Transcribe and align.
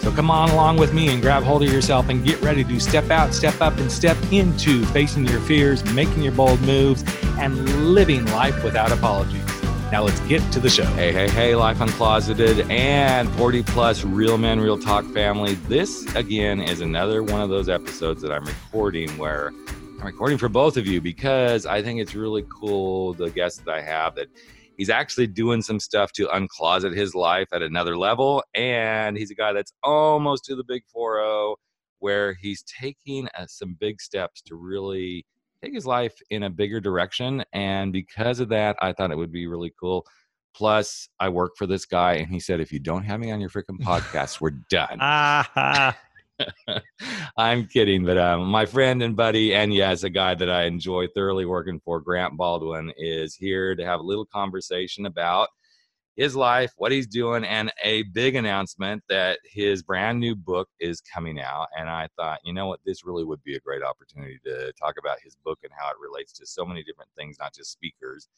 So 0.00 0.12
come 0.12 0.30
on 0.30 0.50
along 0.50 0.76
with 0.78 0.94
me 0.94 1.08
and 1.08 1.20
grab 1.20 1.42
hold 1.42 1.62
of 1.62 1.72
yourself 1.72 2.08
and 2.08 2.24
get 2.24 2.40
ready 2.40 2.64
to 2.64 2.80
step 2.80 3.10
out, 3.10 3.34
step 3.34 3.60
up, 3.60 3.76
and 3.78 3.90
step 3.90 4.16
into 4.32 4.84
facing 4.86 5.26
your 5.26 5.40
fears, 5.40 5.84
making 5.92 6.22
your 6.22 6.32
bold 6.32 6.60
moves, 6.62 7.04
and 7.38 7.92
living 7.94 8.24
life 8.26 8.62
without 8.64 8.92
apologies. 8.92 9.44
Now 9.90 10.02
let's 10.02 10.20
get 10.20 10.40
to 10.52 10.60
the 10.60 10.68
show. 10.68 10.84
Hey, 10.84 11.12
hey, 11.12 11.30
hey, 11.30 11.54
Life 11.54 11.78
Uncloseted 11.78 12.68
and 12.68 13.26
40 13.30 13.62
plus 13.62 14.04
Real 14.04 14.36
Men, 14.36 14.60
Real 14.60 14.78
Talk 14.78 15.06
family. 15.06 15.54
This, 15.54 16.04
again, 16.14 16.60
is 16.60 16.82
another 16.82 17.22
one 17.22 17.40
of 17.40 17.48
those 17.48 17.70
episodes 17.70 18.20
that 18.20 18.30
I'm 18.30 18.44
recording 18.44 19.16
where 19.16 19.48
I'm 19.98 20.06
recording 20.06 20.36
for 20.36 20.50
both 20.50 20.76
of 20.76 20.86
you 20.86 21.00
because 21.00 21.64
I 21.64 21.82
think 21.82 22.00
it's 22.00 22.14
really 22.14 22.44
cool, 22.50 23.14
the 23.14 23.30
guests 23.30 23.60
that 23.60 23.74
I 23.74 23.80
have, 23.80 24.14
that 24.16 24.28
he's 24.78 24.88
actually 24.88 25.26
doing 25.26 25.60
some 25.60 25.78
stuff 25.78 26.12
to 26.12 26.26
uncloset 26.28 26.96
his 26.96 27.14
life 27.14 27.48
at 27.52 27.62
another 27.62 27.98
level. 27.98 28.42
And 28.54 29.18
he's 29.18 29.30
a 29.30 29.34
guy 29.34 29.52
that's 29.52 29.72
almost 29.82 30.44
to 30.46 30.56
the 30.56 30.64
big 30.64 30.82
4 30.90 31.18
0, 31.18 31.56
where 31.98 32.34
he's 32.40 32.62
taking 32.62 33.28
uh, 33.36 33.44
some 33.46 33.76
big 33.78 34.00
steps 34.00 34.40
to 34.42 34.54
really 34.54 35.26
take 35.62 35.74
his 35.74 35.84
life 35.84 36.14
in 36.30 36.44
a 36.44 36.50
bigger 36.50 36.80
direction. 36.80 37.44
And 37.52 37.92
because 37.92 38.40
of 38.40 38.48
that, 38.50 38.76
I 38.80 38.92
thought 38.92 39.10
it 39.10 39.18
would 39.18 39.32
be 39.32 39.46
really 39.46 39.74
cool. 39.78 40.06
Plus, 40.54 41.08
I 41.20 41.28
work 41.28 41.52
for 41.56 41.66
this 41.66 41.84
guy, 41.84 42.14
and 42.14 42.32
he 42.32 42.40
said, 42.40 42.60
if 42.60 42.72
you 42.72 42.80
don't 42.80 43.04
have 43.04 43.20
me 43.20 43.30
on 43.30 43.40
your 43.40 43.50
freaking 43.50 43.78
podcast, 43.80 44.40
we're 44.40 44.58
done. 44.70 45.94
I'm 47.36 47.66
kidding, 47.66 48.04
but 48.04 48.18
um, 48.18 48.46
my 48.46 48.66
friend 48.66 49.02
and 49.02 49.16
buddy, 49.16 49.54
and 49.54 49.72
yes, 49.72 50.02
a 50.02 50.10
guy 50.10 50.34
that 50.34 50.50
I 50.50 50.64
enjoy 50.64 51.06
thoroughly 51.08 51.46
working 51.46 51.80
for, 51.84 52.00
Grant 52.00 52.36
Baldwin, 52.36 52.92
is 52.96 53.34
here 53.34 53.74
to 53.74 53.84
have 53.84 54.00
a 54.00 54.04
little 54.04 54.26
conversation 54.26 55.06
about 55.06 55.48
his 56.16 56.34
life, 56.34 56.72
what 56.76 56.90
he's 56.90 57.06
doing, 57.06 57.44
and 57.44 57.72
a 57.84 58.02
big 58.02 58.34
announcement 58.34 59.02
that 59.08 59.38
his 59.44 59.84
brand 59.84 60.18
new 60.18 60.34
book 60.34 60.68
is 60.80 61.00
coming 61.00 61.40
out. 61.40 61.68
And 61.78 61.88
I 61.88 62.08
thought, 62.16 62.40
you 62.44 62.52
know 62.52 62.66
what, 62.66 62.80
this 62.84 63.04
really 63.04 63.24
would 63.24 63.42
be 63.44 63.54
a 63.54 63.60
great 63.60 63.84
opportunity 63.84 64.40
to 64.44 64.72
talk 64.72 64.96
about 64.98 65.20
his 65.22 65.36
book 65.44 65.60
and 65.62 65.72
how 65.78 65.90
it 65.90 65.96
relates 66.00 66.32
to 66.34 66.46
so 66.46 66.64
many 66.64 66.82
different 66.82 67.10
things, 67.16 67.36
not 67.38 67.54
just 67.54 67.70
speakers, 67.70 68.28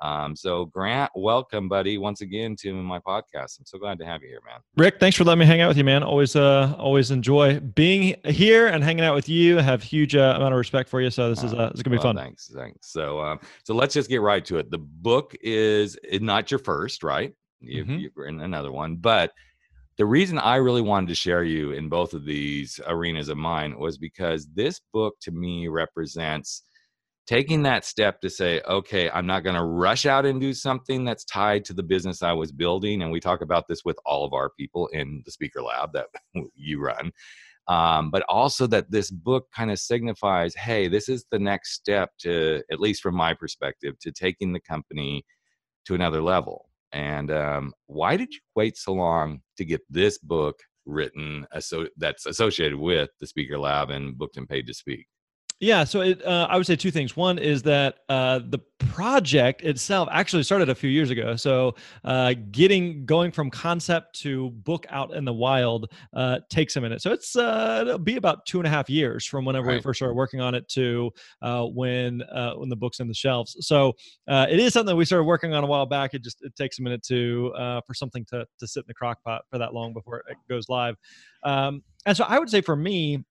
um, 0.00 0.36
so 0.36 0.66
Grant, 0.66 1.10
welcome, 1.14 1.68
buddy, 1.68 1.96
once 1.96 2.20
again 2.20 2.54
to 2.56 2.74
my 2.74 2.98
podcast. 2.98 3.58
I'm 3.58 3.64
so 3.64 3.78
glad 3.78 3.98
to 3.98 4.04
have 4.04 4.22
you 4.22 4.28
here, 4.28 4.40
man. 4.44 4.60
Rick, 4.76 5.00
thanks 5.00 5.16
for 5.16 5.24
letting 5.24 5.40
me 5.40 5.46
hang 5.46 5.60
out 5.60 5.68
with 5.68 5.78
you, 5.78 5.84
man. 5.84 6.02
Always, 6.02 6.36
uh, 6.36 6.74
always 6.78 7.10
enjoy 7.10 7.60
being 7.60 8.16
here 8.24 8.66
and 8.66 8.84
hanging 8.84 9.04
out 9.04 9.14
with 9.14 9.28
you. 9.28 9.58
I 9.58 9.62
have 9.62 9.82
huge 9.82 10.14
uh, 10.14 10.34
amount 10.36 10.52
of 10.52 10.58
respect 10.58 10.88
for 10.88 11.00
you, 11.00 11.10
so 11.10 11.30
this 11.30 11.42
is 11.42 11.54
uh, 11.54 11.70
this 11.70 11.76
is 11.76 11.82
gonna 11.82 11.96
be 11.96 11.98
well, 11.98 12.14
fun. 12.14 12.16
Thanks, 12.16 12.50
thanks. 12.54 12.92
So, 12.92 13.20
um, 13.20 13.40
so 13.64 13.74
let's 13.74 13.94
just 13.94 14.10
get 14.10 14.20
right 14.20 14.44
to 14.44 14.58
it. 14.58 14.70
The 14.70 14.78
book 14.78 15.34
is 15.40 15.98
not 16.12 16.50
your 16.50 16.58
first, 16.58 17.02
right? 17.02 17.32
You, 17.60 17.84
mm-hmm. 17.84 17.96
You've 17.96 18.16
written 18.16 18.42
another 18.42 18.72
one, 18.72 18.96
but 18.96 19.32
the 19.96 20.04
reason 20.04 20.38
I 20.38 20.56
really 20.56 20.82
wanted 20.82 21.08
to 21.08 21.14
share 21.14 21.42
you 21.42 21.72
in 21.72 21.88
both 21.88 22.12
of 22.12 22.26
these 22.26 22.78
arenas 22.86 23.30
of 23.30 23.38
mine 23.38 23.78
was 23.78 23.96
because 23.96 24.46
this 24.54 24.78
book 24.92 25.16
to 25.22 25.30
me 25.30 25.68
represents 25.68 26.64
taking 27.26 27.62
that 27.64 27.84
step 27.84 28.20
to 28.20 28.30
say, 28.30 28.60
okay, 28.68 29.10
I'm 29.10 29.26
not 29.26 29.42
going 29.42 29.56
to 29.56 29.64
rush 29.64 30.06
out 30.06 30.24
and 30.24 30.40
do 30.40 30.52
something 30.52 31.04
that's 31.04 31.24
tied 31.24 31.64
to 31.66 31.72
the 31.72 31.82
business 31.82 32.22
I 32.22 32.32
was 32.32 32.52
building. 32.52 33.02
And 33.02 33.10
we 33.10 33.20
talk 33.20 33.40
about 33.40 33.66
this 33.68 33.84
with 33.84 33.98
all 34.06 34.24
of 34.24 34.32
our 34.32 34.50
people 34.50 34.86
in 34.88 35.22
the 35.24 35.32
speaker 35.32 35.62
lab 35.62 35.92
that 35.94 36.06
you 36.54 36.80
run. 36.80 37.12
Um, 37.68 38.10
but 38.12 38.22
also 38.28 38.68
that 38.68 38.92
this 38.92 39.10
book 39.10 39.48
kind 39.54 39.72
of 39.72 39.80
signifies, 39.80 40.54
hey, 40.54 40.86
this 40.86 41.08
is 41.08 41.24
the 41.32 41.38
next 41.40 41.72
step 41.72 42.10
to, 42.20 42.62
at 42.70 42.78
least 42.78 43.02
from 43.02 43.16
my 43.16 43.34
perspective, 43.34 43.98
to 44.00 44.12
taking 44.12 44.52
the 44.52 44.60
company 44.60 45.24
to 45.86 45.94
another 45.94 46.22
level. 46.22 46.68
And 46.92 47.32
um, 47.32 47.74
why 47.86 48.16
did 48.16 48.32
you 48.32 48.38
wait 48.54 48.76
so 48.76 48.92
long 48.92 49.40
to 49.56 49.64
get 49.64 49.80
this 49.90 50.18
book 50.18 50.60
written 50.84 51.44
that's 51.96 52.26
associated 52.26 52.78
with 52.78 53.10
the 53.18 53.26
speaker 53.26 53.58
lab 53.58 53.90
and 53.90 54.16
booked 54.16 54.36
and 54.36 54.48
paid 54.48 54.68
to 54.68 54.74
speak? 54.74 55.06
Yeah, 55.58 55.84
so 55.84 56.02
it, 56.02 56.22
uh, 56.22 56.46
I 56.50 56.58
would 56.58 56.66
say 56.66 56.76
two 56.76 56.90
things. 56.90 57.16
One 57.16 57.38
is 57.38 57.62
that 57.62 58.00
uh, 58.10 58.40
the 58.46 58.58
project 58.78 59.62
itself 59.62 60.06
actually 60.12 60.42
started 60.42 60.68
a 60.68 60.74
few 60.74 60.90
years 60.90 61.08
ago. 61.08 61.34
So 61.36 61.74
uh, 62.04 62.34
getting 62.50 63.06
going 63.06 63.32
from 63.32 63.48
concept 63.48 64.20
to 64.20 64.50
book 64.50 64.84
out 64.90 65.14
in 65.14 65.24
the 65.24 65.32
wild 65.32 65.90
uh, 66.14 66.40
takes 66.50 66.76
a 66.76 66.80
minute. 66.82 67.00
So 67.00 67.10
it's 67.10 67.36
uh, 67.36 67.78
it'll 67.86 67.98
be 67.98 68.16
about 68.16 68.44
two 68.44 68.58
and 68.58 68.66
a 68.66 68.70
half 68.70 68.90
years 68.90 69.24
from 69.24 69.46
whenever 69.46 69.68
right. 69.68 69.76
we 69.76 69.80
first 69.80 69.98
started 69.98 70.14
working 70.14 70.42
on 70.42 70.54
it 70.54 70.68
to 70.70 71.10
uh, 71.40 71.64
when 71.64 72.22
when 72.56 72.68
the 72.68 72.76
book's 72.76 73.00
in 73.00 73.08
the 73.08 73.14
shelves. 73.14 73.56
So 73.60 73.94
it 74.28 74.60
is 74.60 74.74
something 74.74 74.94
we 74.94 75.06
started 75.06 75.24
working 75.24 75.54
on 75.54 75.64
a 75.64 75.66
while 75.66 75.86
back. 75.86 76.12
It 76.12 76.22
just 76.22 76.42
it 76.42 76.54
takes 76.54 76.78
a 76.80 76.82
minute 76.82 77.02
to 77.04 77.52
for 77.86 77.94
something 77.94 78.26
to 78.26 78.46
to 78.58 78.66
sit 78.66 78.80
in 78.80 78.88
the 78.88 78.94
crock 78.94 79.22
pot 79.24 79.44
for 79.50 79.56
that 79.56 79.72
long 79.72 79.94
before 79.94 80.22
it 80.28 80.36
goes 80.50 80.68
live. 80.68 80.96
Um, 81.44 81.82
and 82.04 82.14
so 82.14 82.24
I 82.24 82.38
would 82.38 82.50
say 82.50 82.60
for 82.60 82.76
me, 82.76 83.24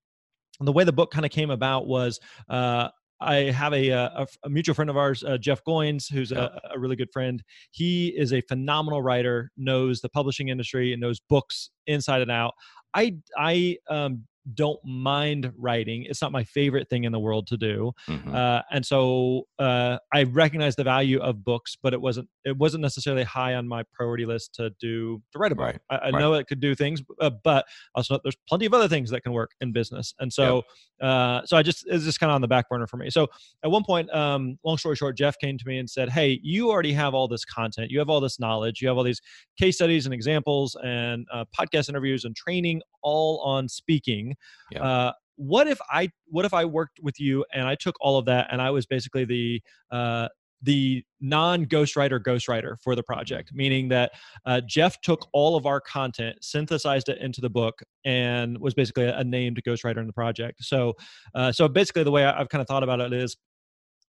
the 0.60 0.72
way 0.72 0.84
the 0.84 0.92
book 0.92 1.10
kind 1.10 1.24
of 1.24 1.30
came 1.30 1.50
about 1.50 1.86
was 1.86 2.20
uh, 2.48 2.88
I 3.20 3.34
have 3.50 3.72
a, 3.72 3.90
a, 3.90 4.26
a, 4.44 4.48
mutual 4.48 4.74
friend 4.74 4.90
of 4.90 4.96
ours, 4.96 5.24
uh, 5.24 5.38
Jeff 5.38 5.62
Goins, 5.64 6.10
who's 6.10 6.32
a, 6.32 6.60
a, 6.74 6.78
really 6.78 6.96
good 6.96 7.10
friend. 7.12 7.42
He 7.70 8.08
is 8.08 8.32
a 8.32 8.42
phenomenal 8.42 9.02
writer, 9.02 9.50
knows 9.56 10.00
the 10.00 10.10
publishing 10.10 10.48
industry, 10.48 10.92
and 10.92 11.00
knows 11.00 11.18
books 11.20 11.70
inside 11.86 12.20
and 12.20 12.30
out. 12.30 12.52
I 12.94 13.16
I 13.38 13.78
um, 13.88 14.24
don't 14.54 14.80
mind 14.84 15.52
writing. 15.56 16.04
It's 16.08 16.22
not 16.22 16.32
my 16.32 16.44
favorite 16.44 16.88
thing 16.88 17.04
in 17.04 17.12
the 17.12 17.18
world 17.18 17.46
to 17.48 17.56
do, 17.56 17.92
mm-hmm. 18.08 18.34
uh, 18.34 18.62
and 18.70 18.84
so 18.84 19.46
uh, 19.58 19.98
I 20.12 20.24
recognize 20.24 20.76
the 20.76 20.84
value 20.84 21.20
of 21.20 21.44
books, 21.44 21.76
but 21.82 21.92
it 21.92 22.00
wasn't 22.00 22.28
it 22.44 22.56
wasn't 22.56 22.82
necessarily 22.82 23.24
high 23.24 23.54
on 23.54 23.66
my 23.66 23.82
priority 23.92 24.26
list 24.26 24.54
to 24.54 24.70
do 24.80 25.22
to 25.32 25.38
write 25.38 25.52
a 25.52 25.54
book. 25.54 25.66
Right. 25.66 25.80
I, 25.90 25.96
I 25.96 26.10
right. 26.10 26.20
know 26.20 26.34
it 26.34 26.46
could 26.46 26.60
do 26.60 26.74
things, 26.74 27.02
uh, 27.20 27.30
but 27.42 27.66
also 27.94 28.18
there's 28.22 28.36
plenty 28.48 28.66
of 28.66 28.74
other 28.74 28.88
things 28.88 29.10
that 29.10 29.22
can 29.22 29.32
work 29.32 29.50
in 29.60 29.72
business, 29.72 30.14
and 30.18 30.32
so 30.32 30.56
yep. 30.56 30.64
Uh, 31.00 31.44
so 31.44 31.56
I 31.56 31.62
just 31.62 31.84
it's 31.86 32.04
just 32.04 32.20
kind 32.20 32.30
of 32.30 32.34
on 32.34 32.40
the 32.40 32.48
back 32.48 32.68
burner 32.68 32.86
for 32.86 32.96
me. 32.96 33.10
So 33.10 33.26
at 33.64 33.70
one 33.70 33.84
point, 33.84 34.12
um, 34.14 34.58
long 34.64 34.78
story 34.78 34.96
short, 34.96 35.16
Jeff 35.16 35.38
came 35.38 35.58
to 35.58 35.64
me 35.66 35.78
and 35.78 35.88
said, 35.88 36.08
"Hey, 36.08 36.40
you 36.42 36.70
already 36.70 36.92
have 36.92 37.14
all 37.14 37.28
this 37.28 37.44
content, 37.44 37.90
you 37.90 37.98
have 37.98 38.08
all 38.08 38.20
this 38.20 38.40
knowledge, 38.40 38.80
you 38.80 38.88
have 38.88 38.96
all 38.96 39.04
these 39.04 39.20
case 39.58 39.76
studies 39.76 40.06
and 40.06 40.14
examples 40.14 40.76
and 40.82 41.26
uh, 41.32 41.44
podcast 41.58 41.88
interviews 41.88 42.24
and 42.24 42.34
training 42.34 42.80
all 43.02 43.40
on 43.40 43.68
speaking." 43.68 44.35
Yeah. 44.70 44.82
Uh, 44.82 45.12
what 45.36 45.66
if 45.68 45.78
I 45.90 46.10
what 46.28 46.44
if 46.44 46.54
I 46.54 46.64
worked 46.64 46.98
with 47.02 47.20
you 47.20 47.44
and 47.52 47.68
I 47.68 47.74
took 47.74 47.94
all 48.00 48.18
of 48.18 48.24
that 48.24 48.48
and 48.50 48.62
I 48.62 48.70
was 48.70 48.86
basically 48.86 49.24
the 49.24 49.62
uh, 49.90 50.28
the 50.62 51.04
non 51.20 51.66
ghostwriter 51.66 52.20
ghostwriter 52.20 52.76
for 52.82 52.94
the 52.94 53.02
mm-hmm. 53.02 53.14
project, 53.14 53.50
meaning 53.52 53.88
that 53.88 54.12
uh, 54.44 54.60
Jeff 54.66 55.00
took 55.00 55.28
all 55.32 55.56
of 55.56 55.66
our 55.66 55.80
content, 55.80 56.36
synthesized 56.42 57.08
it 57.08 57.18
into 57.18 57.40
the 57.40 57.50
book, 57.50 57.80
and 58.04 58.58
was 58.58 58.74
basically 58.74 59.04
a, 59.04 59.18
a 59.18 59.24
named 59.24 59.60
ghostwriter 59.66 59.98
in 59.98 60.06
the 60.06 60.12
project. 60.12 60.64
So, 60.64 60.94
uh, 61.34 61.52
so 61.52 61.68
basically, 61.68 62.04
the 62.04 62.10
way 62.10 62.24
I, 62.24 62.40
I've 62.40 62.48
kind 62.48 62.60
of 62.60 62.68
thought 62.68 62.82
about 62.82 63.00
it 63.00 63.12
is 63.12 63.36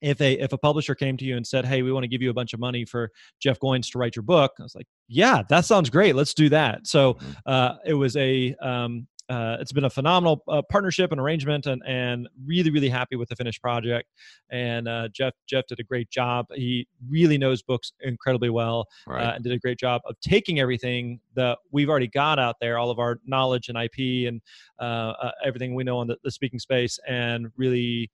if 0.02 0.22
a 0.22 0.34
if 0.34 0.54
a 0.54 0.58
publisher 0.58 0.96
came 0.96 1.18
to 1.18 1.26
you 1.26 1.36
and 1.38 1.46
said, 1.46 1.66
"Hey, 1.66 1.82
we 1.82 1.92
want 1.92 2.04
to 2.04 2.08
give 2.08 2.22
you 2.22 2.30
a 2.30 2.34
bunch 2.34 2.54
of 2.54 2.60
money 2.60 2.86
for 2.86 3.12
Jeff 3.40 3.60
Goins 3.60 3.92
to 3.92 4.00
write 4.00 4.16
your 4.16 4.24
book," 4.24 4.54
I 4.60 4.64
was 4.64 4.76
like, 4.76 4.88
"Yeah, 5.08 5.44
that 5.50 5.66
sounds 5.66 5.90
great. 5.90 6.16
Let's 6.16 6.34
do 6.34 6.50
that." 6.50 6.88
So 6.88 7.16
mm-hmm. 7.16 7.32
uh, 7.46 7.76
it 7.86 7.94
was 7.94 8.16
a 8.16 8.56
um, 8.56 9.08
uh, 9.30 9.58
it's 9.60 9.74
been 9.74 9.84
a 9.84 9.90
phenomenal 9.90 10.44
uh, 10.48 10.62
partnership 10.70 11.12
and 11.12 11.20
arrangement, 11.20 11.66
and 11.66 11.82
and 11.86 12.30
really 12.46 12.70
really 12.70 12.90
happy 12.90 13.16
with 13.16 13.30
the 13.30 13.36
finished 13.36 13.62
project. 13.62 14.10
And 14.50 14.88
uh, 14.88 15.10
Jeff 15.10 15.34
Jeff 15.48 15.66
did 15.68 15.80
a 15.80 15.84
great 15.84 16.10
job. 16.10 16.48
He 16.54 16.88
really 17.10 17.38
knows 17.38 17.62
books 17.62 17.92
incredibly 18.02 18.50
well, 18.50 18.88
uh, 19.08 19.14
right. 19.14 19.36
and 19.36 19.44
did 19.44 19.52
a 19.52 19.60
great 19.60 19.80
job 19.80 20.02
of 20.06 20.20
taking 20.22 20.60
everything 20.60 21.20
that 21.36 21.58
we've 21.72 21.90
already 21.90 22.08
got 22.08 22.40
out 22.40 22.56
there, 22.62 22.78
all 22.78 22.90
of 22.90 23.00
our 23.00 23.20
knowledge 23.26 23.70
and 23.70 23.78
IP 23.78 24.28
and 24.28 24.42
uh, 24.80 25.14
uh, 25.22 25.32
everything 25.44 25.76
we 25.76 25.84
know 25.84 25.98
on 25.98 26.08
the, 26.08 26.18
the 26.24 26.32
speaking 26.32 26.60
space, 26.60 26.98
and 27.08 27.48
really 27.58 28.10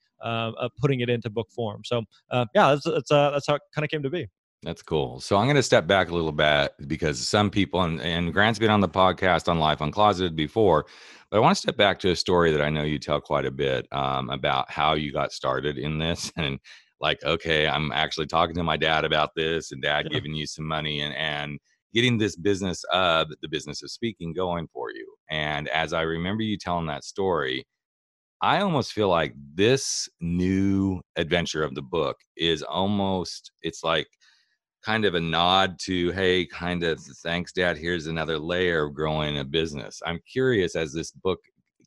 putting 0.79 1.01
it 1.01 1.09
into 1.09 1.29
book 1.29 1.49
form. 1.51 1.81
So 1.85 2.03
yeah, 2.31 2.45
that's 2.53 2.85
that's, 2.85 3.09
that's 3.09 3.47
how 3.47 3.55
it 3.55 3.61
kind 3.73 3.85
of 3.85 3.89
came 3.89 4.03
to 4.03 4.09
be. 4.09 4.27
That's 4.63 4.81
cool. 4.81 5.19
So 5.19 5.35
I'm 5.35 5.45
going 5.45 5.57
to 5.57 5.63
step 5.63 5.87
back 5.87 6.09
a 6.09 6.15
little 6.15 6.31
bit 6.31 6.73
because 6.87 7.27
some 7.27 7.49
people, 7.49 7.81
and, 7.81 8.01
and 8.01 8.33
Grant's 8.33 8.59
been 8.59 8.69
on 8.69 8.79
the 8.79 8.87
podcast 8.87 9.49
on 9.49 9.59
Life 9.59 9.79
Uncloseted 9.79 10.35
before, 10.35 10.85
but 11.29 11.37
I 11.37 11.39
want 11.41 11.55
to 11.55 11.61
step 11.61 11.75
back 11.75 11.99
to 11.99 12.11
a 12.11 12.15
story 12.15 12.51
that 12.51 12.61
I 12.61 12.69
know 12.69 12.83
you 12.83 12.97
tell 12.97 13.19
quite 13.19 13.45
a 13.45 13.51
bit 13.51 13.87
um, 13.91 14.29
about 14.29 14.71
how 14.71 14.93
you 14.93 15.11
got 15.11 15.33
started 15.33 15.77
in 15.77 15.99
this. 15.99 16.31
And 16.37 16.59
like, 17.01 17.21
okay, 17.25 17.67
I'm 17.67 17.91
actually 17.91 18.27
talking 18.27 18.55
to 18.55 18.63
my 18.63 18.77
dad 18.77 19.03
about 19.03 19.31
this 19.35 19.73
and 19.73 19.81
dad 19.81 20.05
yeah. 20.05 20.13
giving 20.13 20.33
you 20.33 20.47
some 20.47 20.65
money 20.65 21.01
and, 21.01 21.13
and 21.15 21.59
getting 21.93 22.17
this 22.17 22.37
business 22.37 22.83
of 22.93 23.27
the 23.41 23.49
business 23.49 23.83
of 23.83 23.91
speaking 23.91 24.33
going 24.33 24.67
for 24.71 24.91
you. 24.91 25.13
And 25.29 25.67
as 25.67 25.91
I 25.91 26.03
remember 26.03 26.43
you 26.43 26.57
telling 26.57 26.85
that 26.87 27.03
story, 27.03 27.65
I 28.41 28.61
almost 28.61 28.93
feel 28.93 29.09
like 29.09 29.33
this 29.53 30.07
new 30.21 31.01
adventure 31.17 31.63
of 31.63 31.75
the 31.75 31.81
book 31.81 32.17
is 32.37 32.63
almost 32.63 33.51
it's 33.61 33.83
like 33.83 34.07
kind 34.83 35.05
of 35.05 35.15
a 35.15 35.19
nod 35.19 35.77
to 35.79 36.11
hey 36.11 36.45
kind 36.45 36.83
of 36.83 36.99
thanks 36.99 37.53
dad 37.53 37.77
here's 37.77 38.07
another 38.07 38.37
layer 38.37 38.85
of 38.85 38.93
growing 38.93 39.39
a 39.39 39.43
business. 39.43 40.01
I'm 40.05 40.19
curious 40.31 40.75
as 40.75 40.93
this 40.93 41.11
book 41.11 41.39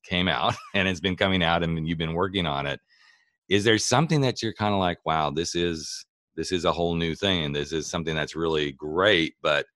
came 0.02 0.28
out 0.28 0.54
and 0.74 0.88
it's 0.88 1.00
been 1.00 1.16
coming 1.16 1.42
out 1.42 1.62
and 1.62 1.86
you've 1.86 1.98
been 1.98 2.14
working 2.14 2.46
on 2.46 2.66
it 2.66 2.80
is 3.48 3.64
there 3.64 3.78
something 3.78 4.20
that 4.22 4.42
you're 4.42 4.54
kind 4.54 4.74
of 4.74 4.80
like 4.80 4.98
wow 5.04 5.30
this 5.30 5.54
is 5.54 6.06
this 6.36 6.52
is 6.52 6.66
a 6.66 6.72
whole 6.72 6.94
new 6.94 7.14
thing. 7.14 7.46
And 7.46 7.56
this 7.56 7.72
is 7.72 7.86
something 7.86 8.14
that's 8.14 8.36
really 8.36 8.72
great 8.72 9.34
but 9.42 9.66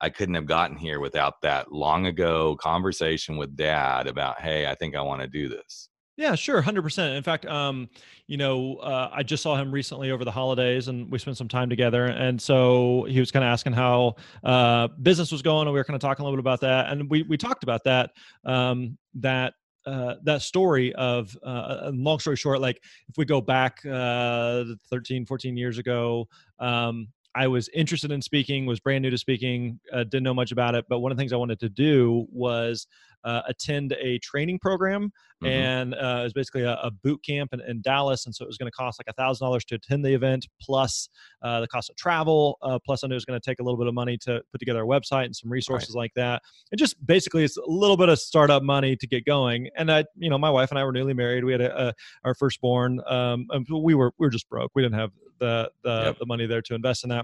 i 0.00 0.08
couldn't 0.08 0.34
have 0.34 0.46
gotten 0.46 0.76
here 0.76 1.00
without 1.00 1.42
that 1.42 1.72
long 1.72 2.06
ago 2.06 2.56
conversation 2.56 3.36
with 3.36 3.56
dad 3.56 4.06
about 4.06 4.40
hey 4.40 4.66
i 4.66 4.74
think 4.74 4.96
i 4.96 5.02
want 5.02 5.20
to 5.20 5.28
do 5.28 5.48
this 5.48 5.89
yeah, 6.20 6.34
sure, 6.34 6.60
hundred 6.60 6.82
percent. 6.82 7.16
In 7.16 7.22
fact, 7.22 7.46
um, 7.46 7.88
you 8.26 8.36
know, 8.36 8.76
uh, 8.76 9.08
I 9.10 9.22
just 9.22 9.42
saw 9.42 9.56
him 9.56 9.72
recently 9.72 10.10
over 10.10 10.22
the 10.22 10.30
holidays, 10.30 10.88
and 10.88 11.10
we 11.10 11.18
spent 11.18 11.38
some 11.38 11.48
time 11.48 11.70
together. 11.70 12.04
And 12.04 12.40
so 12.40 13.06
he 13.08 13.18
was 13.20 13.30
kind 13.30 13.42
of 13.42 13.48
asking 13.48 13.72
how 13.72 14.16
uh, 14.44 14.88
business 15.02 15.32
was 15.32 15.40
going, 15.40 15.66
and 15.66 15.72
we 15.72 15.80
were 15.80 15.84
kind 15.84 15.94
of 15.94 16.02
talking 16.02 16.22
a 16.22 16.26
little 16.26 16.36
bit 16.36 16.42
about 16.42 16.60
that. 16.60 16.92
And 16.92 17.08
we 17.08 17.22
we 17.22 17.38
talked 17.38 17.62
about 17.62 17.84
that. 17.84 18.10
Um, 18.44 18.98
that 19.14 19.54
uh, 19.86 20.16
that 20.24 20.42
story 20.42 20.92
of 20.94 21.34
uh, 21.42 21.90
long 21.94 22.18
story 22.18 22.36
short 22.36 22.60
like 22.60 22.82
if 23.08 23.16
we 23.16 23.24
go 23.24 23.40
back 23.40 23.80
uh, 23.86 24.64
13 24.90 25.24
14 25.24 25.56
years 25.56 25.78
ago 25.78 26.28
um, 26.58 27.08
I 27.34 27.46
was 27.46 27.68
interested 27.74 28.10
in 28.10 28.22
speaking, 28.22 28.66
was 28.66 28.80
brand 28.80 29.02
new 29.02 29.10
to 29.10 29.18
speaking, 29.18 29.78
uh, 29.92 30.04
didn't 30.04 30.24
know 30.24 30.34
much 30.34 30.52
about 30.52 30.74
it. 30.74 30.84
But 30.88 31.00
one 31.00 31.12
of 31.12 31.18
the 31.18 31.20
things 31.20 31.32
I 31.32 31.36
wanted 31.36 31.60
to 31.60 31.68
do 31.68 32.26
was 32.30 32.86
uh, 33.24 33.42
attend 33.46 33.92
a 34.00 34.18
training 34.18 34.58
program, 34.58 35.12
mm-hmm. 35.42 35.46
and 35.46 35.94
uh, 35.94 36.20
it 36.20 36.22
was 36.24 36.32
basically 36.32 36.62
a, 36.62 36.72
a, 36.82 36.90
boot 36.90 37.22
camp 37.24 37.52
in, 37.52 37.60
in, 37.60 37.82
Dallas. 37.82 38.26
And 38.26 38.34
so 38.34 38.44
it 38.44 38.48
was 38.48 38.56
going 38.56 38.70
to 38.70 38.72
cost 38.72 38.98
like 38.98 39.08
a 39.08 39.12
thousand 39.12 39.44
dollars 39.44 39.64
to 39.66 39.74
attend 39.74 40.04
the 40.04 40.14
event, 40.14 40.46
plus 40.60 41.08
uh, 41.42 41.60
the 41.60 41.68
cost 41.68 41.90
of 41.90 41.96
travel. 41.96 42.58
Uh, 42.62 42.78
plus, 42.84 43.04
I 43.04 43.08
knew 43.08 43.14
it 43.14 43.16
was 43.16 43.24
going 43.24 43.40
to 43.40 43.44
take 43.44 43.60
a 43.60 43.62
little 43.62 43.78
bit 43.78 43.86
of 43.86 43.94
money 43.94 44.16
to 44.22 44.42
put 44.52 44.58
together 44.58 44.82
a 44.82 44.86
website 44.86 45.26
and 45.26 45.36
some 45.36 45.50
resources 45.50 45.94
right. 45.94 46.02
like 46.02 46.12
that. 46.16 46.42
And 46.72 46.78
just 46.78 47.04
basically, 47.04 47.44
it's 47.44 47.56
a 47.56 47.62
little 47.66 47.96
bit 47.96 48.08
of 48.08 48.18
startup 48.18 48.62
money 48.62 48.96
to 48.96 49.06
get 49.06 49.24
going. 49.24 49.68
And 49.76 49.92
I, 49.92 50.04
you 50.16 50.30
know, 50.30 50.38
my 50.38 50.50
wife 50.50 50.70
and 50.70 50.78
I 50.78 50.84
were 50.84 50.92
newly 50.92 51.14
married. 51.14 51.44
We 51.44 51.52
had 51.52 51.60
a, 51.60 51.88
a, 51.88 51.94
our 52.24 52.34
firstborn. 52.34 53.00
Um, 53.06 53.46
we 53.70 53.94
were 53.94 54.12
we 54.18 54.26
were 54.26 54.30
just 54.30 54.48
broke. 54.48 54.72
We 54.74 54.82
didn't 54.82 54.98
have 54.98 55.10
the 55.38 55.70
the, 55.82 56.02
yep. 56.04 56.18
the 56.18 56.26
money 56.26 56.46
there 56.46 56.62
to 56.62 56.74
invest 56.74 57.04
in 57.04 57.10
that. 57.10 57.19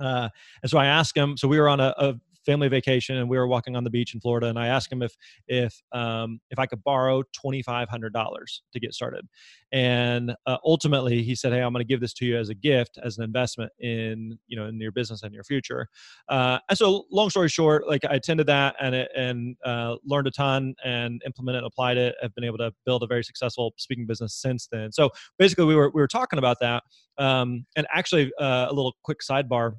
Uh, 0.00 0.28
and 0.62 0.70
so 0.70 0.78
I 0.78 0.86
asked 0.86 1.16
him. 1.16 1.36
So 1.36 1.48
we 1.48 1.58
were 1.58 1.68
on 1.68 1.80
a, 1.80 1.94
a, 1.96 2.14
family 2.44 2.68
vacation 2.68 3.16
and 3.16 3.28
we 3.28 3.38
were 3.38 3.46
walking 3.46 3.76
on 3.76 3.84
the 3.84 3.90
beach 3.90 4.14
in 4.14 4.20
Florida. 4.20 4.48
And 4.48 4.58
I 4.58 4.68
asked 4.68 4.92
him 4.92 5.02
if 5.02 5.14
if 5.46 5.82
um, 5.92 6.40
if 6.50 6.58
I 6.58 6.66
could 6.66 6.82
borrow 6.84 7.22
twenty 7.32 7.62
five 7.62 7.88
hundred 7.88 8.12
dollars 8.12 8.62
to 8.72 8.80
get 8.80 8.94
started. 8.94 9.26
And 9.72 10.34
uh, 10.46 10.58
ultimately, 10.64 11.22
he 11.22 11.34
said, 11.34 11.52
"Hey, 11.52 11.60
I'm 11.60 11.72
going 11.72 11.84
to 11.84 11.88
give 11.88 12.00
this 12.00 12.12
to 12.14 12.26
you 12.26 12.36
as 12.36 12.50
a 12.50 12.54
gift, 12.54 12.98
as 13.02 13.16
an 13.18 13.24
investment 13.24 13.72
in 13.80 14.38
you 14.46 14.56
know 14.56 14.66
in 14.66 14.78
your 14.80 14.92
business 14.92 15.22
and 15.22 15.32
your 15.32 15.44
future." 15.44 15.88
Uh, 16.28 16.58
and 16.68 16.76
so, 16.76 17.04
long 17.10 17.30
story 17.30 17.48
short, 17.48 17.88
like 17.88 18.04
I 18.04 18.14
attended 18.16 18.46
that 18.48 18.76
and 18.80 18.94
it, 18.94 19.10
and 19.16 19.56
uh, 19.64 19.96
learned 20.04 20.26
a 20.26 20.30
ton 20.30 20.74
and 20.84 21.22
implemented 21.24 21.60
and 21.60 21.66
applied 21.66 21.96
it. 21.96 22.14
I've 22.22 22.34
been 22.34 22.44
able 22.44 22.58
to 22.58 22.72
build 22.84 23.02
a 23.02 23.06
very 23.06 23.24
successful 23.24 23.72
speaking 23.78 24.06
business 24.06 24.34
since 24.34 24.68
then. 24.70 24.92
So 24.92 25.10
basically, 25.38 25.64
we 25.64 25.76
were 25.76 25.90
we 25.94 26.00
were 26.00 26.08
talking 26.08 26.38
about 26.38 26.58
that. 26.60 26.82
Um, 27.18 27.66
and 27.76 27.86
actually, 27.94 28.32
uh, 28.38 28.66
a 28.68 28.72
little 28.72 28.94
quick 29.02 29.18
sidebar 29.20 29.74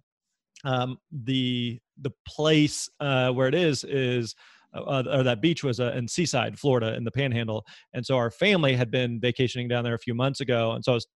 um, 0.63 0.98
the 1.12 1.80
the 2.04 2.12
place 2.28 2.90
uh, 3.00 3.32
where 3.32 3.48
it 3.48 3.56
is 3.56 3.84
is 3.84 4.36
uh, 4.74 5.04
or 5.12 5.24
that 5.24 5.42
beach 5.42 5.64
was 5.64 5.80
uh, 5.80 5.92
in 5.96 6.08
Seaside, 6.08 6.58
Florida, 6.58 6.96
in 6.96 7.04
the 7.04 7.12
Panhandle, 7.12 7.66
and 7.94 8.06
so 8.06 8.18
our 8.18 8.32
family 8.32 8.76
had 8.76 8.90
been 8.90 9.20
vacationing 9.20 9.68
down 9.68 9.84
there 9.84 9.94
a 9.94 10.00
few 10.00 10.16
months 10.16 10.42
ago, 10.42 10.72
and 10.72 10.84
so 10.84 10.94
I 10.94 10.96
was 10.96 11.08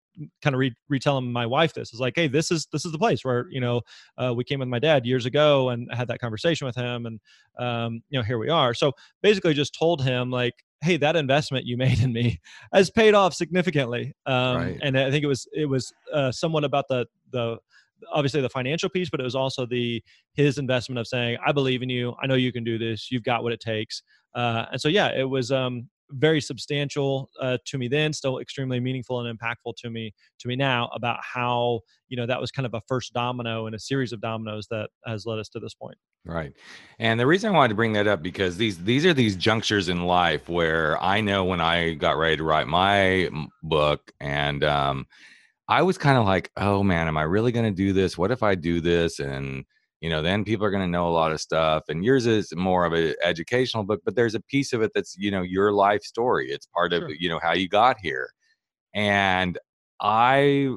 kind 0.41 0.53
of 0.53 0.59
re- 0.59 0.75
retelling 0.89 1.31
my 1.31 1.45
wife 1.45 1.73
this. 1.73 1.93
Is 1.93 1.99
like 1.99 2.13
hey 2.15 2.27
this 2.27 2.51
is 2.51 2.67
this 2.71 2.85
is 2.85 2.91
the 2.91 2.97
place 2.97 3.23
where 3.23 3.47
you 3.49 3.61
know 3.61 3.81
uh, 4.17 4.33
we 4.35 4.43
came 4.43 4.59
with 4.59 4.67
my 4.69 4.79
dad 4.79 5.05
years 5.05 5.25
ago 5.25 5.69
and 5.69 5.87
had 5.93 6.07
that 6.07 6.19
conversation 6.19 6.65
with 6.65 6.75
him 6.75 7.05
and 7.05 7.19
um, 7.59 8.01
you 8.09 8.19
know 8.19 8.23
here 8.23 8.37
we 8.37 8.49
are. 8.49 8.73
So 8.73 8.93
basically 9.21 9.53
just 9.53 9.77
told 9.77 10.03
him 10.03 10.29
like 10.29 10.53
hey 10.81 10.97
that 10.97 11.15
investment 11.15 11.65
you 11.65 11.77
made 11.85 11.99
in 11.99 12.13
me 12.13 12.39
has 12.73 12.89
paid 12.89 13.13
off 13.13 13.33
significantly. 13.33 14.13
Um, 14.25 14.57
right. 14.57 14.79
and 14.81 14.97
i 14.97 15.09
think 15.09 15.23
it 15.23 15.27
was 15.27 15.47
it 15.53 15.65
was 15.65 15.93
uh, 16.13 16.31
somewhat 16.31 16.63
about 16.63 16.87
the 16.87 17.05
the 17.31 17.57
obviously 18.11 18.41
the 18.41 18.49
financial 18.49 18.89
piece, 18.89 19.09
but 19.09 19.19
it 19.19 19.23
was 19.23 19.35
also 19.35 19.65
the 19.65 20.03
his 20.33 20.57
investment 20.57 20.99
of 20.99 21.07
saying, 21.07 21.37
"I 21.45 21.51
believe 21.51 21.81
in 21.81 21.89
you. 21.89 22.15
I 22.21 22.27
know 22.27 22.35
you 22.35 22.51
can 22.51 22.63
do 22.63 22.77
this. 22.77 23.11
You've 23.11 23.23
got 23.23 23.43
what 23.43 23.53
it 23.53 23.59
takes." 23.59 24.01
Uh, 24.35 24.65
and 24.71 24.79
so, 24.79 24.87
yeah, 24.87 25.17
it 25.17 25.23
was 25.23 25.51
um, 25.51 25.89
very 26.11 26.39
substantial 26.39 27.29
uh, 27.41 27.57
to 27.65 27.77
me 27.77 27.87
then, 27.87 28.13
still 28.13 28.39
extremely 28.39 28.79
meaningful 28.79 29.25
and 29.25 29.39
impactful 29.39 29.73
to 29.77 29.89
me 29.89 30.13
to 30.39 30.47
me 30.47 30.55
now 30.55 30.89
about 30.93 31.19
how 31.21 31.81
you 32.07 32.17
know 32.17 32.25
that 32.25 32.39
was 32.39 32.51
kind 32.51 32.65
of 32.65 32.73
a 32.73 32.81
first 32.87 33.13
domino 33.13 33.67
in 33.67 33.73
a 33.73 33.79
series 33.79 34.13
of 34.13 34.21
dominoes 34.21 34.67
that 34.69 34.89
has 35.05 35.25
led 35.25 35.39
us 35.39 35.49
to 35.49 35.59
this 35.59 35.73
point. 35.73 35.97
Right, 36.25 36.53
and 36.99 37.19
the 37.19 37.27
reason 37.27 37.51
I 37.51 37.55
wanted 37.55 37.69
to 37.69 37.75
bring 37.75 37.93
that 37.93 38.07
up 38.07 38.21
because 38.21 38.57
these 38.57 38.77
these 38.83 39.05
are 39.05 39.13
these 39.13 39.35
junctures 39.35 39.89
in 39.89 40.05
life 40.05 40.47
where 40.49 41.01
I 41.01 41.21
know 41.21 41.45
when 41.45 41.61
I 41.61 41.93
got 41.93 42.17
ready 42.17 42.37
to 42.37 42.43
write 42.43 42.67
my 42.67 43.29
book 43.63 44.11
and. 44.19 44.63
Um, 44.63 45.07
I 45.69 45.81
was 45.81 45.97
kind 45.97 46.17
of 46.17 46.25
like, 46.25 46.51
oh 46.57 46.83
man, 46.83 47.07
am 47.07 47.17
I 47.17 47.23
really 47.23 47.51
going 47.51 47.65
to 47.65 47.75
do 47.75 47.93
this? 47.93 48.17
What 48.17 48.31
if 48.31 48.43
I 48.43 48.55
do 48.55 48.79
this? 48.79 49.19
And, 49.19 49.65
you 49.99 50.09
know, 50.09 50.21
then 50.21 50.45
people 50.45 50.65
are 50.65 50.71
going 50.71 50.83
to 50.83 50.89
know 50.89 51.07
a 51.07 51.11
lot 51.11 51.31
of 51.31 51.41
stuff. 51.41 51.83
And 51.89 52.05
yours 52.05 52.25
is 52.25 52.53
more 52.55 52.85
of 52.85 52.93
an 52.93 53.15
educational 53.21 53.83
book, 53.83 54.01
but 54.05 54.15
there's 54.15 54.35
a 54.35 54.41
piece 54.41 54.71
of 54.73 54.81
it 54.81 54.91
that's, 54.95 55.15
you 55.17 55.31
know, 55.31 55.41
your 55.41 55.73
life 55.73 56.03
story. 56.03 56.51
It's 56.51 56.67
part 56.67 56.93
sure. 56.93 57.05
of, 57.05 57.11
you 57.19 57.27
know, 57.29 57.39
how 57.41 57.53
you 57.53 57.67
got 57.67 57.97
here. 58.01 58.29
And 58.93 59.57
I 59.99 60.69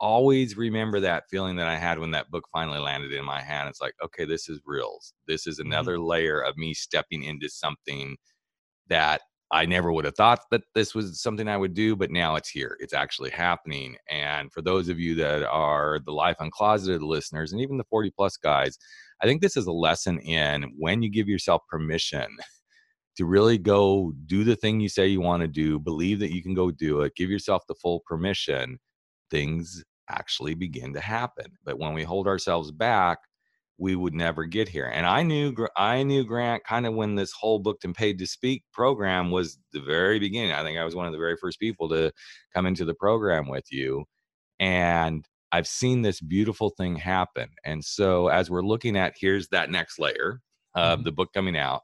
always 0.00 0.56
remember 0.56 1.00
that 1.00 1.24
feeling 1.30 1.56
that 1.56 1.66
I 1.66 1.76
had 1.76 1.98
when 1.98 2.12
that 2.12 2.30
book 2.30 2.48
finally 2.52 2.78
landed 2.78 3.12
in 3.12 3.24
my 3.24 3.42
hand. 3.42 3.68
It's 3.68 3.82
like, 3.82 3.94
okay, 4.02 4.24
this 4.24 4.48
is 4.48 4.60
reals. 4.64 5.12
This 5.28 5.46
is 5.46 5.58
mm-hmm. 5.58 5.70
another 5.70 5.96
mm-hmm. 5.96 6.06
layer 6.06 6.40
of 6.40 6.56
me 6.56 6.72
stepping 6.72 7.24
into 7.24 7.48
something 7.48 8.16
that 8.88 9.20
I 9.52 9.66
never 9.66 9.92
would 9.92 10.04
have 10.04 10.14
thought 10.14 10.44
that 10.50 10.62
this 10.74 10.94
was 10.94 11.20
something 11.20 11.48
I 11.48 11.56
would 11.56 11.74
do, 11.74 11.96
but 11.96 12.10
now 12.10 12.36
it's 12.36 12.48
here. 12.48 12.76
It's 12.78 12.94
actually 12.94 13.30
happening. 13.30 13.96
And 14.08 14.52
for 14.52 14.62
those 14.62 14.88
of 14.88 15.00
you 15.00 15.16
that 15.16 15.42
are 15.42 15.98
the 16.04 16.12
Life 16.12 16.36
Uncloseted 16.40 17.02
listeners 17.02 17.52
and 17.52 17.60
even 17.60 17.76
the 17.76 17.84
40 17.84 18.12
plus 18.16 18.36
guys, 18.36 18.78
I 19.20 19.26
think 19.26 19.40
this 19.40 19.56
is 19.56 19.66
a 19.66 19.72
lesson 19.72 20.20
in 20.20 20.72
when 20.78 21.02
you 21.02 21.10
give 21.10 21.28
yourself 21.28 21.62
permission 21.68 22.28
to 23.16 23.24
really 23.26 23.58
go 23.58 24.12
do 24.26 24.44
the 24.44 24.56
thing 24.56 24.78
you 24.78 24.88
say 24.88 25.08
you 25.08 25.20
want 25.20 25.42
to 25.42 25.48
do, 25.48 25.80
believe 25.80 26.20
that 26.20 26.32
you 26.32 26.42
can 26.42 26.54
go 26.54 26.70
do 26.70 27.00
it, 27.00 27.16
give 27.16 27.28
yourself 27.28 27.62
the 27.66 27.74
full 27.74 28.00
permission, 28.06 28.78
things 29.30 29.82
actually 30.08 30.54
begin 30.54 30.92
to 30.94 31.00
happen. 31.00 31.46
But 31.64 31.78
when 31.78 31.92
we 31.92 32.04
hold 32.04 32.28
ourselves 32.28 32.70
back, 32.70 33.18
we 33.80 33.96
would 33.96 34.14
never 34.14 34.44
get 34.44 34.68
here. 34.68 34.86
And 34.86 35.06
I 35.06 35.22
knew 35.22 35.54
I 35.76 36.02
knew 36.02 36.22
Grant 36.22 36.62
kind 36.64 36.86
of 36.86 36.94
when 36.94 37.14
this 37.14 37.32
whole 37.32 37.58
booked 37.58 37.84
and 37.84 37.94
paid 37.94 38.18
to 38.18 38.26
speak 38.26 38.62
program 38.72 39.30
was 39.30 39.58
the 39.72 39.80
very 39.80 40.18
beginning. 40.18 40.52
I 40.52 40.62
think 40.62 40.78
I 40.78 40.84
was 40.84 40.94
one 40.94 41.06
of 41.06 41.12
the 41.12 41.18
very 41.18 41.36
first 41.40 41.58
people 41.58 41.88
to 41.88 42.12
come 42.54 42.66
into 42.66 42.84
the 42.84 42.94
program 42.94 43.48
with 43.48 43.64
you. 43.72 44.04
And 44.60 45.24
I've 45.50 45.66
seen 45.66 46.02
this 46.02 46.20
beautiful 46.20 46.70
thing 46.70 46.94
happen. 46.94 47.48
And 47.64 47.82
so 47.82 48.28
as 48.28 48.50
we're 48.50 48.62
looking 48.62 48.96
at 48.96 49.14
here's 49.18 49.48
that 49.48 49.70
next 49.70 49.98
layer 49.98 50.40
of 50.74 50.98
mm-hmm. 50.98 51.04
the 51.04 51.12
book 51.12 51.30
coming 51.32 51.56
out, 51.56 51.80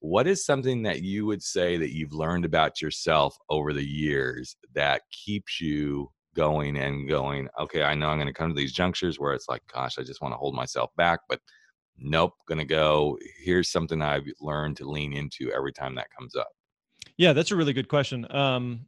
what 0.00 0.26
is 0.26 0.44
something 0.44 0.82
that 0.82 1.00
you 1.00 1.24
would 1.24 1.42
say 1.42 1.78
that 1.78 1.94
you've 1.94 2.12
learned 2.12 2.44
about 2.44 2.82
yourself 2.82 3.34
over 3.48 3.72
the 3.72 3.88
years 3.88 4.54
that 4.74 5.00
keeps 5.24 5.60
you 5.62 6.10
going 6.34 6.76
and 6.76 7.08
going, 7.08 7.48
okay, 7.58 7.82
I 7.82 7.94
know 7.94 8.08
I'm 8.08 8.18
going 8.18 8.26
to 8.26 8.32
come 8.32 8.48
to 8.48 8.54
these 8.54 8.72
junctures 8.72 9.18
where 9.18 9.32
it's 9.32 9.48
like, 9.48 9.62
gosh, 9.72 9.98
I 9.98 10.02
just 10.02 10.20
want 10.20 10.32
to 10.32 10.38
hold 10.38 10.54
myself 10.54 10.90
back, 10.96 11.20
but 11.28 11.40
nope, 11.98 12.34
going 12.46 12.58
to 12.58 12.64
go. 12.64 13.18
Here's 13.42 13.70
something 13.70 14.02
I've 14.02 14.26
learned 14.40 14.76
to 14.78 14.88
lean 14.88 15.12
into 15.12 15.52
every 15.52 15.72
time 15.72 15.94
that 15.96 16.08
comes 16.16 16.34
up. 16.36 16.50
Yeah, 17.16 17.32
that's 17.32 17.50
a 17.50 17.56
really 17.56 17.72
good 17.72 17.88
question. 17.88 18.26
Um, 18.34 18.86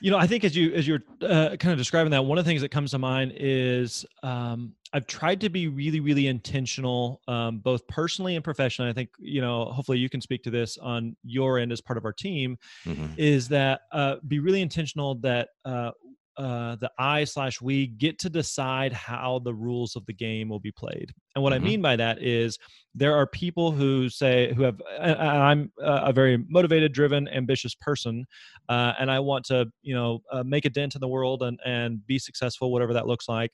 you 0.00 0.10
know, 0.10 0.18
I 0.18 0.26
think 0.26 0.44
as 0.44 0.54
you 0.54 0.72
as 0.74 0.86
you're 0.86 1.02
uh, 1.22 1.56
kind 1.56 1.72
of 1.72 1.78
describing 1.78 2.10
that, 2.10 2.24
one 2.24 2.36
of 2.36 2.44
the 2.44 2.48
things 2.48 2.60
that 2.60 2.68
comes 2.68 2.90
to 2.90 2.98
mind 2.98 3.32
is 3.36 4.04
um, 4.22 4.74
I've 4.92 5.06
tried 5.06 5.40
to 5.40 5.48
be 5.48 5.68
really, 5.68 6.00
really 6.00 6.26
intentional, 6.26 7.22
um, 7.28 7.58
both 7.58 7.86
personally 7.88 8.34
and 8.34 8.44
professionally. 8.44 8.90
I 8.90 8.92
think 8.92 9.08
you 9.18 9.40
know, 9.40 9.64
hopefully, 9.64 9.98
you 9.98 10.10
can 10.10 10.20
speak 10.20 10.42
to 10.42 10.50
this 10.50 10.76
on 10.76 11.16
your 11.24 11.58
end 11.58 11.72
as 11.72 11.80
part 11.80 11.96
of 11.96 12.04
our 12.04 12.12
team. 12.12 12.58
Mm-hmm. 12.84 13.14
Is 13.16 13.48
that 13.48 13.82
uh, 13.90 14.16
be 14.28 14.38
really 14.38 14.60
intentional 14.60 15.14
that 15.16 15.48
uh, 15.64 15.92
uh, 16.36 16.76
the 16.76 16.90
I 16.98 17.24
slash 17.24 17.60
we 17.60 17.86
get 17.86 18.18
to 18.20 18.30
decide 18.30 18.92
how 18.92 19.38
the 19.38 19.54
rules 19.54 19.96
of 19.96 20.04
the 20.06 20.12
game 20.12 20.48
will 20.48 20.60
be 20.60 20.72
played. 20.72 21.12
And 21.34 21.42
what 21.42 21.52
mm-hmm. 21.52 21.64
I 21.64 21.68
mean 21.68 21.82
by 21.82 21.96
that 21.96 22.22
is 22.22 22.58
there 22.94 23.14
are 23.14 23.26
people 23.26 23.72
who 23.72 24.08
say 24.08 24.52
who 24.54 24.62
have. 24.62 24.80
I'm 25.00 25.72
a 25.78 26.12
very 26.12 26.38
motivated, 26.48 26.92
driven, 26.92 27.28
ambitious 27.28 27.74
person, 27.74 28.26
uh, 28.68 28.92
and 28.98 29.10
I 29.10 29.20
want 29.20 29.44
to 29.46 29.66
you 29.82 29.94
know 29.94 30.20
uh, 30.30 30.42
make 30.42 30.64
a 30.64 30.70
dent 30.70 30.94
in 30.94 31.00
the 31.00 31.08
world 31.08 31.42
and 31.42 31.58
and 31.64 32.06
be 32.06 32.18
successful, 32.18 32.72
whatever 32.72 32.92
that 32.92 33.06
looks 33.06 33.28
like. 33.28 33.52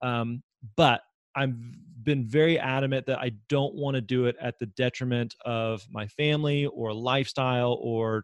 Um, 0.00 0.42
but 0.76 1.02
I've 1.34 1.54
been 2.02 2.26
very 2.26 2.58
adamant 2.58 3.06
that 3.06 3.18
I 3.18 3.32
don't 3.48 3.74
want 3.74 3.94
to 3.94 4.00
do 4.00 4.26
it 4.26 4.36
at 4.40 4.58
the 4.58 4.66
detriment 4.66 5.34
of 5.44 5.86
my 5.90 6.06
family 6.08 6.66
or 6.66 6.92
lifestyle 6.92 7.78
or 7.80 8.22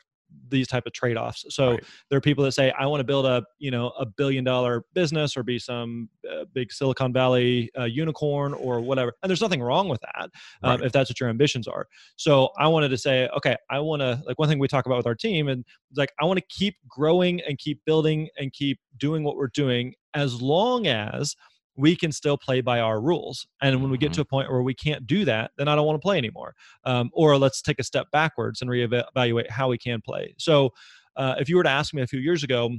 these 0.50 0.66
type 0.66 0.85
of 0.87 0.92
trade-offs 0.92 1.44
so 1.49 1.73
Right. 1.73 1.85
there 2.11 2.16
are 2.16 2.20
people 2.20 2.44
that 2.44 2.52
say 2.52 2.70
i 2.78 2.87
want 2.87 3.00
to 3.00 3.04
build 3.04 3.26
a 3.26 3.42
you 3.58 3.70
know 3.70 3.88
a 3.99 4.06
billion 4.06 4.44
dollar 4.44 4.85
business 4.94 5.37
or 5.37 5.42
be 5.42 5.58
some 5.58 6.08
uh, 6.30 6.44
big 6.54 6.73
silicon 6.73 7.12
valley 7.12 7.70
uh, 7.78 7.85
unicorn 7.85 8.52
or 8.54 8.80
whatever 8.80 9.12
and 9.23 9.30
there's 9.30 9.40
nothing 9.40 9.62
wrong 9.62 9.88
with 9.88 10.00
that 10.00 10.30
um, 10.62 10.78
Right. 10.78 10.87
if 10.87 10.92
that's 10.92 11.11
what 11.11 11.20
your 11.20 11.28
ambitions 11.28 11.66
are 11.68 11.87
so 12.16 12.50
i 12.58 12.66
wanted 12.66 12.88
to 12.90 12.99
say 12.99 13.28
okay 13.37 13.56
i 13.70 13.78
want 13.78 14.00
to 14.00 14.23
like 14.26 14.38
one 14.38 14.49
thing 14.49 14.58
we 14.58 14.68
talk 14.68 14.87
about 14.87 14.97
with 14.99 15.06
our 15.06 15.14
team 15.14 15.49
and 15.49 15.64
it's 15.90 15.99
like 15.99 16.12
i 16.20 16.25
want 16.25 16.38
to 16.38 16.44
keep 16.49 16.76
growing 16.88 17.40
and 17.42 17.58
keep 17.58 17.80
building 17.85 18.28
and 18.38 18.52
keep 18.52 18.78
doing 18.99 19.25
what 19.25 19.37
we're 19.37 19.50
doing 19.54 19.94
as 20.14 20.40
long 20.42 20.87
as 20.87 21.35
we 21.78 21.97
can 21.97 22.12
still 22.12 22.37
play 22.37 22.61
by 22.61 22.80
our 22.80 23.00
rules. 23.00 23.47
And 23.62 23.80
when 23.80 23.90
we 23.90 23.99
get 23.99 24.11
Mhm. 24.11 24.14
to 24.14 24.20
a 24.23 24.25
point 24.25 24.50
where 24.50 24.62
we 24.62 24.75
can't 24.75 25.06
do 25.06 25.25
that, 25.25 25.52
then 25.56 25.68
I 25.68 25.76
don't 25.76 25.87
want 25.87 25.97
to 25.97 26.04
play 26.04 26.18
anymore. 26.18 26.56
Um, 26.85 27.11
or 27.14 27.38
let's 27.38 27.62
take 27.62 27.78
a 27.78 27.85
step 27.85 28.11
backwards 28.11 28.61
and 28.61 28.70
reevaluate 28.70 29.49
how 29.50 29.68
we 29.68 29.78
can 29.78 30.00
play. 30.02 30.35
So, 30.38 30.75
uh, 31.16 31.37
if 31.38 31.49
you 31.49 31.56
were 31.56 31.62
to 31.62 31.70
ask 31.70 31.94
me 31.94 32.02
a 32.02 32.06
few 32.06 32.20
years 32.20 32.44
ago, 32.44 32.70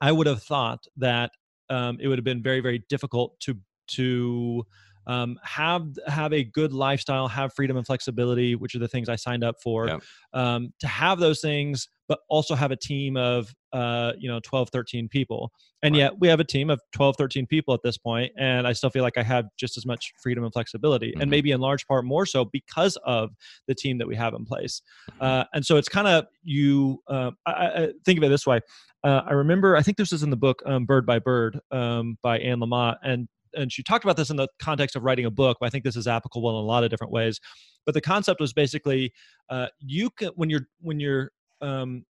I 0.00 0.12
would 0.12 0.26
have 0.26 0.42
thought 0.42 0.86
that 0.96 1.32
um, 1.70 1.98
it 2.00 2.08
would 2.08 2.18
have 2.18 2.24
been 2.24 2.42
very, 2.42 2.60
very 2.60 2.80
difficult 2.88 3.38
to 3.40 3.58
to 3.88 4.64
um, 5.06 5.38
have 5.42 5.86
have 6.06 6.32
a 6.32 6.44
good 6.44 6.72
lifestyle, 6.72 7.28
have 7.28 7.52
freedom 7.54 7.76
and 7.76 7.86
flexibility, 7.86 8.54
which 8.54 8.74
are 8.74 8.78
the 8.78 8.88
things 8.88 9.08
I 9.08 9.16
signed 9.16 9.44
up 9.44 9.56
for. 9.62 9.86
Yep. 9.88 10.02
Um, 10.32 10.72
to 10.80 10.86
have 10.86 11.18
those 11.18 11.40
things, 11.40 11.88
but 12.08 12.20
also 12.28 12.54
have 12.54 12.70
a 12.70 12.76
team 12.76 13.16
of 13.16 13.54
uh, 13.72 14.12
you 14.18 14.28
know 14.28 14.40
12, 14.40 14.70
13 14.70 15.08
people. 15.08 15.52
And 15.82 15.94
Right. 15.94 16.00
yet 16.00 16.20
we 16.20 16.28
have 16.28 16.38
a 16.40 16.44
team 16.44 16.70
of 16.70 16.80
12, 16.92 17.16
13 17.16 17.46
people 17.46 17.74
at 17.74 17.80
this 17.82 17.98
point, 17.98 18.32
and 18.38 18.66
I 18.66 18.72
still 18.72 18.90
feel 18.90 19.02
like 19.02 19.18
I 19.18 19.22
have 19.22 19.46
just 19.58 19.76
as 19.76 19.84
much 19.84 20.12
freedom 20.22 20.44
and 20.44 20.52
flexibility, 20.52 21.12
Mhm. 21.12 21.22
and 21.22 21.30
maybe 21.30 21.50
in 21.50 21.60
large 21.60 21.86
part 21.86 22.04
more 22.04 22.24
so 22.26 22.44
because 22.44 22.96
of 23.04 23.30
the 23.66 23.74
team 23.74 23.98
that 23.98 24.06
we 24.06 24.14
have 24.16 24.34
in 24.34 24.44
place. 24.44 24.82
Mhm. 25.10 25.22
Uh, 25.22 25.44
and 25.54 25.66
so 25.66 25.76
it's 25.76 25.88
kind 25.88 26.06
of 26.08 26.26
you. 26.42 27.02
Uh, 27.08 27.32
I, 27.46 27.52
I 27.52 27.88
think 28.04 28.18
of 28.18 28.24
it 28.24 28.28
this 28.28 28.46
way. 28.46 28.60
Uh, 29.04 29.22
I 29.26 29.32
remember. 29.32 29.76
I 29.76 29.82
think 29.82 29.96
this 29.96 30.12
is 30.12 30.22
in 30.22 30.30
the 30.30 30.36
book 30.36 30.62
um, 30.66 30.84
"Bird 30.86 31.04
by 31.06 31.18
Bird" 31.18 31.58
um, 31.70 32.18
by 32.22 32.38
Anne 32.38 32.60
Lamott, 32.60 32.96
and 33.02 33.28
and 33.54 33.70
she 33.70 33.82
talked 33.82 34.02
about 34.04 34.16
this 34.16 34.30
in 34.30 34.36
the 34.36 34.48
context 34.60 34.96
of 34.96 35.02
writing 35.02 35.26
a 35.26 35.30
book. 35.30 35.58
But 35.60 35.66
I 35.66 35.70
think 35.70 35.84
this 35.84 35.96
is 35.96 36.06
applicable 36.06 36.48
in 36.48 36.54
a 36.56 36.60
lot 36.66 36.84
of 36.84 36.90
different 36.90 37.12
ways. 37.12 37.38
But 37.84 37.94
the 37.94 38.00
concept 38.00 38.40
was 38.40 38.52
basically 38.52 39.12
uh, 39.50 39.66
you 39.80 40.08
can 40.10 40.28
when 40.36 40.48
you're 40.50 40.68
when 40.80 41.00
you're 41.00 41.32
um, 41.60 42.04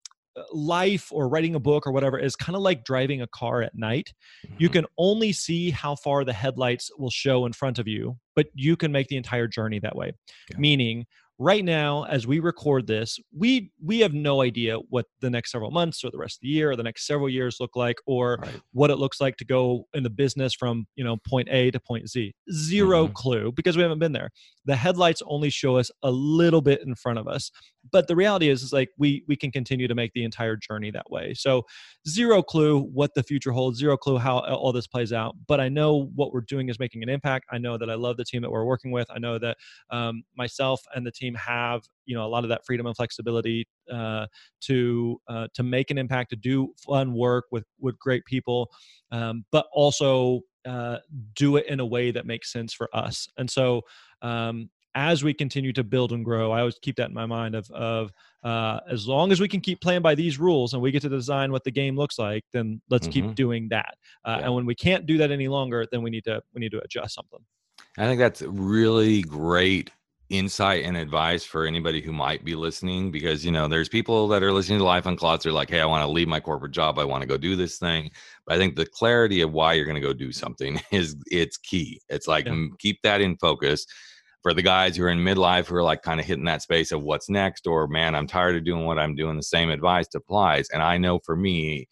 life 0.52 1.08
or 1.12 1.28
writing 1.28 1.54
a 1.54 1.60
book 1.60 1.86
or 1.86 1.92
whatever 1.92 2.18
is 2.18 2.36
kind 2.36 2.54
of 2.56 2.62
like 2.62 2.84
driving 2.84 3.20
a 3.20 3.26
car 3.26 3.62
at 3.62 3.74
night 3.74 4.12
you 4.58 4.68
Mhm. 4.68 4.72
can 4.72 4.86
only 4.96 5.32
see 5.32 5.70
how 5.70 5.96
far 5.96 6.24
the 6.24 6.32
headlights 6.32 6.90
will 6.98 7.10
show 7.10 7.46
in 7.46 7.52
front 7.52 7.78
of 7.78 7.88
you 7.88 8.16
but 8.36 8.46
you 8.54 8.76
can 8.76 8.92
make 8.92 9.08
the 9.08 9.16
entire 9.16 9.48
journey 9.48 9.80
that 9.80 9.96
way 9.96 10.12
Yeah. 10.50 10.58
meaning 10.58 11.06
right 11.42 11.64
now 11.64 12.04
as 12.04 12.26
we 12.26 12.38
record 12.38 12.86
this 12.86 13.18
we 13.34 13.72
we 13.82 13.98
have 14.00 14.12
no 14.12 14.42
idea 14.42 14.76
what 14.90 15.06
the 15.22 15.30
next 15.30 15.50
several 15.50 15.70
months 15.70 16.04
or 16.04 16.10
the 16.10 16.18
rest 16.18 16.36
of 16.36 16.42
the 16.42 16.48
year 16.48 16.70
or 16.70 16.76
the 16.76 16.82
next 16.82 17.06
several 17.06 17.30
years 17.30 17.56
look 17.60 17.74
like 17.74 17.96
or 18.06 18.36
Right. 18.42 18.60
what 18.72 18.90
it 18.90 18.96
looks 18.96 19.22
like 19.22 19.36
to 19.38 19.44
go 19.46 19.86
in 19.94 20.02
the 20.02 20.10
business 20.10 20.52
from 20.54 20.86
you 20.96 21.02
know 21.02 21.16
point 21.26 21.48
a 21.50 21.70
to 21.70 21.80
point 21.80 22.10
z. 22.10 22.34
0 22.52 23.06
Mhm. 23.08 23.14
clue 23.14 23.52
because 23.52 23.74
we 23.74 23.82
haven't 23.82 24.00
been 24.00 24.12
there. 24.12 24.28
The 24.66 24.76
headlights 24.76 25.22
only 25.26 25.48
show 25.48 25.78
us 25.78 25.90
a 26.02 26.10
little 26.10 26.60
bit 26.60 26.82
in 26.82 26.94
front 26.94 27.18
of 27.18 27.26
us 27.26 27.50
but 27.90 28.06
the 28.08 28.14
reality 28.14 28.50
is 28.50 28.62
is 28.62 28.74
like 28.74 28.90
we 28.98 29.24
we 29.26 29.34
can 29.34 29.50
continue 29.50 29.88
to 29.88 29.94
make 29.94 30.12
the 30.12 30.22
entire 30.22 30.54
journey 30.56 30.90
that 30.90 31.10
way. 31.10 31.32
So 31.32 31.64
zero 32.06 32.42
clue 32.42 32.80
what 32.80 33.14
the 33.14 33.22
future 33.22 33.52
holds 33.52 33.78
zero 33.78 33.96
clue 33.96 34.18
how 34.18 34.40
all 34.40 34.72
this 34.72 34.86
plays 34.86 35.12
out 35.14 35.34
but 35.46 35.60
i 35.60 35.68
know 35.68 36.10
what 36.14 36.32
we're 36.32 36.42
doing 36.42 36.68
is 36.68 36.78
making 36.78 37.02
an 37.02 37.08
impact. 37.08 37.46
I 37.50 37.56
know 37.56 37.78
that 37.78 37.88
i 37.88 37.94
love 37.94 38.18
the 38.18 38.24
team 38.24 38.42
that 38.42 38.50
we're 38.50 38.66
working 38.66 38.90
with. 38.90 39.06
I 39.10 39.18
know 39.18 39.38
that 39.38 39.56
um, 39.90 40.22
myself 40.36 40.82
and 40.94 41.06
the 41.06 41.10
team 41.10 41.29
have 41.34 41.82
you 42.06 42.14
know 42.14 42.24
a 42.24 42.28
lot 42.28 42.44
of 42.44 42.50
that 42.50 42.64
freedom 42.64 42.86
and 42.86 42.96
flexibility 42.96 43.66
uh, 43.92 44.26
to 44.60 45.20
uh, 45.28 45.48
to 45.54 45.62
make 45.62 45.90
an 45.90 45.98
impact 45.98 46.30
to 46.30 46.36
do 46.36 46.72
fun 46.84 47.14
work 47.14 47.46
with 47.50 47.64
with 47.78 47.98
great 47.98 48.24
people 48.24 48.70
um, 49.12 49.44
but 49.52 49.66
also 49.72 50.40
uh, 50.66 50.98
do 51.34 51.56
it 51.56 51.66
in 51.66 51.80
a 51.80 51.86
way 51.86 52.10
that 52.10 52.26
makes 52.26 52.52
sense 52.52 52.72
for 52.72 52.88
us 52.94 53.28
and 53.38 53.50
so 53.50 53.82
um, 54.22 54.68
as 54.96 55.22
we 55.22 55.32
continue 55.32 55.72
to 55.72 55.84
build 55.84 56.12
and 56.12 56.24
grow 56.24 56.50
i 56.50 56.58
always 56.58 56.78
keep 56.82 56.96
that 56.96 57.08
in 57.08 57.14
my 57.14 57.26
mind 57.26 57.54
of 57.54 57.70
of 57.70 58.10
uh, 58.42 58.80
as 58.90 59.06
long 59.06 59.30
as 59.30 59.40
we 59.40 59.46
can 59.46 59.60
keep 59.60 59.80
playing 59.80 60.02
by 60.02 60.14
these 60.14 60.38
rules 60.38 60.72
and 60.72 60.82
we 60.82 60.90
get 60.90 61.02
to 61.02 61.08
design 61.08 61.52
what 61.52 61.62
the 61.64 61.70
game 61.70 61.96
looks 61.96 62.18
like 62.18 62.44
then 62.52 62.80
let's 62.90 63.06
keep 63.06 63.24
Mhm. 63.24 63.34
doing 63.34 63.68
that 63.68 63.94
uh, 64.26 64.36
Yeah. 64.38 64.46
and 64.46 64.54
when 64.54 64.66
we 64.66 64.74
can't 64.74 65.06
do 65.06 65.16
that 65.18 65.30
any 65.30 65.48
longer 65.48 65.86
then 65.92 66.02
we 66.02 66.10
need 66.10 66.24
to 66.24 66.42
we 66.54 66.60
need 66.60 66.72
to 66.72 66.80
adjust 66.82 67.14
something 67.14 67.40
I 67.98 68.06
think 68.06 68.18
that's 68.18 68.42
really 68.42 69.22
great 69.22 69.90
insight 70.30 70.84
and 70.84 70.96
advice 70.96 71.44
for 71.44 71.66
anybody 71.66 72.00
who 72.00 72.12
might 72.12 72.44
be 72.44 72.54
listening 72.54 73.10
because 73.10 73.44
you 73.44 73.50
know 73.52 73.68
there's 73.68 73.88
people 73.88 74.28
that 74.28 74.42
are 74.42 74.52
listening 74.52 74.78
to 74.78 74.84
Life 74.84 75.04
Uncloseted. 75.04 75.42
They're 75.44 75.52
like, 75.52 75.70
"Hey, 75.70 75.80
I 75.80 75.86
want 75.86 76.02
to 76.04 76.10
leave 76.10 76.28
my 76.28 76.40
corporate 76.40 76.72
job. 76.72 76.98
I 76.98 77.04
want 77.04 77.22
to 77.22 77.28
go 77.28 77.36
do 77.36 77.56
this 77.56 77.78
thing." 77.78 78.10
But 78.46 78.54
I 78.56 78.58
think 78.58 78.76
the 78.76 78.86
clarity 78.86 79.42
of 79.42 79.52
why 79.52 79.74
you're 79.74 79.84
going 79.86 79.96
to 79.96 80.00
go 80.00 80.14
do 80.14 80.32
something 80.32 80.80
is 80.92 81.16
it's 81.26 81.56
key. 81.58 82.00
It's 82.08 82.28
like 82.28 82.46
Yeah. 82.46 82.66
keep 82.78 83.02
that 83.02 83.20
in 83.20 83.36
focus. 83.36 83.86
For 84.42 84.54
the 84.54 84.62
guys 84.62 84.96
who 84.96 85.04
are 85.04 85.10
in 85.10 85.18
midlife 85.18 85.66
who 85.66 85.74
are 85.76 85.82
like 85.82 86.00
kind 86.02 86.18
of 86.18 86.24
hitting 86.24 86.46
that 86.46 86.62
space 86.62 86.92
of 86.92 87.02
what's 87.02 87.28
next, 87.28 87.66
or 87.66 87.86
man, 87.86 88.14
I'm 88.14 88.26
tired 88.26 88.56
of 88.56 88.64
doing 88.64 88.86
what 88.86 88.98
I'm 88.98 89.14
doing. 89.14 89.36
The 89.36 89.42
same 89.42 89.68
advice 89.68 90.08
applies, 90.14 90.68
and 90.70 90.82
I 90.82 90.96
know 90.96 91.18
for 91.18 91.36
me, 91.36 91.88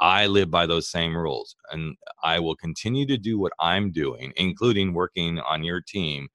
I 0.00 0.26
live 0.26 0.50
by 0.50 0.66
those 0.66 0.88
same 0.90 1.16
rules 1.16 1.54
and 1.70 1.96
I 2.24 2.40
will 2.40 2.56
continue 2.56 3.06
to 3.06 3.16
do 3.16 3.38
what 3.38 3.52
I'm 3.60 3.92
doing, 3.92 4.32
including 4.36 4.94
working 4.94 5.38
on 5.40 5.62
your 5.62 5.80
team, 5.80 6.28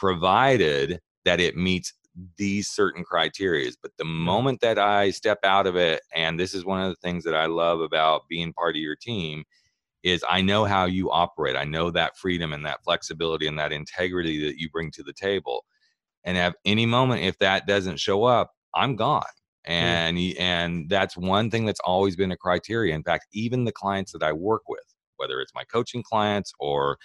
provided 0.00 1.00
that 1.26 1.40
it 1.40 1.56
meets 1.56 1.92
these 2.38 2.68
certain 2.68 3.04
criteria. 3.04 3.70
But 3.82 3.92
the 3.98 4.04
moment 4.06 4.60
that 4.62 4.78
I 4.78 5.10
step 5.10 5.40
out 5.44 5.66
of 5.66 5.76
it, 5.76 6.00
and 6.14 6.40
this 6.40 6.54
is 6.54 6.64
one 6.64 6.80
of 6.82 6.88
the 6.90 6.96
things 6.96 7.24
that 7.24 7.34
I 7.34 7.46
love 7.46 7.80
about 7.80 8.22
being 8.28 8.52
part 8.54 8.76
of 8.76 8.82
your 8.82 8.96
team, 8.96 9.44
is 10.02 10.24
I 10.28 10.40
know 10.40 10.64
how 10.64 10.86
you 10.86 11.10
operate. 11.10 11.56
I 11.56 11.64
know 11.64 11.90
that 11.90 12.16
freedom 12.18 12.52
and 12.54 12.66
that 12.66 12.82
flexibility 12.84 13.46
and 13.46 13.58
that 13.58 13.72
integrity 13.72 14.44
that 14.46 14.58
you 14.58 14.70
bring 14.70 14.90
to 14.92 15.02
the 15.02 15.12
table. 15.12 15.64
And 16.24 16.38
at 16.38 16.56
any 16.64 16.86
moment, 16.86 17.22
if 17.24 17.38
that 17.40 17.66
doesn't 17.66 18.00
show 18.00 18.24
up, 18.24 18.52
I'm 18.74 18.96
gone 18.96 19.24
and 19.64 20.16
y- 20.16 20.34
and 20.38 20.88
that's 20.88 21.16
one 21.16 21.50
thing 21.50 21.66
that's 21.66 21.80
always 21.80 22.16
been 22.16 22.32
a 22.32 22.36
criteria 22.36 22.94
in 22.94 23.02
fact 23.02 23.26
even 23.32 23.64
the 23.64 23.72
clients 23.72 24.12
that 24.12 24.22
i 24.22 24.32
work 24.32 24.62
with 24.68 24.84
whether 25.16 25.40
it's 25.40 25.54
my 25.54 25.64
coaching 25.64 26.02
clients 26.02 26.52
or 26.58 26.96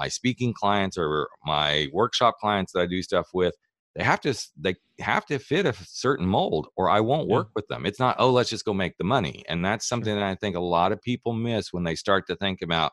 my 0.00 0.08
speaking 0.08 0.52
clients 0.52 0.96
or 0.98 1.28
my 1.44 1.86
workshop 1.92 2.34
clients 2.40 2.72
that 2.72 2.80
i 2.80 2.86
do 2.86 3.02
stuff 3.02 3.28
with 3.34 3.54
they 3.94 4.04
have 4.04 4.20
to 4.20 4.32
they 4.58 4.74
have 5.00 5.26
to 5.26 5.38
fit 5.38 5.66
a 5.66 5.74
certain 5.86 6.26
mold 6.26 6.68
or 6.76 6.88
i 6.88 7.00
won't 7.00 7.28
Yeah. 7.28 7.34
work 7.36 7.48
with 7.54 7.66
them. 7.68 7.84
It's 7.86 7.98
not 8.00 8.16
oh 8.18 8.30
let's 8.30 8.50
just 8.50 8.64
go 8.64 8.72
make 8.72 8.96
the 8.98 9.04
money. 9.04 9.44
And 9.48 9.64
that's 9.64 9.86
something 9.88 10.14
that 10.14 10.22
i 10.22 10.34
think 10.34 10.56
a 10.56 10.60
lot 10.60 10.92
of 10.92 11.02
people 11.02 11.32
miss 11.32 11.72
when 11.72 11.84
they 11.84 11.94
start 11.96 12.26
to 12.28 12.36
think 12.36 12.62
about 12.62 12.92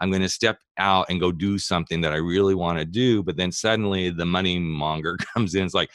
i'm 0.00 0.10
going 0.10 0.22
to 0.22 0.28
step 0.28 0.58
out 0.78 1.06
and 1.08 1.20
go 1.20 1.30
do 1.32 1.58
something 1.58 2.00
that 2.02 2.12
i 2.12 2.16
really 2.16 2.56
want 2.56 2.78
to 2.78 2.84
do 2.84 3.22
but 3.22 3.36
then 3.36 3.52
suddenly 3.52 4.10
the 4.10 4.26
money 4.26 4.58
monger 4.58 5.16
comes 5.34 5.54
in. 5.54 5.64
It's 5.64 5.74
like 5.74 5.90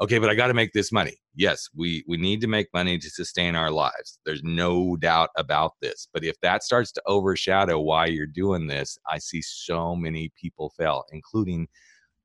okay 0.00 0.18
but 0.18 0.28
i 0.30 0.34
got 0.34 0.48
to 0.48 0.54
make 0.54 0.72
this 0.72 0.92
money. 0.92 1.16
Yes 1.34 1.68
we 1.74 2.04
we 2.06 2.16
need 2.16 2.40
to 2.42 2.46
make 2.46 2.68
money 2.74 2.98
to 2.98 3.10
sustain 3.10 3.54
our 3.56 3.70
lives. 3.70 4.18
There's 4.24 4.42
no 4.42 4.96
doubt 4.96 5.30
about 5.36 5.72
this. 5.82 6.08
But 6.12 6.24
if 6.24 6.40
that 6.42 6.62
starts 6.62 6.92
to 6.92 7.02
overshadow 7.06 7.80
why 7.80 8.06
you're 8.06 8.26
doing 8.26 8.66
this 8.66 8.98
i 9.10 9.18
see 9.18 9.42
so 9.42 9.94
many 9.96 10.32
people 10.40 10.72
fail 10.76 11.04
including 11.12 11.68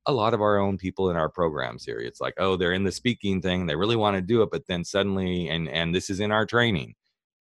a 0.06 0.14
lot 0.14 0.34
of 0.34 0.42
our 0.42 0.58
own 0.58 0.78
people 0.78 1.12
in 1.12 1.18
our 1.18 1.30
programs 1.30 1.84
here. 1.86 2.00
It's 2.00 2.22
like 2.22 2.34
oh 2.40 2.56
they're 2.56 2.74
in 2.74 2.84
the 2.84 2.92
speaking 2.92 3.42
thing 3.42 3.66
they 3.66 3.76
really 3.76 3.96
want 3.96 4.16
to 4.16 4.22
do 4.22 4.42
it 4.42 4.50
but 4.52 4.68
then 4.68 4.84
suddenly 4.84 5.48
and 5.50 5.70
and 5.70 5.94
this 5.94 6.10
is 6.10 6.20
in 6.20 6.32
our 6.32 6.46
training 6.46 6.96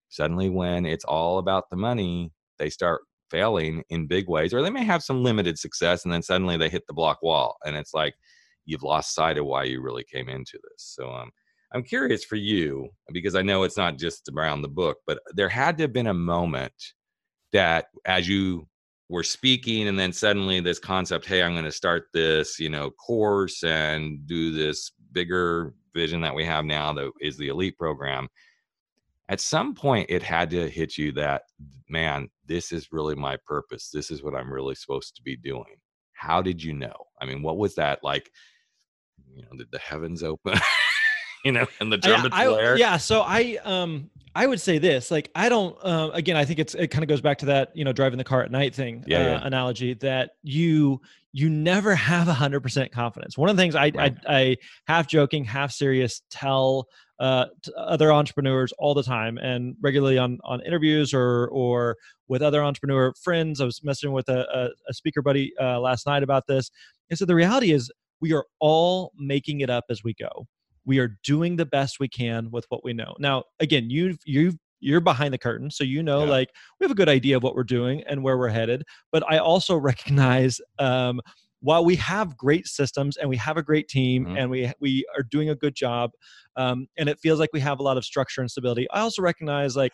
suddenly 0.09 0.51
when 0.51 0.87
it's 0.87 1.05
all 1.05 1.39
about 1.39 1.71
the 1.71 1.77
money 1.77 2.33
they 2.59 2.71
start 2.71 3.03
failing 3.31 3.85
in 3.91 4.07
big 4.07 4.29
ways 4.29 4.55
or 4.55 4.63
they 4.63 4.71
may 4.71 4.85
have 4.85 5.03
some 5.03 5.23
limited 5.23 5.59
success 5.59 6.05
and 6.05 6.13
then 6.13 6.23
suddenly 6.23 6.57
they 6.57 6.69
hit 6.69 6.87
the 6.87 6.95
block 6.95 7.23
wall 7.23 7.57
and 7.65 7.77
it's 7.77 7.93
like 7.95 8.15
you've 8.69 8.83
lost 8.83 9.15
sight 9.15 9.39
of 9.39 9.47
why 9.47 9.65
you 9.65 9.81
really 9.81 10.05
came 10.05 10.29
into 10.29 10.59
this. 10.63 10.95
So 10.97 11.11
um, 11.11 11.31
i'm 11.75 11.83
curious 11.83 12.25
for 12.25 12.37
you 12.37 12.89
because 13.13 13.35
i 13.35 13.43
know 13.43 13.63
it's 13.63 13.77
not 13.77 13.99
just 13.99 14.31
around 14.35 14.63
the 14.63 14.69
book 14.69 14.97
but 15.07 15.19
there 15.35 15.51
had 15.51 15.77
to 15.77 15.85
have 15.85 15.93
been 15.93 16.07
a 16.07 16.15
moment 16.15 16.73
that 17.53 17.87
as 18.07 18.27
you 18.27 18.67
were 19.11 19.23
speaking 19.23 19.89
and 19.89 19.99
then 19.99 20.13
suddenly 20.13 20.61
this 20.61 20.79
concept 20.79 21.27
hey 21.27 21.43
i'm 21.43 21.53
going 21.53 21.65
to 21.65 21.71
start 21.71 22.05
this 22.15 22.59
you 22.59 22.71
know 22.71 22.91
course 22.91 23.63
and 23.65 24.27
do 24.27 24.51
this 24.51 24.93
bigger 25.13 25.75
vision 25.95 26.23
that 26.23 26.35
we 26.35 26.45
have 26.45 26.65
now 26.65 26.93
that 26.93 27.11
is 27.21 27.37
the 27.37 27.49
elite 27.49 27.77
program 27.77 28.29
at 29.29 29.41
some 29.41 29.75
point 29.75 30.07
it 30.09 30.23
had 30.23 30.49
to 30.49 30.69
hit 30.69 30.97
you 30.97 31.13
that 31.13 31.43
man 31.89 32.29
this 32.47 32.73
is 32.73 32.93
really 32.93 33.15
my 33.15 33.37
purpose. 33.47 33.91
This 33.91 34.11
is 34.11 34.23
what 34.23 34.35
i'm 34.35 34.53
really 34.53 34.75
supposed 34.75 35.15
to 35.17 35.23
be 35.23 35.37
doing. 35.37 35.77
How 36.13 36.43
did 36.43 36.63
you 36.63 36.73
know? 36.73 36.95
I 37.21 37.27
mean 37.27 37.43
what 37.43 37.59
was 37.59 37.75
that 37.77 38.03
like 38.03 38.31
you 39.35 39.43
know 39.43 39.57
did 39.57 39.71
the 39.71 39.79
heavens 39.79 40.23
open 40.23 40.59
you 41.45 41.53
know 41.53 41.67
and 41.81 41.93
the 41.93 41.97
Yeah, 42.03 42.09
trumpet 42.17 42.33
I- 42.35 42.45
flare 42.47 42.77
yeah 42.77 42.97
so 42.97 43.23
i 43.23 43.59
um 43.65 44.11
I 44.35 44.47
would 44.47 44.61
say 44.61 44.79
this, 44.79 45.11
like 45.11 45.33
I 45.35 45.49
don't. 45.49 45.77
Uh, 45.83 46.11
again, 46.13 46.37
I 46.37 46.45
think 46.45 46.61
it's 46.61 46.73
it 46.77 46.89
kind 46.89 47.03
of 47.03 47.09
goes 47.09 47.21
back 47.21 47.39
to 47.39 47.47
that 47.47 47.75
you 47.75 47.83
know 47.85 47.93
driving 47.93 48.19
the 48.19 48.25
car 48.25 48.41
at 48.45 48.53
night 48.53 48.73
thing 48.73 49.03
Yeah, 49.05 49.19
uh, 49.19 49.23
yeah. 49.23 49.41
analogy 49.47 49.95
that 49.95 50.33
you 50.45 51.01
you 51.33 51.51
never 51.51 51.93
have 51.97 52.29
a 52.29 52.35
hundred 52.35 52.61
percent 52.61 52.93
confidence. 52.93 53.37
One 53.37 53.49
of 53.49 53.57
the 53.57 53.63
things 53.63 53.75
I, 53.75 53.91
Right. 53.97 54.15
I 54.29 54.39
I 54.39 54.57
half 54.87 55.09
joking, 55.09 55.45
half 55.45 55.73
serious 55.73 56.23
tell 56.31 56.87
uh, 57.19 57.47
other 57.77 58.13
entrepreneurs 58.13 58.73
all 58.79 58.95
the 58.95 59.03
time 59.03 59.39
and 59.39 59.75
regularly 59.81 60.19
on 60.19 60.39
on 60.45 60.61
interviews 60.61 61.13
or 61.13 61.49
or 61.49 61.97
with 62.29 62.41
other 62.43 62.63
entrepreneur 62.63 63.13
friends. 63.21 63.61
I 63.61 63.65
was 63.65 63.81
messaging 63.81 64.13
with 64.13 64.29
a, 64.29 64.47
a, 64.57 64.69
a 64.89 64.95
speaker 64.95 65.21
buddy 65.23 65.53
uh, 65.61 65.81
last 65.81 66.07
night 66.07 66.23
about 66.23 66.47
this. 66.47 66.71
And 67.11 67.19
so 67.19 67.25
the 67.25 67.35
reality 67.35 67.73
is 67.73 67.91
we 68.21 68.33
are 68.33 68.45
all 68.61 69.13
making 69.17 69.61
it 69.61 69.71
up 69.71 69.85
as 69.91 70.03
we 70.05 70.15
go 70.15 70.47
we 70.85 70.99
are 70.99 71.19
doing 71.25 71.57
the 71.57 71.67
best 71.67 72.01
we 72.01 72.09
can 72.09 72.51
with 72.51 72.65
what 72.69 72.83
we 72.85 72.93
know 72.93 73.15
now 73.19 73.43
again 73.61 73.91
you've 73.91 74.19
you've 74.25 74.57
you're 74.81 75.01
behind 75.01 75.35
the 75.35 75.39
curtain 75.39 75.71
so 75.71 75.83
you 75.85 76.03
know 76.03 76.21
Yeah. 76.25 76.31
like 76.31 76.51
we 76.79 76.85
have 76.85 76.91
a 76.93 76.95
good 76.95 77.09
idea 77.09 77.37
of 77.37 77.43
what 77.43 77.55
we're 77.55 77.65
doing 77.65 78.03
and 78.07 78.23
where 78.23 78.39
we're 78.39 78.49
headed 78.49 78.85
but 79.13 79.23
i 79.31 79.39
also 79.39 79.77
recognize 79.91 80.61
um, 80.79 81.21
while 81.61 81.85
we 81.85 81.97
have 81.97 82.37
great 82.37 82.69
systems 82.69 83.17
and 83.17 83.29
we 83.29 83.37
have 83.37 83.57
a 83.57 83.63
great 83.63 83.89
team 83.89 84.27
Mhm. 84.27 84.39
and 84.39 84.51
we 84.51 84.73
we 84.81 85.05
are 85.17 85.25
doing 85.25 85.51
a 85.51 85.55
good 85.57 85.75
job 85.75 86.11
um, 86.57 86.87
and 86.97 87.09
it 87.09 87.19
feels 87.21 87.39
like 87.41 87.51
we 87.53 87.61
have 87.61 87.81
a 87.81 87.83
lot 87.83 87.97
of 87.97 88.05
structure 88.05 88.41
and 88.41 88.51
stability 88.51 88.89
i 88.93 89.01
also 89.01 89.21
recognize 89.23 89.77
like 89.77 89.93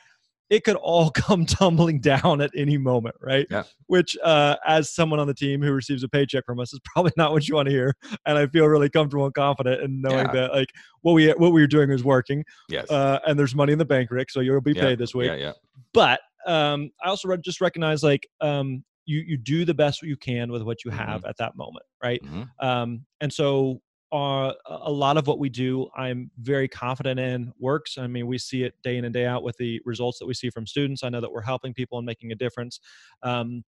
it 0.50 0.62
could 0.64 0.76
all 0.76 1.10
come 1.14 1.46
tumbling 1.46 2.00
down 2.00 2.40
at 2.40 2.50
any 2.56 2.76
moment 2.78 3.14
right 3.20 3.46
Yeah. 3.50 3.62
which 3.86 4.16
uh, 4.22 4.56
as 4.66 4.90
someone 4.94 5.18
on 5.20 5.26
the 5.26 5.34
team 5.34 5.62
who 5.62 5.72
receives 5.72 6.02
a 6.02 6.08
paycheck 6.08 6.44
from 6.44 6.60
us 6.60 6.72
is 6.72 6.80
probably 6.92 7.12
not 7.16 7.32
what 7.32 7.48
you 7.48 7.54
want 7.54 7.66
to 7.66 7.72
hear 7.72 7.94
and 8.26 8.36
i 8.38 8.46
feel 8.46 8.66
really 8.66 8.88
comfortable 8.90 9.24
and 9.24 9.34
confident 9.34 9.82
in 9.82 10.00
knowing 10.00 10.26
Yeah. 10.26 10.32
that 10.32 10.52
like 10.52 10.68
what 11.02 11.12
we 11.12 11.28
what 11.32 11.52
we 11.52 11.60
were 11.60 11.66
doing 11.66 11.90
was 11.90 12.04
working 12.04 12.44
Yes. 12.68 12.90
uh, 12.90 13.18
and 13.26 13.38
there's 13.38 13.54
money 13.54 13.72
in 13.72 13.78
the 13.78 13.84
bank 13.84 14.10
rick 14.10 14.30
so 14.30 14.40
you'll 14.40 14.60
be 14.60 14.72
Yeah, 14.72 14.82
paid 14.82 14.98
this 14.98 15.14
week 15.14 15.28
Yeah, 15.28 15.36
yeah. 15.36 15.52
but 15.92 16.20
um, 16.46 16.90
I 17.02 17.08
also 17.08 17.28
re- 17.28 17.38
just 17.42 17.62
recognize 17.62 18.02
like 18.02 18.26
um, 18.42 18.84
you 19.06 19.20
you 19.26 19.38
do 19.38 19.64
the 19.64 19.72
best 19.72 20.02
you 20.02 20.16
can 20.16 20.52
with 20.52 20.62
what 20.62 20.84
you 20.84 20.90
Mm-hmm. 20.90 20.98
have 21.00 21.24
at 21.24 21.36
that 21.38 21.56
moment, 21.56 21.84
right? 22.02 22.20
Mhm. 22.22 22.48
Um, 22.60 23.06
and 23.22 23.32
so 23.32 23.80
uh, 24.14 24.54
a 24.68 24.90
lot 24.92 25.16
of 25.16 25.26
what 25.26 25.38
we 25.38 25.48
do, 25.48 25.88
I'm 25.96 26.30
very 26.38 26.68
confident 26.68 27.18
in 27.18 27.52
works. 27.58 27.98
I 27.98 28.06
mean, 28.06 28.26
we 28.26 28.38
see 28.38 28.62
it 28.62 28.74
day 28.82 28.96
in 28.96 29.04
and 29.04 29.12
day 29.12 29.26
out 29.26 29.42
with 29.42 29.56
the 29.56 29.80
results 29.84 30.18
that 30.20 30.26
we 30.26 30.34
see 30.34 30.50
from 30.50 30.66
students. 30.66 31.02
I 31.02 31.08
know 31.08 31.20
that 31.20 31.32
we're 31.32 31.42
helping 31.42 31.74
people 31.74 31.98
and 31.98 32.06
making 32.06 32.30
a 32.32 32.34
difference. 32.34 32.80
Um, 33.22 33.64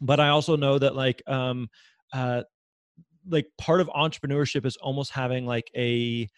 but 0.00 0.18
I 0.18 0.28
also 0.30 0.56
know 0.56 0.78
that 0.78 0.94
like 0.96 1.22
um, 1.26 1.68
uh, 2.12 2.42
like 3.28 3.46
part 3.58 3.80
of 3.80 3.88
entrepreneurship 3.88 4.64
is 4.64 4.76
almost 4.78 5.10
having 5.12 5.44
like 5.46 5.70
a 5.76 6.28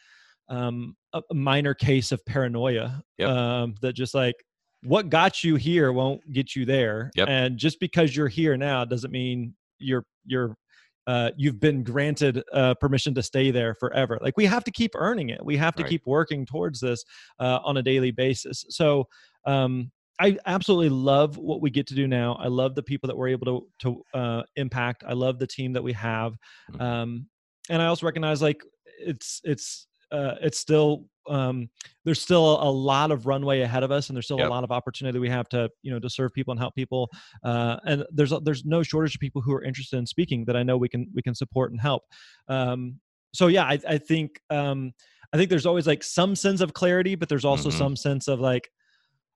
um 0.48 0.96
a 1.12 1.22
a 1.30 1.34
minor 1.34 1.72
case 1.74 2.10
of 2.10 2.24
paranoia 2.26 3.02
Yep. 3.18 3.28
um 3.28 3.74
that 3.80 3.92
just 3.92 4.12
like 4.14 4.34
what 4.82 5.08
got 5.08 5.44
you 5.44 5.54
here 5.54 5.92
won't 5.92 6.20
get 6.32 6.56
you 6.56 6.64
there 6.64 7.12
Yep. 7.14 7.28
and 7.28 7.56
just 7.56 7.78
because 7.78 8.16
you're 8.16 8.26
here 8.28 8.56
now 8.56 8.84
doesn't 8.84 9.12
mean 9.12 9.54
you're 9.78 10.04
you're 10.26 10.56
uh, 11.06 11.30
you've 11.36 11.58
been 11.60 11.82
granted 11.82 12.42
uh, 12.52 12.74
permission 12.74 13.14
to 13.14 13.22
stay 13.22 13.50
there 13.50 13.74
forever. 13.74 14.18
Like 14.22 14.36
we 14.36 14.46
have 14.46 14.64
to 14.64 14.70
keep 14.70 14.92
earning 14.94 15.30
it. 15.30 15.44
We 15.44 15.56
have 15.56 15.74
to 15.76 15.82
Right. 15.82 15.90
keep 15.90 16.06
working 16.06 16.46
towards 16.46 16.80
this 16.80 17.04
uh, 17.40 17.58
on 17.64 17.76
a 17.76 17.82
daily 17.82 18.10
basis. 18.10 18.64
So 18.68 19.08
um, 19.44 19.90
I 20.20 20.38
absolutely 20.46 20.90
love 20.90 21.38
what 21.38 21.60
we 21.60 21.70
get 21.70 21.86
to 21.88 21.94
do 21.94 22.06
now. 22.06 22.34
I 22.34 22.46
love 22.46 22.74
the 22.74 22.82
people 22.82 23.08
that 23.08 23.16
we're 23.16 23.28
able 23.28 23.46
to 23.46 23.66
to 23.80 24.18
uh, 24.18 24.42
impact. 24.56 25.02
I 25.06 25.14
love 25.14 25.38
the 25.38 25.46
team 25.46 25.72
that 25.72 25.82
we 25.82 25.92
have, 25.94 26.36
Mhm. 26.72 26.80
um, 26.80 27.26
and 27.70 27.82
I 27.82 27.86
also 27.86 28.06
recognize 28.06 28.40
like 28.42 28.62
it's 28.98 29.40
it's 29.42 29.88
uh, 30.12 30.34
it's 30.40 30.58
still 30.58 31.06
um, 31.28 31.68
there's 32.04 32.20
still 32.20 32.62
a 32.62 32.70
lot 32.70 33.10
of 33.10 33.26
runway 33.26 33.60
ahead 33.60 33.82
of 33.82 33.90
us, 33.90 34.08
and 34.08 34.16
there's 34.16 34.26
still 34.26 34.38
Yep. 34.38 34.48
a 34.48 34.50
lot 34.50 34.64
of 34.64 34.70
opportunity 34.72 35.18
we 35.18 35.28
have 35.28 35.48
to 35.50 35.68
you 35.82 35.92
know 35.92 35.98
to 36.00 36.10
serve 36.10 36.32
people 36.32 36.52
and 36.52 36.60
help 36.60 36.74
people. 36.74 37.10
Uh, 37.44 37.76
and 37.84 38.04
there's 38.10 38.32
there's 38.42 38.64
no 38.64 38.82
shortage 38.82 39.14
of 39.14 39.20
people 39.20 39.42
who 39.42 39.52
are 39.52 39.62
interested 39.62 39.96
in 39.98 40.06
speaking 40.06 40.44
that 40.46 40.56
I 40.56 40.62
know 40.62 40.76
we 40.76 40.88
can 40.88 41.06
we 41.14 41.22
can 41.22 41.34
support 41.34 41.70
and 41.72 41.80
help. 41.80 42.02
Um, 42.48 43.00
so 43.34 43.46
yeah, 43.46 43.64
I, 43.64 43.78
I 43.88 43.98
think 43.98 44.40
um, 44.50 44.92
I 45.32 45.36
think 45.36 45.48
there's 45.50 45.66
always 45.66 45.86
like 45.86 46.02
some 46.02 46.34
sense 46.36 46.60
of 46.60 46.74
clarity, 46.74 47.14
but 47.14 47.28
there's 47.28 47.44
also 47.44 47.70
Mhm. 47.70 47.78
some 47.78 47.96
sense 47.96 48.28
of 48.28 48.40
like 48.40 48.70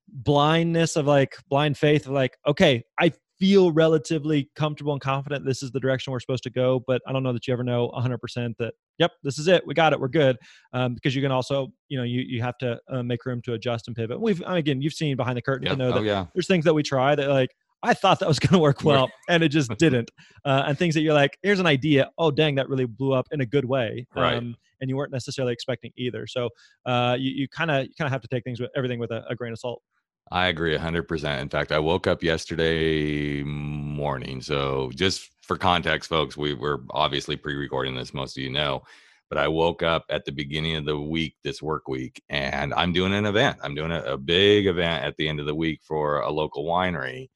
blindness 0.09 0.97
of 0.97 1.07
like 1.07 1.37
blind 1.49 1.77
faith 1.77 2.07
of 2.07 2.13
like 2.13 2.37
okay 2.47 2.83
i 3.01 3.11
feel 3.39 3.71
relatively 3.73 4.49
comfortable 4.57 4.93
and 4.93 5.01
confident 5.03 5.45
this 5.45 5.63
is 5.63 5.71
the 5.71 5.81
direction 5.81 6.13
we're 6.13 6.21
supposed 6.21 6.43
to 6.43 6.51
go 6.51 6.83
but 6.87 7.03
i 7.07 7.13
don't 7.13 7.23
know 7.23 7.33
that 7.33 7.47
you 7.47 7.53
ever 7.53 7.63
know 7.65 7.91
100% 7.95 8.55
that 8.59 8.73
yep 8.99 9.11
this 9.23 9.39
is 9.39 9.47
it 9.49 9.67
we 9.67 9.75
got 9.75 9.93
it 9.93 10.01
we're 10.01 10.09
good 10.09 10.37
um, 10.73 10.95
because 10.95 11.15
you 11.15 11.21
can 11.23 11.31
also 11.33 11.69
you 11.89 11.99
know 11.99 12.05
you, 12.05 12.21
you 12.23 12.41
have 12.43 12.57
to 12.59 12.79
uh, 12.91 13.03
make 13.03 13.25
room 13.27 13.43
to 13.43 13.53
adjust 13.55 13.87
and 13.89 13.97
pivot 13.97 14.21
we've 14.21 14.43
again 14.47 14.81
you've 14.81 14.93
seen 14.95 15.17
behind 15.17 15.37
the 15.37 15.43
curtain 15.43 15.67
Yeah. 15.67 15.73
to 15.73 15.77
know 15.77 15.91
Oh 15.91 15.95
that 15.95 16.05
yeah. 16.05 16.27
there's 16.35 16.47
things 16.47 16.65
that 16.65 16.75
we 16.75 16.83
try 16.83 17.15
that 17.15 17.29
like 17.29 17.51
i 17.83 17.93
thought 17.93 18.19
that 18.21 18.29
was 18.29 18.39
going 18.45 18.53
to 18.53 18.59
work 18.59 18.85
well 18.85 19.11
and 19.29 19.43
it 19.43 19.49
just 19.51 19.71
didn't 19.77 20.11
uh, 20.45 20.65
and 20.67 20.79
things 20.79 20.95
that 20.95 21.03
you're 21.03 21.15
like 21.15 21.37
here's 21.43 21.61
an 21.61 21.67
idea 21.67 22.11
oh 22.19 22.31
dang 22.31 22.55
that 22.55 22.69
really 22.69 22.87
blew 22.87 23.13
up 23.13 23.27
in 23.33 23.41
a 23.43 23.47
good 23.47 23.65
way 23.67 24.07
Right. 24.15 24.37
um, 24.39 24.57
and 24.81 24.89
you 24.91 24.97
weren't 24.97 25.13
necessarily 25.13 25.53
expecting 25.53 25.91
either 25.97 26.27
so 26.27 26.49
uh, 26.87 27.17
you 27.19 27.31
you 27.33 27.49
kind 27.49 27.71
of 27.71 27.85
you 27.85 27.91
kind 27.99 28.07
of 28.07 28.13
have 28.13 28.23
to 28.23 28.29
take 28.29 28.45
things 28.45 28.61
with 28.61 28.71
everything 28.77 28.99
with 28.99 29.11
a, 29.11 29.25
a 29.29 29.35
grain 29.35 29.53
of 29.53 29.59
salt 29.59 29.83
I 30.31 30.49
agree 30.49 30.77
100%. 30.77 31.41
In 31.41 31.49
fact, 31.49 31.73
I 31.73 31.79
woke 31.79 32.07
up 32.07 32.23
yesterday 32.23 33.43
morning. 33.43 34.41
So, 34.41 34.91
just 34.95 35.31
for 35.43 35.57
context, 35.57 36.09
folks, 36.09 36.37
we 36.37 36.55
were 36.55 36.83
obviously 36.91 37.37
pre 37.37 37.55
recording 37.55 37.95
this, 37.95 38.13
most 38.13 38.37
of 38.37 38.43
you 38.43 38.51
know. 38.51 38.83
But 39.29 39.39
I 39.39 39.49
woke 39.49 39.83
up 39.83 40.05
at 40.09 40.25
the 40.25 40.33
beginning 40.33 40.77
of 40.77 40.85
the 40.85 40.99
week, 40.99 41.35
this 41.43 41.61
work 41.61 41.89
week, 41.89 42.23
and 42.29 42.73
I'm 42.75 42.93
doing 42.93 43.13
an 43.13 43.27
event. 43.27 43.59
I'm 43.63 43.75
doing 43.75 43.93
a, 43.93 44.01
a 44.03 44.17
big 44.17 44.67
event 44.67 45.05
at 45.05 45.17
the 45.17 45.29
end 45.29 45.41
of 45.41 45.47
the 45.47 45.55
week 45.55 45.81
for 45.83 46.21
a 46.21 46.31
local 46.31 46.65
winery. 46.65 47.29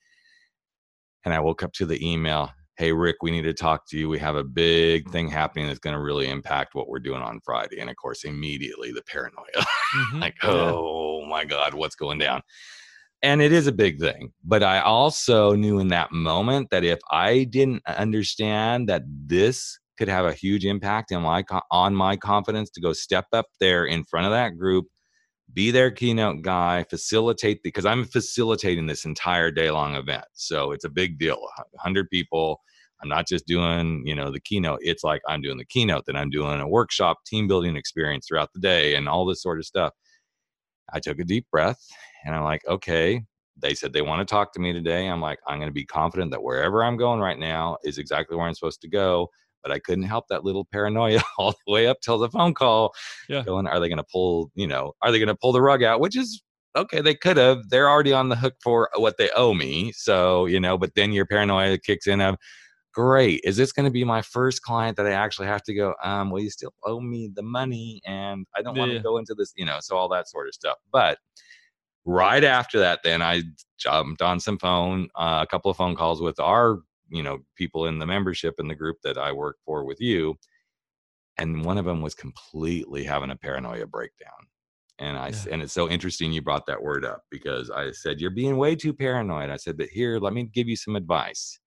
And 1.24 1.35
I 1.35 1.40
woke 1.40 1.62
up 1.62 1.72
to 1.74 1.87
the 1.87 2.05
email 2.05 2.50
Hey, 2.76 2.92
Rick, 2.92 3.16
we 3.20 3.31
need 3.31 3.42
to 3.42 3.53
talk 3.53 3.87
to 3.88 3.98
you. 3.98 4.09
We 4.09 4.18
have 4.20 4.37
a 4.37 4.42
big 4.42 5.11
thing 5.11 5.29
happening 5.29 5.66
that's 5.66 5.79
going 5.79 5.92
to 5.94 6.00
really 6.00 6.31
impact 6.31 6.74
what 6.74 6.88
we're 6.88 6.98
doing 6.98 7.20
on 7.20 7.38
Friday. 7.44 7.79
And 7.79 7.90
of 7.90 7.96
course, 7.96 8.24
immediately 8.24 8.90
the 8.90 9.03
paranoia 9.03 9.44
mm-hmm. 9.55 10.20
like 10.20 10.37
Yeah. 10.42 10.70
oh 10.72 11.26
my 11.26 11.44
god 11.44 11.74
what's 11.74 11.94
going 11.94 12.18
down 12.18 12.42
and 13.22 13.42
it 13.42 13.52
is 13.52 13.66
a 13.66 13.72
big 13.72 13.98
thing 13.98 14.33
but 14.44 14.62
i 14.62 14.80
also 14.80 15.54
knew 15.54 15.78
in 15.78 15.88
that 15.88 16.12
moment 16.12 16.68
that 16.70 16.85
if 16.85 16.98
i 17.11 17.44
didn't 17.44 17.83
understand 17.87 18.88
that 18.88 19.02
this 19.06 19.78
could 19.98 20.09
have 20.09 20.24
a 20.24 20.33
huge 20.33 20.64
impact 20.64 21.12
on 21.12 21.22
my 21.22 21.44
on 21.70 21.94
my 21.94 22.16
confidence 22.16 22.70
to 22.70 22.80
go 22.80 22.92
step 22.92 23.26
up 23.33 23.46
there 23.59 23.85
in 23.85 24.04
front 24.04 24.26
of 24.26 24.33
that 24.33 24.56
group 24.56 24.87
be 25.52 25.70
their 25.70 25.90
keynote 25.90 26.42
guy 26.42 26.85
facilitate 26.88 27.62
because 27.62 27.85
i'm 27.85 28.04
facilitating 28.04 28.87
this 28.87 29.04
entire 29.04 29.50
day 29.50 29.70
long 29.70 29.94
event 29.94 30.24
so 30.33 30.72
it's 30.72 30.85
a 30.85 30.90
big 30.90 31.18
deal 31.18 31.40
100 31.72 32.09
people 32.09 32.61
i'm 33.02 33.09
not 33.09 33.26
just 33.26 33.46
doing 33.46 34.02
you 34.06 34.14
know 34.14 34.30
the 34.30 34.40
keynote 34.40 34.78
it's 34.83 35.04
like 35.04 35.20
i'm 35.28 35.42
doing 35.42 35.59
the 35.59 35.64
keynote 35.64 36.04
then 36.06 36.16
i'm 36.16 36.30
doing 36.30 36.61
a 36.61 36.68
workshop 36.68 37.18
team 37.26 37.46
building 37.48 37.76
experience 37.76 38.26
throughout 38.26 38.50
the 38.54 38.61
day 38.61 38.94
and 38.94 39.09
all 39.09 39.26
this 39.26 39.42
sort 39.42 39.59
of 39.59 39.66
stuff. 39.66 39.92
I 40.92 40.98
took 40.98 41.20
a 41.20 41.24
deep 41.24 41.46
breath 41.52 41.87
and 42.24 42.35
i'm 42.35 42.44
like 42.44 42.62
okay. 42.66 43.22
They 43.56 43.74
said 43.74 43.92
they 43.92 44.00
want 44.00 44.26
to 44.26 44.30
talk 44.33 44.54
to 44.54 44.61
me 44.61 44.72
today 44.72 45.06
i'm 45.06 45.20
like 45.20 45.38
i'm 45.46 45.59
going 45.59 45.68
to 45.68 45.72
be 45.74 45.85
confident 45.85 46.30
that 46.30 46.42
wherever 46.42 46.83
i'm 46.83 46.96
going 46.96 47.20
right 47.20 47.38
now 47.38 47.76
is 47.85 47.98
exactly 47.98 48.35
where 48.37 48.46
i'm 48.46 48.54
supposed 48.54 48.80
to 48.80 48.88
go 48.88 49.28
but 49.62 49.70
i 49.70 49.78
couldn't 49.78 50.04
help 50.04 50.24
that 50.30 50.44
little 50.44 50.64
paranoia 50.64 51.20
all 51.38 51.52
the 51.66 51.72
way 51.72 51.87
up 51.87 52.00
till 52.00 52.16
the 52.16 52.30
phone 52.30 52.54
call 52.54 52.94
Yeah. 53.28 53.42
going 53.42 53.66
are 53.66 53.78
they 53.78 53.88
going 53.88 53.98
to 53.98 54.06
pull 54.11 54.50
you 54.54 54.66
know 54.66 54.92
are 55.02 55.12
they 55.12 55.18
going 55.18 55.28
to 55.28 55.35
pull 55.35 55.52
the 55.52 55.61
rug 55.61 55.83
out? 55.83 56.00
Which 56.00 56.16
is 56.16 56.42
okay 56.76 57.00
they 57.02 57.14
could 57.14 57.37
have 57.37 57.68
they're 57.68 57.90
already 57.90 58.12
on 58.12 58.28
the 58.30 58.37
hook 58.37 58.54
for 58.62 58.88
what 58.96 59.16
they 59.18 59.28
owe 59.37 59.52
me 59.52 59.92
so 59.92 60.46
you 60.46 60.61
know 60.61 60.78
but 60.78 60.94
then 60.94 61.12
your 61.12 61.26
paranoia 61.26 61.76
kicks 61.76 62.06
in 62.06 62.20
of 62.20 62.37
great 62.94 63.40
is 63.44 63.56
this 63.56 63.72
going 63.72 63.85
to 63.85 63.90
be 63.90 64.04
my 64.04 64.22
first 64.22 64.62
client 64.62 64.96
that 64.96 65.06
i 65.06 65.11
actually 65.11 65.46
have 65.48 65.62
to 65.62 65.74
go 65.74 65.94
um 66.02 66.30
well 66.30 66.42
you 66.42 66.48
still 66.50 66.72
owe 66.85 67.00
me 67.00 67.28
the 67.35 67.42
money 67.42 68.00
and 68.06 68.46
i 68.56 68.62
don't 68.62 68.76
want 68.76 68.90
to 68.92 69.02
go 69.02 69.18
into 69.18 69.35
this 69.35 69.52
you 69.56 69.64
know 69.64 69.78
so 69.80 69.96
all 69.96 70.09
that 70.09 70.28
sort 70.28 70.46
of 70.48 70.54
stuff 70.54 70.76
but 70.92 71.18
right 72.06 72.44
after 72.44 72.78
that 72.78 73.00
then 73.04 73.20
i 73.22 73.42
jumped 73.78 74.22
on 74.22 74.40
some 74.40 74.58
phone 74.58 75.08
uh, 75.16 75.40
a 75.42 75.46
couple 75.50 75.70
of 75.70 75.76
phone 75.76 75.94
calls 75.94 76.20
with 76.22 76.38
our 76.40 76.78
you 77.10 77.22
know 77.22 77.38
people 77.56 77.86
in 77.86 77.98
the 77.98 78.06
membership 78.06 78.54
in 78.58 78.68
the 78.68 78.74
group 78.74 78.96
that 79.02 79.18
i 79.18 79.30
work 79.32 79.56
for 79.64 79.84
with 79.84 80.00
you 80.00 80.34
and 81.38 81.64
one 81.64 81.78
of 81.78 81.84
them 81.84 82.02
was 82.02 82.14
completely 82.14 83.04
having 83.04 83.30
a 83.30 83.36
paranoia 83.36 83.86
breakdown 83.86 84.46
and 84.98 85.16
I, 85.16 85.28
Yeah. 85.28 85.52
and 85.52 85.62
it's 85.62 85.72
so 85.72 85.88
interesting 85.88 86.32
you 86.32 86.42
brought 86.42 86.66
that 86.66 86.82
word 86.82 87.04
up 87.04 87.22
because 87.30 87.70
i 87.70 87.90
said 87.92 88.20
you're 88.20 88.30
being 88.30 88.56
way 88.56 88.76
too 88.76 88.92
paranoid. 88.92 89.50
I 89.50 89.56
said 89.56 89.76
but 89.76 89.88
here 89.88 90.18
let 90.18 90.32
me 90.32 90.44
give 90.44 90.68
you 90.68 90.76
some 90.76 90.96
advice. 90.96 91.58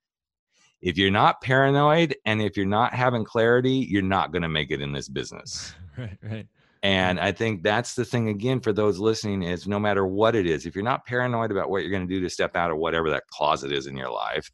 If 0.81 0.97
you're 0.97 1.11
not 1.11 1.41
paranoid 1.41 2.15
and 2.25 2.41
if 2.41 2.57
you're 2.57 2.65
not 2.65 2.93
having 2.93 3.23
clarity 3.23 3.87
you're 3.89 4.01
not 4.01 4.31
going 4.31 4.41
to 4.43 4.49
make 4.49 4.71
it 4.71 4.81
in 4.81 4.91
this 4.93 5.09
business. 5.19 5.73
Right 5.97 6.17
right 6.23 6.47
Mm-hmm. 6.83 6.93
and 6.93 7.19
I 7.19 7.31
think 7.31 7.63
that's 7.63 7.95
the 7.95 8.05
thing 8.05 8.29
again 8.29 8.59
for 8.59 8.73
those 8.73 8.99
listening 8.99 9.43
is 9.43 9.67
no 9.67 9.79
matter 9.79 10.05
what 10.05 10.35
it 10.35 10.45
is, 10.45 10.65
if 10.65 10.75
you're 10.75 10.83
not 10.83 11.05
paranoid 11.05 11.51
about 11.51 11.69
what 11.69 11.81
you're 11.81 11.91
going 11.91 12.07
to 12.07 12.13
do 12.13 12.21
to 12.21 12.29
step 12.29 12.55
out 12.55 12.71
of 12.71 12.77
whatever 12.77 13.09
that 13.09 13.27
closet 13.27 13.71
is 13.71 13.87
in 13.87 13.97
your 13.97 14.11
life, 14.11 14.51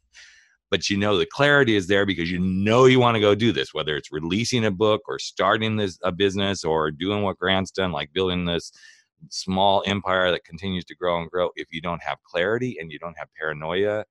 but 0.70 0.88
you 0.88 0.96
know 0.96 1.18
the 1.18 1.26
clarity 1.26 1.74
is 1.74 1.88
there 1.88 2.06
because 2.06 2.30
you 2.30 2.38
know 2.38 2.86
you 2.86 3.00
want 3.00 3.16
to 3.16 3.20
go 3.20 3.34
do 3.34 3.52
this, 3.52 3.74
whether 3.74 3.96
it's 3.96 4.12
releasing 4.12 4.64
a 4.64 4.70
book 4.70 5.02
or 5.08 5.18
starting 5.18 5.76
this 5.76 5.98
a 6.02 6.12
business 6.12 6.64
or 6.64 6.90
doing 6.90 7.22
what 7.22 7.38
Grant's 7.38 7.72
done, 7.72 7.92
like 7.92 8.12
building 8.12 8.44
this 8.44 8.72
small 9.28 9.82
empire 9.86 10.30
that 10.30 10.44
continues 10.44 10.84
to 10.86 10.94
grow 10.94 11.20
and 11.20 11.30
grow, 11.30 11.50
if 11.56 11.68
you 11.72 11.80
don't 11.80 12.02
have 12.02 12.18
clarity 12.24 12.78
and 12.80 12.90
you 12.90 12.98
don't 12.98 13.18
have 13.18 13.28
paranoia, 13.38 14.04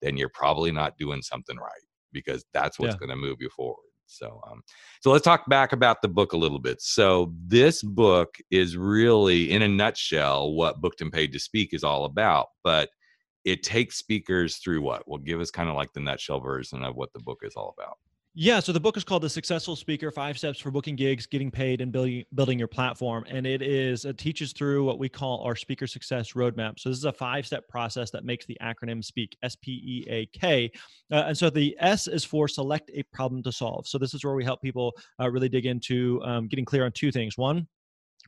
then 0.00 0.16
you're 0.16 0.30
probably 0.30 0.70
not 0.70 0.96
doing 0.98 1.20
something 1.20 1.56
right 1.56 1.70
because 2.12 2.44
that's 2.52 2.78
what's 2.78 2.94
yeah. 2.94 2.98
going 2.98 3.10
to 3.10 3.16
move 3.16 3.38
you 3.40 3.50
forward. 3.50 3.90
So, 4.06 4.40
um, 4.50 4.62
so 5.00 5.10
let's 5.10 5.24
talk 5.24 5.48
back 5.48 5.72
about 5.72 6.02
the 6.02 6.08
book 6.08 6.32
a 6.32 6.36
little 6.36 6.58
bit. 6.58 6.80
So, 6.80 7.32
this 7.46 7.82
book 7.82 8.36
is 8.50 8.76
really, 8.76 9.50
in 9.50 9.62
a 9.62 9.68
nutshell, 9.68 10.52
what 10.52 10.80
Booked 10.80 11.00
and 11.00 11.12
Paid 11.12 11.32
to 11.32 11.38
Speak 11.38 11.72
is 11.72 11.84
all 11.84 12.04
about. 12.04 12.48
But 12.62 12.90
it 13.44 13.62
takes 13.62 13.96
speakers 13.96 14.56
through 14.56 14.82
what? 14.82 15.06
Well, 15.06 15.18
give 15.18 15.40
us 15.40 15.50
kind 15.50 15.68
of 15.68 15.76
like 15.76 15.92
the 15.92 16.00
nutshell 16.00 16.40
version 16.40 16.82
of 16.82 16.96
what 16.96 17.12
the 17.12 17.20
book 17.20 17.40
is 17.42 17.54
all 17.56 17.74
about. 17.78 17.98
Yeah, 18.36 18.58
so 18.58 18.72
the 18.72 18.80
book 18.80 18.96
is 18.96 19.04
called 19.04 19.22
The 19.22 19.30
Successful 19.30 19.76
Speaker: 19.76 20.10
Five 20.10 20.36
Steps 20.36 20.58
for 20.58 20.72
Booking 20.72 20.96
Gigs, 20.96 21.24
Getting 21.24 21.52
Paid, 21.52 21.80
and 21.80 21.92
Building 21.92 22.24
Building 22.34 22.58
Your 22.58 22.66
Platform. 22.66 23.24
And 23.28 23.46
it 23.46 23.62
is 23.62 24.04
it 24.04 24.18
teaches 24.18 24.52
through 24.52 24.84
what 24.84 24.98
we 24.98 25.08
call 25.08 25.40
our 25.44 25.54
speaker 25.54 25.86
success 25.86 26.32
roadmap. 26.32 26.80
So 26.80 26.88
this 26.88 26.98
is 26.98 27.04
a 27.04 27.12
five-step 27.12 27.68
process 27.68 28.10
that 28.10 28.24
makes 28.24 28.44
the 28.44 28.58
acronym 28.60 29.04
SPEAK, 29.04 29.36
S 29.44 29.54
P 29.54 29.70
E 29.70 30.10
A 30.10 30.26
K. 30.36 30.72
Uh, 31.12 31.26
and 31.28 31.38
so 31.38 31.48
the 31.48 31.76
S 31.78 32.08
is 32.08 32.24
for 32.24 32.48
select 32.48 32.90
a 32.92 33.04
problem 33.12 33.40
to 33.44 33.52
solve. 33.52 33.86
So 33.86 33.98
this 33.98 34.14
is 34.14 34.24
where 34.24 34.34
we 34.34 34.42
help 34.42 34.60
people 34.60 34.94
uh, 35.20 35.30
really 35.30 35.48
dig 35.48 35.66
into 35.66 36.20
um, 36.24 36.48
getting 36.48 36.64
clear 36.64 36.86
on 36.86 36.90
two 36.90 37.12
things. 37.12 37.38
One, 37.38 37.68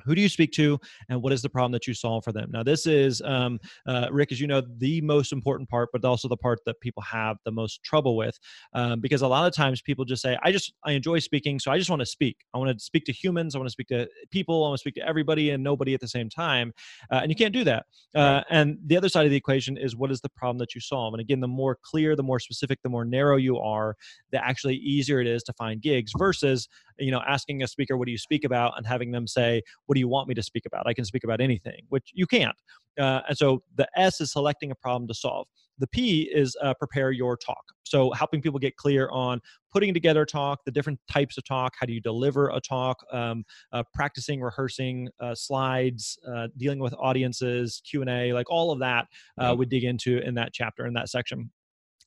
who 0.05 0.15
do 0.15 0.21
you 0.21 0.29
speak 0.29 0.53
to 0.53 0.79
and 1.09 1.23
what 1.23 1.33
is 1.33 1.43
the 1.43 1.49
problem 1.49 1.73
that 1.73 1.87
you 1.87 1.95
solve 1.95 2.25
for 2.25 2.33
them? 2.33 2.51
Now 2.53 2.63
this 2.63 2.87
is 2.87 3.23
um, 3.23 3.59
uh, 3.87 4.09
rick 4.11 4.33
as 4.33 4.41
you 4.41 4.47
know 4.47 4.63
the 4.79 5.01
most 5.01 5.33
important 5.33 5.69
part 5.69 5.91
but 5.93 6.05
also 6.05 6.29
the 6.29 6.37
part 6.37 6.61
that 6.67 6.81
people 6.81 7.03
have 7.03 7.37
the 7.45 7.51
most 7.51 7.83
trouble 7.83 8.17
with 8.17 8.39
um, 8.75 9.01
because 9.01 9.23
a 9.23 9.29
lot 9.29 9.47
of 9.47 9.55
times 9.55 9.83
people 9.83 10.05
just 10.05 10.23
say 10.23 10.37
i 10.43 10.53
just 10.53 10.73
i 10.85 10.93
enjoy 10.93 11.19
speaking 11.19 11.59
so 11.59 11.71
i 11.71 11.79
just 11.79 11.91
want 11.91 12.01
to 12.01 12.07
speak. 12.07 12.37
I 12.55 12.59
want 12.59 12.77
to 12.77 12.83
speak 12.83 13.05
to 13.07 13.13
humans 13.13 13.55
i 13.55 13.59
want 13.59 13.69
to 13.69 13.73
speak 13.73 13.89
to 13.89 14.09
people 14.31 14.65
i 14.65 14.69
want 14.69 14.79
to 14.79 14.81
speak 14.81 14.95
to 14.95 15.07
everybody 15.07 15.51
and 15.51 15.63
nobody 15.63 15.95
at 15.95 16.01
the 16.01 16.09
same 16.09 16.29
time 16.29 16.73
uh, 17.11 17.21
and 17.23 17.31
you 17.31 17.37
can't 17.37 17.53
do 17.53 17.65
that 17.65 17.87
uh, 18.15 18.43
and 18.51 18.79
the 18.87 18.97
other 18.97 19.09
side 19.09 19.25
of 19.25 19.31
the 19.31 19.37
equation 19.37 19.77
is 19.77 19.95
what 19.95 20.11
is 20.11 20.21
the 20.21 20.29
problem 20.31 20.59
that 20.59 20.75
you 20.75 20.81
solve? 20.81 21.15
And 21.15 21.21
again 21.21 21.41
the 21.41 21.49
more 21.49 21.79
clear 21.83 22.17
the 22.17 22.23
more 22.23 22.41
specific 22.41 22.79
the 22.83 22.89
more 22.89 23.05
narrow 23.05 23.37
you 23.37 23.59
are 23.59 23.97
the 24.33 24.45
actually 24.45 24.77
easier 24.77 25.21
it 25.21 25.27
is 25.27 25.43
to 25.45 25.53
find 25.53 25.83
gigs 25.83 26.13
versus 26.17 26.69
you 26.99 27.11
know 27.11 27.23
asking 27.27 27.63
a 27.63 27.67
speaker 27.67 27.97
what 27.97 28.07
do 28.07 28.13
you 28.13 28.19
speak 28.19 28.45
about 28.45 28.75
and 28.77 28.87
having 28.87 29.11
them 29.11 29.27
say 29.27 29.63
what 29.87 29.95
do 29.95 30.01
you 30.01 30.09
want 30.09 30.29
me 30.29 30.35
to 30.35 30.43
speak 30.43 30.65
about? 30.67 30.87
I 30.87 30.95
can 30.95 31.05
speak 31.05 31.25
about 31.25 31.41
anything, 31.41 31.83
which 31.89 32.11
you 32.15 32.27
can't. 32.27 32.57
Uh, 32.99 33.21
and 33.29 33.37
so 33.37 33.63
the 33.75 33.89
S 33.97 34.21
is 34.21 34.33
selecting 34.33 34.71
a 34.71 34.75
problem 34.75 35.07
to 35.09 35.15
solve. 35.15 35.47
The 35.79 35.87
P 35.87 36.23
is 36.33 36.57
uh, 36.63 36.73
prepare 36.75 37.11
your 37.11 37.37
talk. 37.37 37.63
So 37.83 38.11
helping 38.13 38.41
people 38.41 38.59
get 38.59 38.77
clear 38.77 39.09
on 39.11 39.41
putting 39.71 39.93
together 39.93 40.23
a 40.23 40.27
talk, 40.27 40.61
the 40.65 40.71
different 40.71 40.99
types 41.11 41.37
of 41.37 41.45
talk, 41.45 41.75
how 41.79 41.87
do 41.87 41.93
you 41.93 42.01
deliver 42.01 42.49
a 42.49 42.61
talk, 42.61 42.97
um, 43.13 43.45
uh, 43.73 43.83
practicing, 43.93 44.41
rehearsing 44.41 45.09
uh, 45.21 45.35
slides, 45.35 46.19
uh, 46.27 46.49
dealing 46.57 46.79
with 46.79 46.95
audiences, 46.99 47.83
Q 47.89 48.01
and 48.01 48.11
A, 48.11 48.33
like 48.33 48.51
all 48.51 48.73
of 48.73 48.79
that 48.81 49.07
uh, 49.39 49.55
we 49.57 49.67
dig 49.67 49.85
into 49.85 50.19
in 50.19 50.35
that 50.35 50.55
chapter 50.55 50.87
in 50.87 50.95
that 50.95 51.11
section 51.11 51.51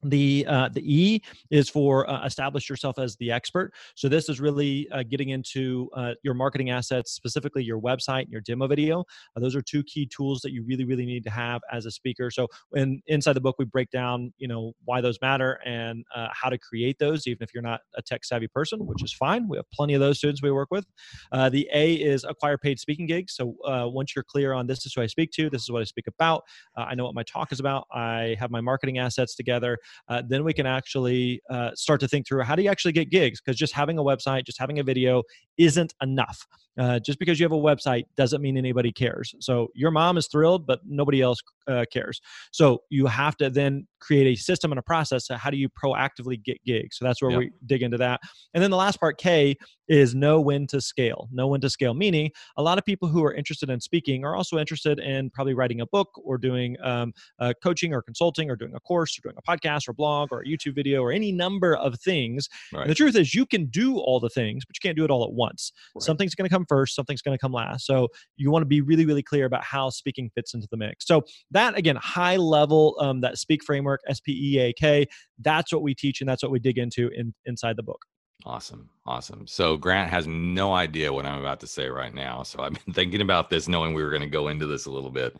the 0.03 0.45
uh, 0.47 0.69
the 0.69 0.81
E 0.81 1.21
is 1.51 1.69
for 1.69 2.09
uh, 2.09 2.25
establish 2.25 2.69
yourself 2.69 2.97
as 2.99 3.15
the 3.17 3.31
expert. 3.31 3.73
So 3.95 4.07
this 4.07 4.29
is 4.29 4.39
really 4.39 4.87
uh, 4.91 5.03
getting 5.03 5.29
into 5.29 5.89
uh, 5.93 6.13
your 6.23 6.33
marketing 6.33 6.69
assets, 6.69 7.11
specifically 7.11 7.63
your 7.63 7.79
website 7.79 8.23
and 8.23 8.31
your 8.31 8.41
demo 8.41 8.67
video. 8.67 9.01
Uh, 9.35 9.39
those 9.39 9.55
are 9.55 9.61
two 9.61 9.83
key 9.83 10.05
tools 10.05 10.41
that 10.41 10.51
you 10.51 10.63
really 10.63 10.85
really 10.85 11.05
need 11.05 11.23
to 11.25 11.29
have 11.29 11.61
as 11.71 11.85
a 11.85 11.91
speaker. 11.91 12.31
So 12.31 12.47
in 12.73 13.01
inside 13.07 13.33
the 13.33 13.41
book 13.41 13.55
we 13.59 13.65
break 13.65 13.89
down 13.91 14.33
you 14.37 14.47
know 14.47 14.73
why 14.85 15.01
those 15.01 15.19
matter 15.21 15.59
and 15.65 16.05
uh, 16.15 16.27
how 16.31 16.49
to 16.49 16.57
create 16.57 16.97
those, 16.99 17.27
even 17.27 17.43
if 17.43 17.53
you're 17.53 17.63
not 17.63 17.81
a 17.95 18.01
tech 18.01 18.23
savvy 18.23 18.47
person, 18.47 18.85
which 18.85 19.03
is 19.03 19.11
fine. 19.11 19.47
We 19.47 19.57
have 19.57 19.69
plenty 19.71 19.93
of 19.95 19.99
those 19.99 20.17
students 20.17 20.41
we 20.41 20.51
work 20.51 20.69
with. 20.71 20.85
the 21.31 21.67
A 21.73 21.93
is 21.95 22.23
acquire 22.23 22.57
paid 22.57 22.79
speaking 22.79 23.05
gigs. 23.05 23.35
So 23.35 23.55
once 23.91 24.15
you're 24.15 24.23
clear 24.23 24.53
on 24.53 24.67
this 24.67 24.85
is 24.85 24.93
who 24.93 25.01
I 25.01 25.07
speak 25.07 25.31
to, 25.31 25.49
this 25.49 25.63
is 25.63 25.71
what 25.71 25.81
I 25.81 25.85
speak 25.85 26.07
about. 26.07 26.43
I 26.77 26.95
know 26.95 27.05
what 27.05 27.15
my 27.15 27.23
talk 27.23 27.51
is 27.51 27.59
about. 27.59 27.87
I 27.91 28.35
have 28.39 28.51
my 28.51 28.61
marketing 28.61 28.97
assets 28.97 29.35
together 29.35 29.77
uh, 30.07 30.21
then 30.27 30.43
we 30.43 30.53
can 30.53 30.65
actually 30.65 31.41
uh, 31.49 31.71
start 31.75 31.99
to 32.01 32.07
think 32.07 32.27
through 32.27 32.43
how 32.43 32.55
do 32.55 32.63
you 32.63 32.69
actually 32.69 32.91
get 32.91 33.09
gigs? 33.09 33.41
Because 33.41 33.57
just 33.57 33.73
having 33.73 33.97
a 33.97 34.03
website, 34.03 34.45
just 34.45 34.59
having 34.59 34.79
a 34.79 34.83
video 34.83 35.23
isn't 35.57 35.93
enough. 36.01 36.45
Uh, 36.79 36.99
just 36.99 37.19
because 37.19 37.39
you 37.39 37.43
have 37.43 37.51
a 37.51 37.55
website 37.55 38.03
doesn't 38.15 38.41
mean 38.41 38.57
anybody 38.57 38.91
cares. 38.91 39.35
So 39.39 39.67
your 39.75 39.91
mom 39.91 40.17
is 40.17 40.27
thrilled, 40.27 40.65
but 40.65 40.79
nobody 40.85 41.21
else 41.21 41.39
uh, 41.67 41.85
cares. 41.91 42.21
So 42.51 42.83
you 42.89 43.05
have 43.07 43.35
to 43.37 43.49
then 43.49 43.87
create 43.99 44.27
a 44.27 44.39
system 44.39 44.71
and 44.71 44.79
a 44.79 44.83
process. 44.83 45.27
So 45.27 45.35
how 45.35 45.49
do 45.49 45.57
you 45.57 45.69
proactively 45.69 46.41
get 46.41 46.63
gigs? 46.65 46.97
So 46.97 47.05
that's 47.05 47.21
where 47.21 47.31
yep. 47.31 47.39
we 47.39 47.51
dig 47.65 47.83
into 47.83 47.97
that. 47.97 48.19
And 48.53 48.63
then 48.63 48.71
the 48.71 48.77
last 48.77 48.99
part, 48.99 49.17
K, 49.17 49.55
is 49.87 50.13
know 50.13 50.39
when 50.39 50.67
to 50.67 50.79
scale. 50.79 51.27
Know 51.31 51.47
when 51.47 51.61
to 51.61 51.69
scale, 51.69 51.93
meaning 51.93 52.31
a 52.57 52.63
lot 52.63 52.77
of 52.77 52.85
people 52.85 53.07
who 53.07 53.23
are 53.25 53.33
interested 53.33 53.69
in 53.69 53.81
speaking 53.81 54.23
are 54.23 54.35
also 54.35 54.57
interested 54.57 54.99
in 54.99 55.31
probably 55.31 55.55
writing 55.55 55.81
a 55.81 55.85
book 55.87 56.09
or 56.23 56.37
doing 56.37 56.77
um, 56.83 57.11
uh, 57.39 57.53
coaching 57.61 57.93
or 57.93 58.01
consulting 58.01 58.49
or 58.51 58.55
doing 58.55 58.73
a 58.75 58.79
course 58.79 59.17
or 59.17 59.21
doing 59.21 59.35
a 59.37 59.51
podcast 59.51 59.87
or 59.87 59.93
blog 59.93 60.29
or 60.31 60.41
a 60.41 60.45
YouTube 60.45 60.75
video 60.75 61.01
or 61.01 61.11
any 61.11 61.31
number 61.31 61.75
of 61.75 61.99
things. 61.99 62.47
Right. 62.71 62.87
The 62.87 62.93
truth 62.93 63.15
is, 63.15 63.33
you 63.33 63.45
can 63.45 63.65
do 63.65 63.97
all 63.97 64.19
the 64.19 64.29
things, 64.29 64.63
but 64.65 64.75
you 64.75 64.87
can't 64.87 64.95
do 64.95 65.03
it 65.03 65.11
all 65.11 65.23
at 65.23 65.33
once. 65.33 65.71
Right. 65.95 66.03
Something's 66.03 66.35
going 66.35 66.47
to 66.47 66.53
come 66.53 66.65
first, 66.69 66.95
something's 66.95 67.23
going 67.23 67.37
to 67.37 67.41
come 67.41 67.51
last. 67.51 67.85
So 67.85 68.09
you 68.37 68.51
want 68.51 68.61
to 68.61 68.67
be 68.67 68.81
really, 68.81 69.05
really 69.05 69.23
clear 69.23 69.45
about 69.45 69.63
how 69.63 69.89
speaking 69.89 70.29
fits 70.35 70.53
into 70.53 70.67
the 70.69 70.77
mix. 70.77 71.07
So 71.07 71.23
that 71.51 71.75
again, 71.77 71.95
high 71.95 72.37
level, 72.37 72.95
um, 72.99 73.21
that 73.21 73.39
speak 73.39 73.63
framework, 73.63 73.88
S 74.07 74.19
P 74.19 74.31
E 74.31 74.59
A 74.59 74.73
K, 74.73 75.07
that's 75.39 75.73
what 75.73 75.81
we 75.81 75.95
teach 75.95 76.21
and 76.21 76.29
that's 76.29 76.43
what 76.43 76.51
we 76.51 76.59
dig 76.59 76.77
into 76.77 77.09
in, 77.09 77.33
inside 77.45 77.75
the 77.77 77.83
book. 77.83 78.01
Awesome. 78.45 78.89
Awesome. 79.05 79.45
So 79.47 79.75
Grant 79.75 80.09
has 80.09 80.25
no 80.25 80.73
idea 80.73 81.11
what 81.11 81.25
I'm 81.25 81.39
about 81.39 81.59
to 81.61 81.67
say 81.67 81.89
right 81.89 82.13
now. 82.13 82.43
So 82.43 82.61
I've 82.61 82.73
been 82.85 82.93
thinking 82.93 83.21
about 83.21 83.49
this, 83.49 83.67
knowing 83.67 83.93
we 83.93 84.03
were 84.03 84.09
going 84.09 84.21
to 84.21 84.29
go 84.29 84.47
into 84.47 84.65
this 84.65 84.85
a 84.85 84.91
little 84.91 85.11
bit. 85.11 85.35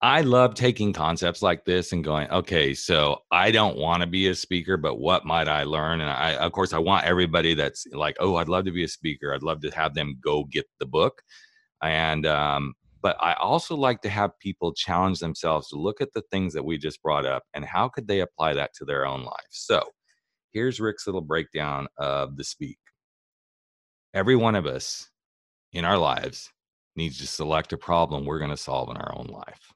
I 0.00 0.20
love 0.20 0.54
taking 0.54 0.92
concepts 0.92 1.40
like 1.40 1.64
this 1.64 1.92
and 1.92 2.04
going, 2.04 2.30
okay, 2.30 2.74
so 2.74 3.22
I 3.30 3.50
don't 3.50 3.78
want 3.78 4.02
to 4.02 4.06
be 4.06 4.28
a 4.28 4.34
speaker, 4.34 4.76
but 4.76 4.98
what 4.98 5.24
might 5.24 5.48
I 5.48 5.64
learn? 5.64 6.02
And 6.02 6.10
I, 6.10 6.34
of 6.34 6.52
course, 6.52 6.74
I 6.74 6.78
want 6.78 7.06
everybody 7.06 7.54
that's 7.54 7.86
like, 7.90 8.16
oh, 8.20 8.36
I'd 8.36 8.50
love 8.50 8.66
to 8.66 8.72
be 8.72 8.84
a 8.84 8.88
speaker. 8.88 9.32
I'd 9.32 9.42
love 9.42 9.62
to 9.62 9.70
have 9.70 9.94
them 9.94 10.18
go 10.22 10.44
get 10.44 10.66
the 10.78 10.84
book. 10.84 11.22
And, 11.82 12.26
um, 12.26 12.74
but 13.04 13.18
I 13.20 13.34
also 13.34 13.76
like 13.76 14.00
to 14.00 14.08
have 14.08 14.38
people 14.38 14.72
challenge 14.72 15.18
themselves 15.18 15.68
to 15.68 15.76
look 15.76 16.00
at 16.00 16.14
the 16.14 16.22
things 16.30 16.54
that 16.54 16.64
we 16.64 16.78
just 16.78 17.02
brought 17.02 17.26
up 17.26 17.42
and 17.52 17.62
how 17.62 17.86
could 17.86 18.08
they 18.08 18.20
apply 18.20 18.54
that 18.54 18.72
to 18.76 18.86
their 18.86 19.06
own 19.06 19.24
life. 19.24 19.50
So 19.50 19.82
here's 20.54 20.80
Rick's 20.80 21.06
little 21.06 21.20
breakdown 21.20 21.86
of 21.98 22.38
the 22.38 22.44
speak. 22.44 22.78
Every 24.14 24.36
one 24.36 24.54
of 24.54 24.64
us 24.64 25.10
in 25.74 25.84
our 25.84 25.98
lives 25.98 26.50
needs 26.96 27.18
to 27.18 27.26
select 27.26 27.74
a 27.74 27.76
problem 27.76 28.24
we're 28.24 28.38
going 28.38 28.50
to 28.50 28.56
solve 28.56 28.88
in 28.88 28.96
our 28.96 29.14
own 29.14 29.26
life. 29.26 29.74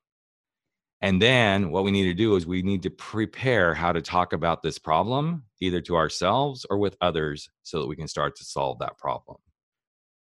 And 1.02 1.20
then 1.20 1.70
what 1.70 1.84
we 1.84 1.90
need 1.90 2.04
to 2.04 2.14
do 2.14 2.34
is 2.34 2.46
we 2.46 2.62
need 2.62 2.82
to 2.84 2.90
prepare 2.90 3.74
how 3.74 3.92
to 3.92 4.00
talk 4.00 4.32
about 4.32 4.62
this 4.62 4.78
problem, 4.78 5.44
either 5.60 5.82
to 5.82 5.96
ourselves 5.96 6.64
or 6.70 6.78
with 6.78 6.96
others, 7.02 7.50
so 7.62 7.82
that 7.82 7.88
we 7.88 7.96
can 7.96 8.08
start 8.08 8.36
to 8.36 8.44
solve 8.44 8.78
that 8.78 8.96
problem. 8.96 9.36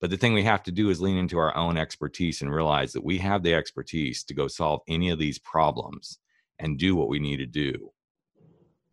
But 0.03 0.09
the 0.09 0.17
thing 0.17 0.33
we 0.33 0.43
have 0.43 0.63
to 0.63 0.71
do 0.73 0.89
is 0.89 0.99
lean 0.99 1.15
into 1.15 1.37
our 1.37 1.55
own 1.55 1.77
expertise 1.77 2.41
and 2.41 2.53
realize 2.53 2.91
that 2.91 3.05
we 3.05 3.17
have 3.19 3.41
the 3.41 3.53
expertise 3.53 4.25
to 4.25 4.33
go 4.33 4.49
solve 4.49 4.81
any 4.89 5.11
of 5.11 5.17
these 5.17 5.39
problems 5.39 6.19
and 6.59 6.77
do 6.77 6.93
what 6.93 7.07
we 7.07 7.19
need 7.19 7.37
to 7.37 7.45
do. 7.45 7.89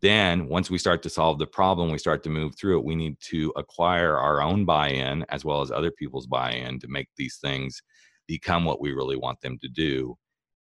Then, 0.01 0.47
once 0.47 0.69
we 0.69 0.77
start 0.77 1.03
to 1.03 1.09
solve 1.09 1.37
the 1.37 1.45
problem, 1.45 1.91
we 1.91 1.97
start 1.97 2.23
to 2.23 2.29
move 2.29 2.55
through 2.55 2.79
it. 2.79 2.85
We 2.85 2.95
need 2.95 3.19
to 3.23 3.51
acquire 3.57 4.15
our 4.17 4.41
own 4.41 4.63
buy 4.63 4.91
in 4.91 5.25
as 5.27 5.43
well 5.43 5.61
as 5.61 5.69
other 5.69 5.91
people's 5.91 6.27
buy 6.27 6.53
in 6.53 6.79
to 6.79 6.87
make 6.87 7.09
these 7.17 7.39
things 7.41 7.83
become 8.25 8.63
what 8.63 8.79
we 8.79 8.93
really 8.93 9.17
want 9.17 9.41
them 9.41 9.57
to 9.59 9.67
do 9.67 10.17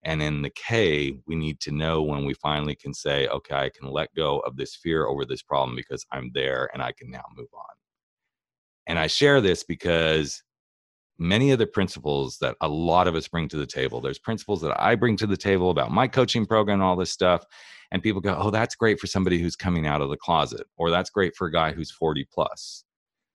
and 0.03 0.23
in 0.23 0.41
the 0.41 0.51
K, 0.51 1.19
we 1.27 1.37
need 1.37 1.61
to 1.61 1.73
know 1.73 2.03
when 2.03 2.25
we 2.25 2.33
finally 2.33 2.75
can 2.75 2.95
say, 2.95 3.29
okay, 3.29 3.55
I 3.55 3.69
can 3.69 3.91
let 3.91 4.15
go 4.15 4.39
of 4.39 4.57
this 4.57 4.75
fear 4.75 5.07
over 5.07 5.27
this 5.27 5.43
problem 5.43 5.77
because 5.77 6.07
I'm 6.11 6.31
there 6.33 6.71
and 6.73 6.83
I 6.83 6.93
can 6.93 7.11
now 7.11 7.25
move 7.37 7.49
on. 7.53 7.90
And 8.91 8.99
I 8.99 9.07
share 9.07 9.41
this 9.41 9.63
because 9.63 10.43
many 11.17 11.53
of 11.53 11.61
the 11.61 11.67
principles 11.67 12.39
that 12.41 12.57
a 12.61 12.69
lot 12.69 13.07
of 13.07 13.15
us 13.15 13.29
bring 13.29 13.49
to 13.49 13.57
the 13.57 13.67
table, 13.67 14.01
there's 14.01 14.19
principles 14.19 14.61
that 14.63 14.79
I 14.83 14.97
bring 14.97 15.17
to 15.19 15.27
the 15.29 15.37
table 15.37 15.71
about 15.71 15.93
my 15.93 16.09
coaching 16.09 16.45
program 16.45 16.81
and 16.81 16.83
all 16.83 16.97
this 16.97 17.13
stuff. 17.13 17.45
And 17.93 18.03
people 18.03 18.21
go, 18.21 18.37
oh, 18.37 18.51
that's 18.51 18.75
great 18.75 18.99
for 18.99 19.07
somebody 19.07 19.39
who's 19.39 19.55
coming 19.55 19.87
out 19.87 20.01
of 20.01 20.11
the 20.11 20.17
closet, 20.17 20.67
or 20.77 20.91
that's 20.91 21.11
great 21.11 21.37
for 21.37 21.47
a 21.47 21.53
guy 21.53 21.73
who's 21.73 21.91
40 21.91 22.27
plus 22.33 22.85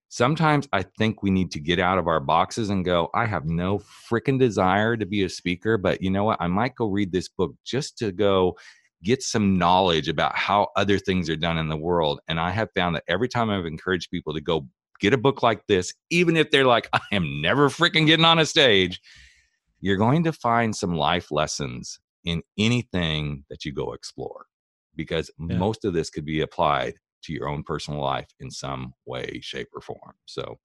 sometimes 0.09 0.67
I 0.71 0.83
think 0.97 1.23
we 1.23 1.29
need 1.29 1.51
to 1.51 1.59
get 1.59 1.77
out 1.79 1.97
of 1.97 2.07
our 2.07 2.21
boxes 2.21 2.69
and 2.69 2.85
go, 2.85 3.09
I 3.13 3.25
have 3.25 3.45
no 3.45 3.79
freaking 3.79 4.39
desire 4.39 4.95
to 4.95 5.05
be 5.05 5.23
a 5.23 5.29
speaker, 5.29 5.77
but 5.77 6.01
you 6.01 6.09
know 6.09 6.23
what? 6.23 6.37
I 6.39 6.47
might 6.47 6.75
go 6.75 6.85
read 6.85 7.11
this 7.11 7.27
book 7.27 7.53
just 7.65 7.97
to 7.97 8.13
go 8.13 8.55
get 9.03 9.21
some 9.21 9.57
knowledge 9.57 10.07
about 10.07 10.35
how 10.35 10.69
other 10.77 10.99
things 10.99 11.29
are 11.29 11.35
done 11.35 11.57
in 11.57 11.67
the 11.67 11.75
world. 11.77 12.21
And 12.29 12.39
I 12.39 12.51
have 12.51 12.69
found 12.73 12.95
that 12.95 13.03
every 13.07 13.27
time 13.27 13.49
I've 13.49 13.65
encouraged 13.65 14.09
people 14.09 14.33
to 14.33 14.41
go 14.41 14.67
get 14.99 15.13
a 15.13 15.17
book 15.17 15.43
like 15.43 15.67
this, 15.67 15.93
even 16.09 16.37
if 16.37 16.51
they're 16.51 16.65
like, 16.65 16.89
I 16.93 17.01
am 17.11 17.41
never 17.41 17.69
freaking 17.69 18.05
getting 18.05 18.25
on 18.25 18.39
a 18.39 18.45
stage, 18.45 19.01
you're 19.81 19.97
going 19.97 20.23
to 20.23 20.33
find 20.33 20.75
some 20.75 20.95
life 20.95 21.31
lessons 21.31 21.99
in 22.23 22.41
anything 22.57 23.43
that 23.49 23.65
you 23.65 23.71
go 23.71 23.93
explore 23.93 24.47
because 24.95 25.29
yeah. 25.39 25.57
most 25.57 25.85
of 25.85 25.93
this 25.93 26.09
could 26.09 26.25
be 26.25 26.41
applied 26.41 26.95
to 27.23 27.33
your 27.33 27.49
own 27.49 27.63
personal 27.63 28.01
life 28.01 28.29
in 28.39 28.49
some 28.51 28.93
way, 29.05 29.39
shape, 29.41 29.67
or 29.73 29.81
form. 29.81 30.13
So, 30.25 30.59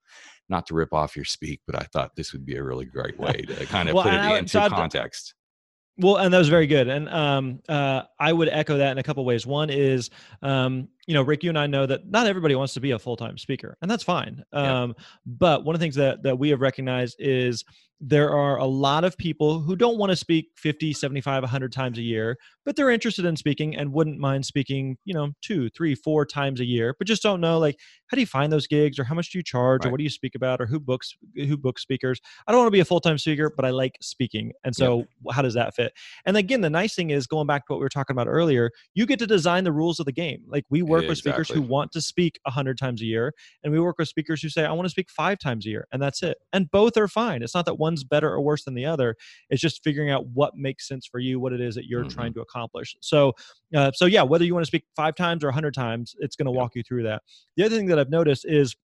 not 0.49 0.67
to 0.67 0.73
rip 0.73 0.93
off 0.93 1.15
your 1.15 1.25
speak, 1.25 1.61
but 1.65 1.75
I 1.75 1.87
thought 1.93 2.15
this 2.15 2.33
would 2.33 2.45
be 2.45 2.55
a 2.55 2.63
really 2.63 2.85
great 2.85 3.17
way 3.19 3.33
to 3.47 3.65
kind 3.65 3.89
of 3.89 3.95
Well, 3.95 4.03
put 4.03 4.13
it 4.13 4.17
I- 4.17 4.37
into 4.37 4.49
so 4.49 4.69
context. 4.69 5.33
Well, 5.97 6.17
and 6.17 6.33
that 6.33 6.37
was 6.39 6.49
very 6.49 6.67
good. 6.67 6.87
And 6.87 7.09
um, 7.09 7.59
uh, 7.67 8.03
I 8.19 8.31
would 8.31 8.49
echo 8.49 8.77
that 8.77 8.91
in 8.91 8.97
a 8.97 9.03
couple 9.03 9.23
ways. 9.25 9.45
One 9.45 9.69
is, 9.69 10.09
um, 10.41 10.87
you 11.07 11.13
know, 11.13 11.21
Rick, 11.21 11.43
you 11.43 11.49
and 11.49 11.57
I 11.59 11.67
know 11.67 11.85
that 11.85 12.09
not 12.09 12.27
everybody 12.27 12.55
wants 12.55 12.73
to 12.75 12.79
be 12.79 12.91
a 12.91 12.99
full 12.99 13.17
time 13.17 13.37
speaker, 13.37 13.77
and 13.81 13.89
that's 13.89 14.03
fine. 14.03 14.43
Yeah. 14.53 14.83
Um, 14.83 14.95
But 15.25 15.65
one 15.65 15.75
of 15.75 15.79
the 15.79 15.83
things 15.83 15.95
that, 15.95 16.23
that 16.23 16.37
we 16.37 16.49
have 16.49 16.61
recognized 16.61 17.17
is 17.19 17.63
there 18.03 18.31
are 18.31 18.57
a 18.57 18.65
lot 18.65 19.03
of 19.03 19.15
people 19.15 19.59
who 19.59 19.75
don't 19.75 19.99
want 19.99 20.09
to 20.09 20.15
speak 20.15 20.49
50, 20.57 20.91
75, 20.91 21.43
100 21.43 21.71
times 21.71 21.99
a 21.99 22.01
year, 22.01 22.35
but 22.65 22.75
they're 22.75 22.89
interested 22.89 23.25
in 23.25 23.35
speaking 23.37 23.75
and 23.75 23.93
wouldn't 23.93 24.17
mind 24.17 24.43
speaking, 24.43 24.97
you 25.05 25.13
know, 25.13 25.31
two, 25.43 25.69
three, 25.69 25.93
four 25.93 26.25
times 26.25 26.59
a 26.59 26.65
year, 26.65 26.95
but 26.97 27.05
just 27.05 27.21
don't 27.21 27.39
know 27.39 27.59
like 27.59 27.77
how 28.07 28.15
do 28.15 28.21
you 28.21 28.27
find 28.27 28.51
those 28.51 28.65
gigs 28.65 28.97
or 28.97 29.03
how 29.03 29.13
much 29.13 29.31
do 29.31 29.37
you 29.37 29.43
charge 29.43 29.85
or 29.85 29.91
what 29.91 29.97
do 29.97 30.03
you 30.03 30.09
speak 30.09 30.33
about 30.33 30.59
or 30.59 30.65
who 30.65 30.79
books 30.79 31.15
who 31.35 31.55
books 31.55 31.83
speakers. 31.83 32.19
I 32.47 32.51
don't 32.51 32.59
want 32.59 32.67
to 32.67 32.71
be 32.71 32.79
a 32.79 32.85
full 32.85 32.99
time 32.99 33.19
speaker, 33.19 33.53
but 33.55 33.65
I 33.65 33.69
like 33.69 33.97
speaking. 34.01 34.51
And 34.63 34.75
so 34.75 35.05
how 35.31 35.43
does 35.43 35.53
that 35.53 35.75
fit? 35.75 35.93
And 36.25 36.35
again, 36.37 36.61
the 36.61 36.71
nice 36.71 36.95
thing 36.95 37.11
is 37.11 37.27
going 37.27 37.45
back 37.45 37.67
to 37.67 37.73
what 37.73 37.79
we 37.79 37.85
were 37.85 37.89
talking 37.89 38.15
about 38.15 38.27
earlier, 38.27 38.71
you 38.95 39.05
get 39.05 39.19
to 39.19 39.27
design 39.27 39.63
the 39.63 39.71
rules 39.71 39.99
of 39.99 40.07
the 40.07 40.11
game. 40.11 40.43
Like 40.47 40.65
we 40.71 40.81
work 40.91 41.07
with 41.07 41.17
speakers 41.17 41.49
who 41.49 41.61
want 41.61 41.91
to 41.93 42.01
speak 42.01 42.39
100 42.43 42.77
times 42.77 43.01
a 43.01 43.05
year, 43.05 43.33
and 43.63 43.73
we 43.73 43.79
work 43.79 43.97
with 43.97 44.07
speakers 44.07 44.41
who 44.41 44.49
say, 44.49 44.65
I 44.65 44.71
want 44.73 44.85
to 44.85 44.89
speak 44.89 45.09
five 45.09 45.39
times 45.39 45.65
a 45.65 45.69
year, 45.69 45.87
and 45.91 46.01
that's 46.01 46.21
it. 46.23 46.37
And 46.53 46.69
both 46.71 46.97
are 46.97 47.07
fine. 47.07 47.41
It's 47.43 47.55
not 47.55 47.65
that 47.65 47.75
one's 47.79 48.03
better 48.03 48.29
or 48.31 48.41
worse 48.41 48.63
than 48.63 48.73
the 48.75 48.85
other. 48.85 49.15
It's 49.49 49.61
just 49.61 49.83
figuring 49.83 50.09
out 50.11 50.27
what 50.27 50.55
makes 50.55 50.87
sense 50.87 51.05
for 51.05 51.19
you, 51.19 51.39
what 51.39 51.53
it 51.53 51.61
is 51.61 51.75
that 51.75 51.85
you're 51.85 52.05
Mhm. 52.05 52.09
trying 52.11 52.33
to 52.33 52.41
accomplish. 52.41 52.95
So, 53.01 53.33
uh, 53.75 53.91
so 53.93 54.05
yeah, 54.05 54.23
whether 54.23 54.45
you 54.45 54.53
want 54.53 54.63
to 54.63 54.67
speak 54.67 54.85
five 54.95 55.15
times 55.15 55.43
or 55.43 55.49
100 55.49 55.73
times, 55.73 56.15
it's 56.19 56.35
going 56.35 56.45
to 56.45 56.51
Yeah. 56.51 56.57
walk 56.57 56.75
you 56.75 56.83
through 56.83 57.03
that. 57.03 57.23
The 57.57 57.63
other 57.63 57.75
thing 57.75 57.87
that 57.87 57.99
I've 57.99 58.09
noticed 58.09 58.45
is 58.45 58.75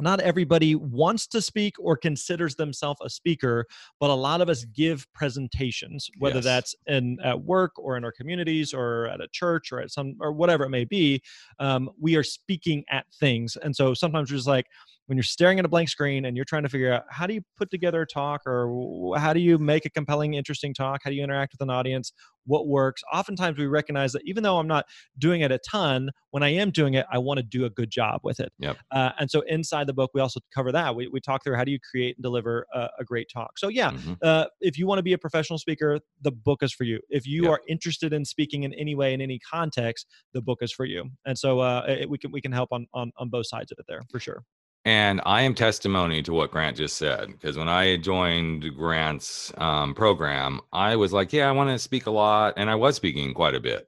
not 0.00 0.20
everybody 0.20 0.74
wants 0.74 1.26
to 1.26 1.40
speak 1.40 1.74
or 1.78 1.96
considers 1.96 2.54
themselves 2.54 3.00
a 3.02 3.10
speaker 3.10 3.66
but 4.00 4.10
a 4.10 4.14
lot 4.14 4.40
of 4.40 4.48
us 4.48 4.64
give 4.66 5.06
presentations 5.12 6.08
whether 6.18 6.36
Yes. 6.36 6.44
that's 6.44 6.74
in 6.86 7.18
at 7.24 7.40
work 7.40 7.72
or 7.78 7.96
in 7.96 8.04
our 8.04 8.12
communities 8.12 8.72
or 8.72 9.06
at 9.08 9.20
a 9.20 9.28
church 9.32 9.72
or 9.72 9.80
at 9.80 9.90
some 9.90 10.14
or 10.20 10.32
whatever 10.32 10.64
it 10.64 10.70
may 10.70 10.84
be 10.84 11.20
um, 11.58 11.90
we 12.00 12.16
are 12.16 12.22
speaking 12.22 12.84
at 12.90 13.04
things. 13.18 13.56
And 13.56 13.74
so 13.74 13.94
sometimes 13.94 14.30
we're 14.30 14.36
just 14.36 14.46
like 14.48 14.66
when 15.06 15.16
you're 15.16 15.22
staring 15.22 15.58
at 15.58 15.64
a 15.64 15.68
blank 15.68 15.88
screen 15.88 16.26
and 16.26 16.36
you're 16.36 16.44
trying 16.44 16.62
to 16.64 16.68
figure 16.68 16.92
out 16.92 17.04
how 17.10 17.26
do 17.26 17.34
you 17.34 17.40
put 17.56 17.70
together 17.70 18.02
a 18.02 18.06
talk 18.06 18.42
or 18.46 19.14
how 19.16 19.32
do 19.32 19.40
you 19.40 19.58
make 19.58 19.86
a 19.86 19.90
compelling 19.90 20.34
interesting 20.34 20.74
talk? 20.74 21.00
How 21.02 21.10
do 21.10 21.16
you 21.16 21.24
interact 21.24 21.54
with 21.54 21.62
an 21.62 21.70
audience 21.70 22.12
what 22.48 22.66
works. 22.66 23.02
Oftentimes 23.12 23.56
we 23.58 23.66
recognize 23.66 24.12
that 24.14 24.22
even 24.24 24.42
though 24.42 24.58
i'm 24.58 24.66
not 24.66 24.86
doing 25.16 25.40
it 25.42 25.52
a 25.52 25.58
ton 25.58 26.10
when 26.32 26.42
i 26.42 26.48
am 26.48 26.70
doing 26.70 26.94
it 26.94 27.06
i 27.12 27.18
want 27.18 27.38
to 27.38 27.44
do 27.44 27.64
a 27.64 27.70
good 27.70 27.90
job 27.90 28.20
with 28.24 28.40
it. 28.40 28.52
Yep. 28.58 28.76
uh, 28.90 29.10
and 29.20 29.30
so 29.30 29.42
inside 29.46 29.86
the 29.86 29.94
book 29.94 30.10
we 30.14 30.20
also 30.20 30.40
cover 30.52 30.72
that. 30.72 30.96
We, 30.96 31.06
we 31.08 31.20
talk 31.20 31.44
through 31.44 31.54
how 31.56 31.64
do 31.64 31.70
you 31.70 31.78
create 31.90 32.16
and 32.16 32.22
deliver 32.22 32.66
a, 32.74 32.88
a 33.00 33.04
great 33.04 33.28
talk. 33.32 33.58
So 33.58 33.68
yeah 33.68 33.90
Mhm. 33.92 34.16
uh, 34.22 34.46
if 34.60 34.76
you 34.78 34.86
want 34.88 34.98
to 34.98 35.02
be 35.04 35.12
a 35.12 35.18
professional 35.18 35.58
speaker 35.58 36.00
the 36.22 36.32
book 36.32 36.62
is 36.62 36.72
for 36.72 36.84
you. 36.84 36.98
If 37.08 37.26
you 37.26 37.44
Yep. 37.44 37.52
are 37.52 37.60
interested 37.68 38.12
in 38.12 38.24
speaking 38.24 38.64
in 38.64 38.72
any 38.74 38.94
way 38.96 39.14
in 39.14 39.20
any 39.20 39.38
context 39.38 40.06
the 40.32 40.42
book 40.42 40.58
is 40.62 40.72
for 40.72 40.84
you. 40.86 41.10
And 41.26 41.38
so 41.38 41.60
uh, 41.60 41.84
it, 41.88 42.10
we 42.10 42.18
can 42.18 42.32
we 42.32 42.40
can 42.40 42.52
help 42.52 42.70
on, 42.72 42.86
on 42.94 43.12
on 43.18 43.28
both 43.28 43.46
sides 43.46 43.70
of 43.72 43.78
it 43.78 43.84
there 43.88 44.02
for 44.10 44.18
sure 44.18 44.42
And 44.88 45.20
I 45.26 45.42
am 45.42 45.54
testimony 45.54 46.22
to 46.22 46.32
what 46.32 46.50
Grant 46.50 46.78
just 46.78 46.96
said 46.96 47.26
because 47.28 47.58
when 47.58 47.68
I 47.68 47.98
joined 47.98 48.74
Grant's 48.74 49.52
um, 49.58 49.92
program, 49.92 50.62
I 50.72 50.96
was 50.96 51.12
like, 51.12 51.30
yeah, 51.30 51.46
I 51.46 51.52
want 51.52 51.68
to 51.68 51.78
speak 51.78 52.06
a 52.06 52.10
lot. 52.10 52.54
And 52.56 52.70
I 52.70 52.74
was 52.74 52.96
speaking 52.96 53.34
quite 53.34 53.54
a 53.54 53.60
bit. 53.60 53.86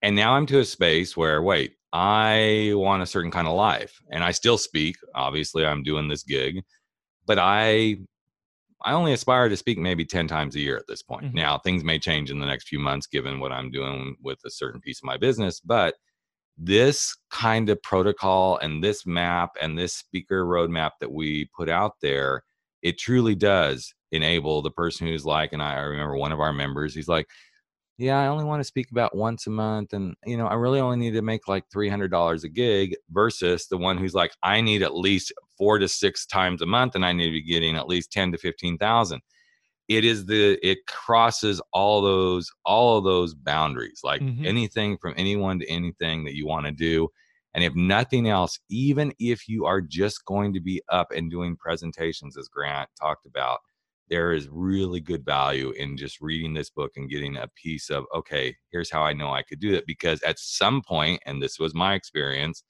And 0.00 0.14
now 0.14 0.34
I'm 0.34 0.46
to 0.46 0.60
a 0.60 0.64
space 0.64 1.16
where, 1.16 1.42
wait, 1.42 1.72
I 1.92 2.70
want 2.74 3.02
a 3.02 3.06
certain 3.06 3.32
kind 3.32 3.48
of 3.48 3.54
life. 3.54 4.00
And 4.12 4.22
I 4.22 4.30
still 4.30 4.58
speak. 4.58 4.94
Obviously, 5.12 5.66
I'm 5.66 5.82
doing 5.82 6.06
this 6.06 6.22
gig, 6.22 6.62
but 7.26 7.38
I. 7.40 7.96
I 8.84 8.94
only 8.94 9.12
aspire 9.12 9.48
to 9.48 9.56
speak 9.56 9.78
maybe 9.78 10.04
10 10.04 10.26
times 10.26 10.56
a 10.56 10.60
year 10.60 10.76
at 10.76 10.88
this 10.88 11.02
point. 11.02 11.26
Mhm. 11.26 11.34
Now, 11.34 11.58
things 11.58 11.84
may 11.84 12.00
change 12.00 12.32
in 12.32 12.40
the 12.40 12.46
next 12.46 12.66
few 12.66 12.80
months 12.80 13.06
given 13.06 13.38
what 13.38 13.52
I'm 13.52 13.70
doing 13.70 14.16
with 14.20 14.40
a 14.44 14.50
certain 14.50 14.80
piece 14.80 14.98
of 14.98 15.04
my 15.04 15.16
business, 15.16 15.60
but 15.60 15.94
this 16.58 17.16
kind 17.30 17.68
of 17.68 17.82
protocol 17.82 18.58
and 18.58 18.82
this 18.82 19.06
map 19.06 19.50
and 19.60 19.78
this 19.78 19.94
speaker 19.94 20.44
roadmap 20.44 20.92
that 21.00 21.12
we 21.12 21.48
put 21.56 21.68
out 21.68 21.94
there, 22.02 22.44
it 22.82 22.98
truly 22.98 23.34
does 23.34 23.94
enable 24.12 24.62
the 24.62 24.70
person 24.70 25.06
who's 25.06 25.24
like, 25.24 25.52
and 25.52 25.62
I, 25.62 25.78
remember 25.80 26.16
one 26.16 26.32
of 26.32 26.40
our 26.40 26.52
members, 26.52 26.94
he's 26.94 27.08
like, 27.08 27.26
yeah, 27.98 28.18
I 28.18 28.26
only 28.26 28.44
want 28.44 28.60
to 28.60 28.64
speak 28.64 28.90
about 28.90 29.14
once 29.14 29.46
a 29.46 29.50
month. 29.50 29.92
And, 29.92 30.14
you 30.26 30.36
know, 30.36 30.46
I 30.46 30.54
really 30.54 30.80
only 30.80 30.96
need 30.96 31.12
to 31.12 31.22
make 31.22 31.46
like 31.46 31.64
$300 31.74 32.44
a 32.44 32.48
gig 32.48 32.96
versus 33.10 33.66
the 33.68 33.76
one 33.76 33.96
who's 33.96 34.14
like, 34.14 34.32
I 34.42 34.60
need 34.60 34.82
at 34.82 34.96
least 34.96 35.32
four 35.56 35.78
to 35.78 35.88
six 35.88 36.26
times 36.26 36.62
a 36.62 36.66
month 36.66 36.94
and 36.94 37.04
I 37.04 37.12
need 37.12 37.26
to 37.26 37.32
be 37.32 37.42
getting 37.42 37.76
at 37.76 37.88
least 37.88 38.12
10 38.12 38.32
to 38.32 38.38
15,000 38.38 39.20
it 39.96 40.04
is 40.04 40.26
the 40.26 40.58
it 40.66 40.78
crosses 40.86 41.60
all 41.72 42.00
those 42.02 42.50
all 42.64 42.98
of 42.98 43.04
those 43.04 43.34
boundaries 43.34 44.00
like 44.04 44.22
Mhm. 44.22 44.46
anything 44.46 44.96
from 44.98 45.14
anyone 45.16 45.58
to 45.58 45.66
anything 45.68 46.24
that 46.24 46.34
you 46.36 46.46
want 46.46 46.66
to 46.66 46.72
do 46.72 47.08
and 47.54 47.62
if 47.64 47.74
nothing 47.74 48.28
else 48.28 48.58
even 48.68 49.12
if 49.18 49.48
you 49.48 49.64
are 49.66 49.80
just 49.80 50.24
going 50.24 50.52
to 50.54 50.60
be 50.60 50.80
up 50.88 51.08
and 51.12 51.30
doing 51.30 51.56
presentations 51.56 52.36
as 52.36 52.48
grant 52.48 52.88
talked 53.00 53.26
about 53.26 53.60
there 54.08 54.32
is 54.32 54.48
really 54.48 55.00
good 55.00 55.24
value 55.24 55.70
in 55.72 55.96
just 55.96 56.20
reading 56.20 56.52
this 56.54 56.70
book 56.70 56.92
and 56.96 57.10
getting 57.10 57.36
a 57.36 57.48
piece 57.56 57.90
of 57.90 58.04
okay 58.14 58.56
here's 58.70 58.90
how 58.90 59.02
i 59.02 59.12
know 59.12 59.32
i 59.32 59.42
could 59.42 59.60
do 59.60 59.74
it 59.74 59.86
because 59.86 60.22
at 60.22 60.38
some 60.38 60.82
point 60.82 61.20
and 61.26 61.42
this 61.42 61.58
was 61.58 61.74
my 61.74 61.94
experience 61.94 62.62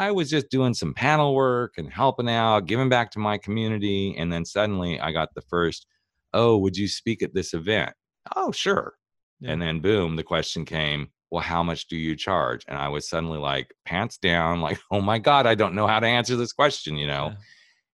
I 0.00 0.12
was 0.12 0.30
just 0.30 0.48
doing 0.48 0.74
some 0.74 0.94
panel 0.94 1.34
work 1.34 1.74
and 1.76 1.92
helping 1.92 2.28
out, 2.30 2.66
giving 2.66 2.88
back 2.88 3.10
to 3.12 3.18
my 3.18 3.36
community. 3.36 4.16
And 4.16 4.32
then 4.32 4.44
suddenly 4.44 5.00
I 5.00 5.10
got 5.10 5.34
the 5.34 5.42
first, 5.42 5.86
oh, 6.34 6.58
would 6.58 6.76
you 6.76 6.88
speak 6.88 7.22
at 7.22 7.34
this 7.34 7.54
event? 7.54 7.92
Oh, 8.36 8.52
sure. 8.52 8.94
Yeah. 9.40 9.52
And 9.52 9.62
then 9.62 9.80
boom, 9.80 10.16
the 10.16 10.22
question 10.22 10.64
came, 10.64 11.08
well, 11.30 11.42
how 11.42 11.62
much 11.62 11.88
do 11.88 11.96
you 11.96 12.16
charge? 12.16 12.64
And 12.68 12.76
I 12.76 12.88
was 12.88 13.08
suddenly 13.08 13.38
like 13.38 13.72
pants 13.84 14.18
down, 14.18 14.60
like, 14.62 14.78
oh 14.90 15.00
my 15.00 15.18
God, 15.18 15.46
I 15.46 15.54
don't 15.54 15.74
know 15.74 15.86
how 15.86 16.00
to 16.00 16.06
answer 16.06 16.36
this 16.36 16.52
question, 16.52 16.96
you 16.96 17.06
know? 17.06 17.28
Yeah. 17.30 17.36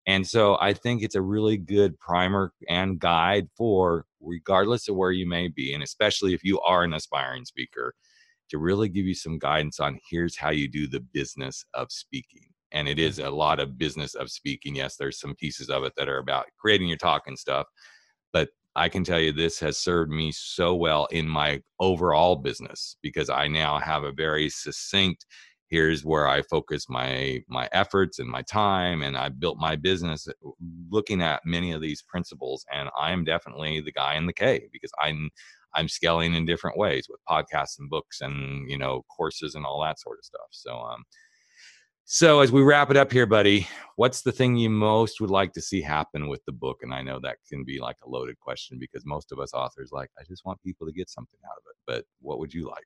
And 0.06 0.26
so 0.26 0.58
I 0.60 0.74
think 0.74 1.02
it's 1.02 1.14
a 1.14 1.22
really 1.22 1.56
good 1.56 1.98
primer 1.98 2.52
and 2.68 2.98
guide 2.98 3.48
for 3.56 4.04
regardless 4.20 4.88
of 4.88 4.96
where 4.96 5.12
you 5.12 5.26
may 5.26 5.48
be, 5.48 5.72
and 5.72 5.82
especially 5.82 6.34
if 6.34 6.44
you 6.44 6.60
are 6.60 6.84
an 6.84 6.92
aspiring 6.92 7.44
speaker, 7.44 7.94
to 8.50 8.58
really 8.58 8.88
give 8.90 9.06
you 9.06 9.14
some 9.14 9.38
guidance 9.38 9.80
on 9.80 9.98
here's 10.10 10.36
how 10.36 10.50
you 10.50 10.68
do 10.68 10.86
the 10.86 11.00
business 11.00 11.64
of 11.72 11.90
speaking. 11.90 12.42
And 12.72 12.88
it 12.88 12.98
is 12.98 13.18
a 13.18 13.30
lot 13.30 13.60
of 13.60 13.78
business 13.78 14.14
of 14.14 14.30
speaking. 14.30 14.76
Yes, 14.76 14.96
there's 14.96 15.20
some 15.20 15.34
pieces 15.36 15.70
of 15.70 15.84
it 15.84 15.94
that 15.96 16.08
are 16.08 16.18
about 16.18 16.46
creating 16.58 16.88
your 16.88 16.98
talk 16.98 17.22
and 17.26 17.38
stuff. 17.38 17.66
But 18.34 18.50
I 18.76 18.90
can 18.90 19.04
tell 19.04 19.20
you 19.20 19.32
this 19.32 19.60
has 19.60 19.78
served 19.78 20.12
me 20.12 20.32
so 20.32 20.74
well 20.74 21.06
in 21.06 21.28
my 21.28 21.62
overall 21.80 22.36
business 22.36 22.98
because 23.02 23.30
I 23.30 23.48
now 23.48 23.78
have 23.78 24.04
a 24.04 24.12
very 24.12 24.50
succinct 24.50 25.26
here's 25.70 26.04
where 26.04 26.28
I 26.28 26.42
focus 26.42 26.88
my 26.88 27.40
my 27.48 27.68
efforts 27.72 28.18
and 28.18 28.28
my 28.28 28.42
time 28.42 29.02
and 29.02 29.16
I 29.16 29.28
built 29.30 29.58
my 29.58 29.76
business 29.76 30.28
looking 30.90 31.22
at 31.22 31.42
many 31.44 31.72
of 31.72 31.80
these 31.80 32.02
principles 32.02 32.64
and 32.72 32.90
I'm 32.98 33.24
definitely 33.24 33.80
the 33.80 33.92
guy 33.92 34.14
in 34.16 34.26
the 34.26 34.32
K 34.32 34.68
because 34.72 34.92
I'm 35.00 35.30
I'm 35.74 35.88
scaling 35.88 36.34
in 36.34 36.46
different 36.46 36.78
ways 36.78 37.08
with 37.10 37.20
podcasts 37.28 37.78
and 37.78 37.90
books 37.90 38.20
and 38.20 38.70
you 38.70 38.78
know 38.78 39.04
courses 39.16 39.54
and 39.56 39.64
all 39.66 39.82
that 39.82 40.00
sort 40.00 40.18
of 40.18 40.24
stuff. 40.24 40.48
So 40.50 40.76
um 40.76 41.04
so 42.04 42.40
as 42.40 42.52
we 42.52 42.62
wrap 42.62 42.90
it 42.90 42.96
up 42.96 43.10
here, 43.10 43.26
buddy, 43.26 43.66
what's 43.96 44.22
the 44.22 44.32
thing 44.32 44.56
you 44.56 44.70
most 44.70 45.20
would 45.20 45.30
like 45.30 45.52
to 45.54 45.62
see 45.62 45.80
happen 45.80 46.28
with 46.28 46.44
the 46.44 46.52
book? 46.52 46.78
And 46.82 46.92
I 46.92 47.02
know 47.02 47.18
that 47.20 47.38
can 47.48 47.64
be 47.64 47.80
like 47.80 47.96
a 48.04 48.08
loaded 48.08 48.38
question 48.40 48.78
because 48.78 49.06
most 49.06 49.32
of 49.32 49.38
us 49.38 49.54
authors 49.54 49.90
like, 49.92 50.10
I 50.18 50.22
just 50.28 50.44
want 50.44 50.62
people 50.62 50.86
to 50.86 50.92
get 50.92 51.08
something 51.08 51.40
out 51.46 51.56
of 51.56 51.64
it. 51.70 51.76
But 51.86 52.04
what 52.20 52.38
would 52.38 52.52
you 52.52 52.66
like? 52.68 52.84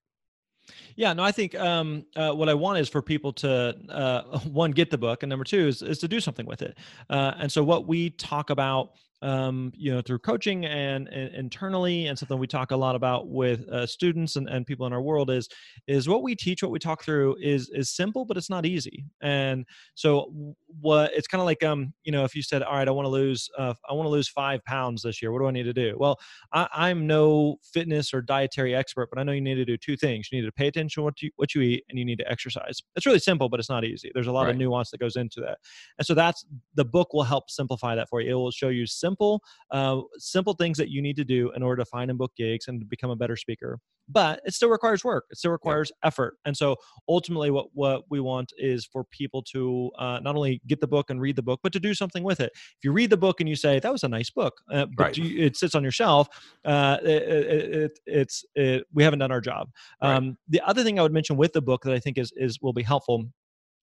Yeah, 0.97 1.13
no, 1.13 1.23
I 1.23 1.33
think 1.33 1.55
um, 1.55 2.05
uh, 2.17 2.33
what 2.33 2.49
I 2.49 2.55
want 2.55 2.79
is 2.79 2.89
for 2.89 3.03
people 3.03 3.33
to 3.35 3.75
uh, 3.89 4.39
one 4.49 4.71
get 4.71 4.91
the 4.91 4.99
book, 4.99 5.23
and 5.23 5.31
number 5.31 5.45
two 5.45 5.67
is 5.69 5.83
is 5.83 5.99
to 6.01 6.09
do 6.09 6.21
something 6.21 6.47
with 6.47 6.63
it. 6.63 6.77
Uh, 7.09 7.33
and 7.39 7.51
so, 7.51 7.65
what 7.65 7.87
we 7.87 8.11
talk 8.11 8.51
about, 8.51 8.91
um, 9.23 9.73
you 9.75 9.93
know, 9.93 10.01
through 10.01 10.21
coaching 10.21 10.65
and, 10.65 11.09
and 11.09 11.35
internally, 11.35 12.07
and 12.07 12.19
something 12.19 12.39
we 12.39 12.47
talk 12.47 12.71
a 12.71 12.77
lot 12.77 12.95
about 12.95 13.29
with 13.29 13.69
uh, 13.69 13.87
students 13.87 14.37
and, 14.37 14.49
and 14.49 14.67
people 14.67 14.87
in 14.87 14.93
our 14.93 15.03
world 15.03 15.31
is 15.31 15.49
is 15.87 16.09
what 16.09 16.23
we 16.23 16.35
teach, 16.35 16.63
what 16.63 16.71
we 16.71 16.79
talk 16.79 17.03
through 17.03 17.37
is 17.41 17.69
is 17.71 17.91
simple, 17.91 18.25
but 18.25 18.37
it's 18.37 18.51
not 18.51 18.65
easy. 18.65 19.05
And 19.21 19.65
so, 19.95 20.55
what 20.81 21.13
it's 21.15 21.27
kind 21.27 21.41
of 21.41 21.47
like, 21.47 21.65
um, 21.65 21.93
you 22.05 22.13
know, 22.13 22.25
if 22.25 22.35
you 22.35 22.43
said, 22.43 22.63
all 22.63 22.75
right, 22.75 22.87
I 22.87 22.91
want 22.93 23.07
to 23.07 23.11
lose, 23.11 23.49
uh, 23.59 23.75
I 23.89 23.93
want 23.93 24.07
to 24.07 24.11
lose 24.11 24.29
five 24.29 24.65
pounds 24.65 25.03
this 25.03 25.21
year. 25.21 25.33
What 25.33 25.41
do 25.41 25.47
I 25.47 25.51
need 25.51 25.65
to 25.65 25.73
do? 25.73 25.97
Well, 25.99 26.19
I, 26.53 26.69
I'm 26.73 27.07
no 27.07 27.57
fitness 27.63 28.15
or 28.15 28.23
dietary 28.23 28.75
expert, 28.75 29.09
but 29.11 29.19
I 29.19 29.25
know 29.25 29.33
you 29.33 29.41
need 29.41 29.57
to 29.57 29.65
do 29.65 29.77
two 29.77 29.97
things. 29.97 30.29
You 30.31 30.41
need 30.41 30.47
to 30.47 30.53
pay 30.53 30.69
attention 30.69 31.01
to 31.01 31.05
what 31.05 31.21
you 31.23 31.31
what 31.37 31.55
you 31.55 31.63
eat, 31.63 31.85
and 31.89 31.99
you 31.99 32.05
need 32.05 32.19
to 32.19 32.31
exercise. 32.31 32.81
It's 32.95 33.07
really 33.07 33.19
simple, 33.19 33.49
but 33.49 33.59
it's 33.59 33.71
not 33.71 33.85
easy. 33.85 34.13
There's 34.15 34.29
a 34.29 34.33
lot 34.33 34.49
of 34.49 34.57
nuance 34.57 34.91
that 34.91 35.01
goes 35.01 35.17
into 35.17 35.41
that, 35.41 35.59
and 35.99 36.07
so 36.07 36.15
that's 36.15 36.45
the 36.75 36.85
book 36.85 37.13
will 37.13 37.25
help 37.25 37.51
simplify 37.51 37.95
that 37.97 38.09
for 38.09 38.21
you. 38.21 38.31
It 38.31 38.35
will 38.35 38.51
show 38.51 38.69
you 38.69 38.87
simple 39.09 39.43
uh, 39.71 40.01
simple 40.19 40.55
things 40.55 40.79
that 40.79 40.91
you 40.91 41.03
need 41.03 41.17
to 41.17 41.25
do 41.25 41.51
in 41.57 41.63
order 41.63 41.83
to 41.83 41.87
find 41.87 42.11
and 42.11 42.19
book 42.19 42.33
gigs 42.37 42.69
and 42.69 42.89
become 42.89 43.11
a 43.11 43.17
better 43.17 43.37
speaker. 43.37 43.79
But 44.11 44.41
it 44.47 44.55
still 44.55 44.71
requires 44.71 45.05
work. 45.05 45.25
It 45.31 45.37
still 45.37 45.51
requires 45.51 45.91
yep. 45.91 46.09
effort. 46.09 46.37
And 46.47 46.57
so 46.57 46.77
ultimately, 47.09 47.51
what 47.51 47.67
what 47.75 48.05
we 48.09 48.21
want 48.21 48.53
is 48.57 48.87
for 48.91 49.05
people 49.05 49.43
to 49.53 49.91
uh, 49.99 50.21
not 50.23 50.35
only 50.35 50.63
get 50.67 50.81
the 50.81 50.87
book 50.87 51.11
and 51.11 51.21
read 51.21 51.37
the 51.37 51.43
book, 51.43 51.61
but 51.63 51.73
to 51.75 51.81
do 51.81 51.93
something 51.93 52.25
with 52.25 52.41
it. 52.41 52.51
If 52.55 52.85
you 52.85 52.93
read 52.93 53.11
the 53.11 53.19
book 53.19 53.41
and 53.41 53.49
you 53.49 53.57
say 53.57 53.79
that 53.79 53.93
was 53.93 54.05
a 54.05 54.09
nice 54.09 54.31
book, 54.31 54.55
uh, 54.73 54.87
but 54.97 55.05
right. 55.05 55.17
you, 55.17 55.45
it 55.45 55.57
sits 55.57 55.75
on 55.75 55.83
your 55.83 55.93
shelf, 55.93 56.29
uh, 56.65 56.97
it, 57.03 57.23
it, 57.85 57.99
it's 58.07 58.45
we 58.95 59.03
haven't 59.03 59.19
done 59.19 59.33
our 59.33 59.43
job. 59.43 59.69
Right. 60.03 60.15
Um, 60.15 60.39
the 60.49 60.63
other 60.67 60.83
thing 60.83 60.99
I 60.99 61.03
would 61.03 61.13
mention 61.13 61.37
with 61.37 61.53
the 61.53 61.63
book 61.63 61.83
that 61.85 61.93
I 61.93 61.99
think 61.99 62.17
is 62.17 62.33
is 62.37 62.61
will 62.63 62.73
be 62.73 62.83
helpful 62.83 63.27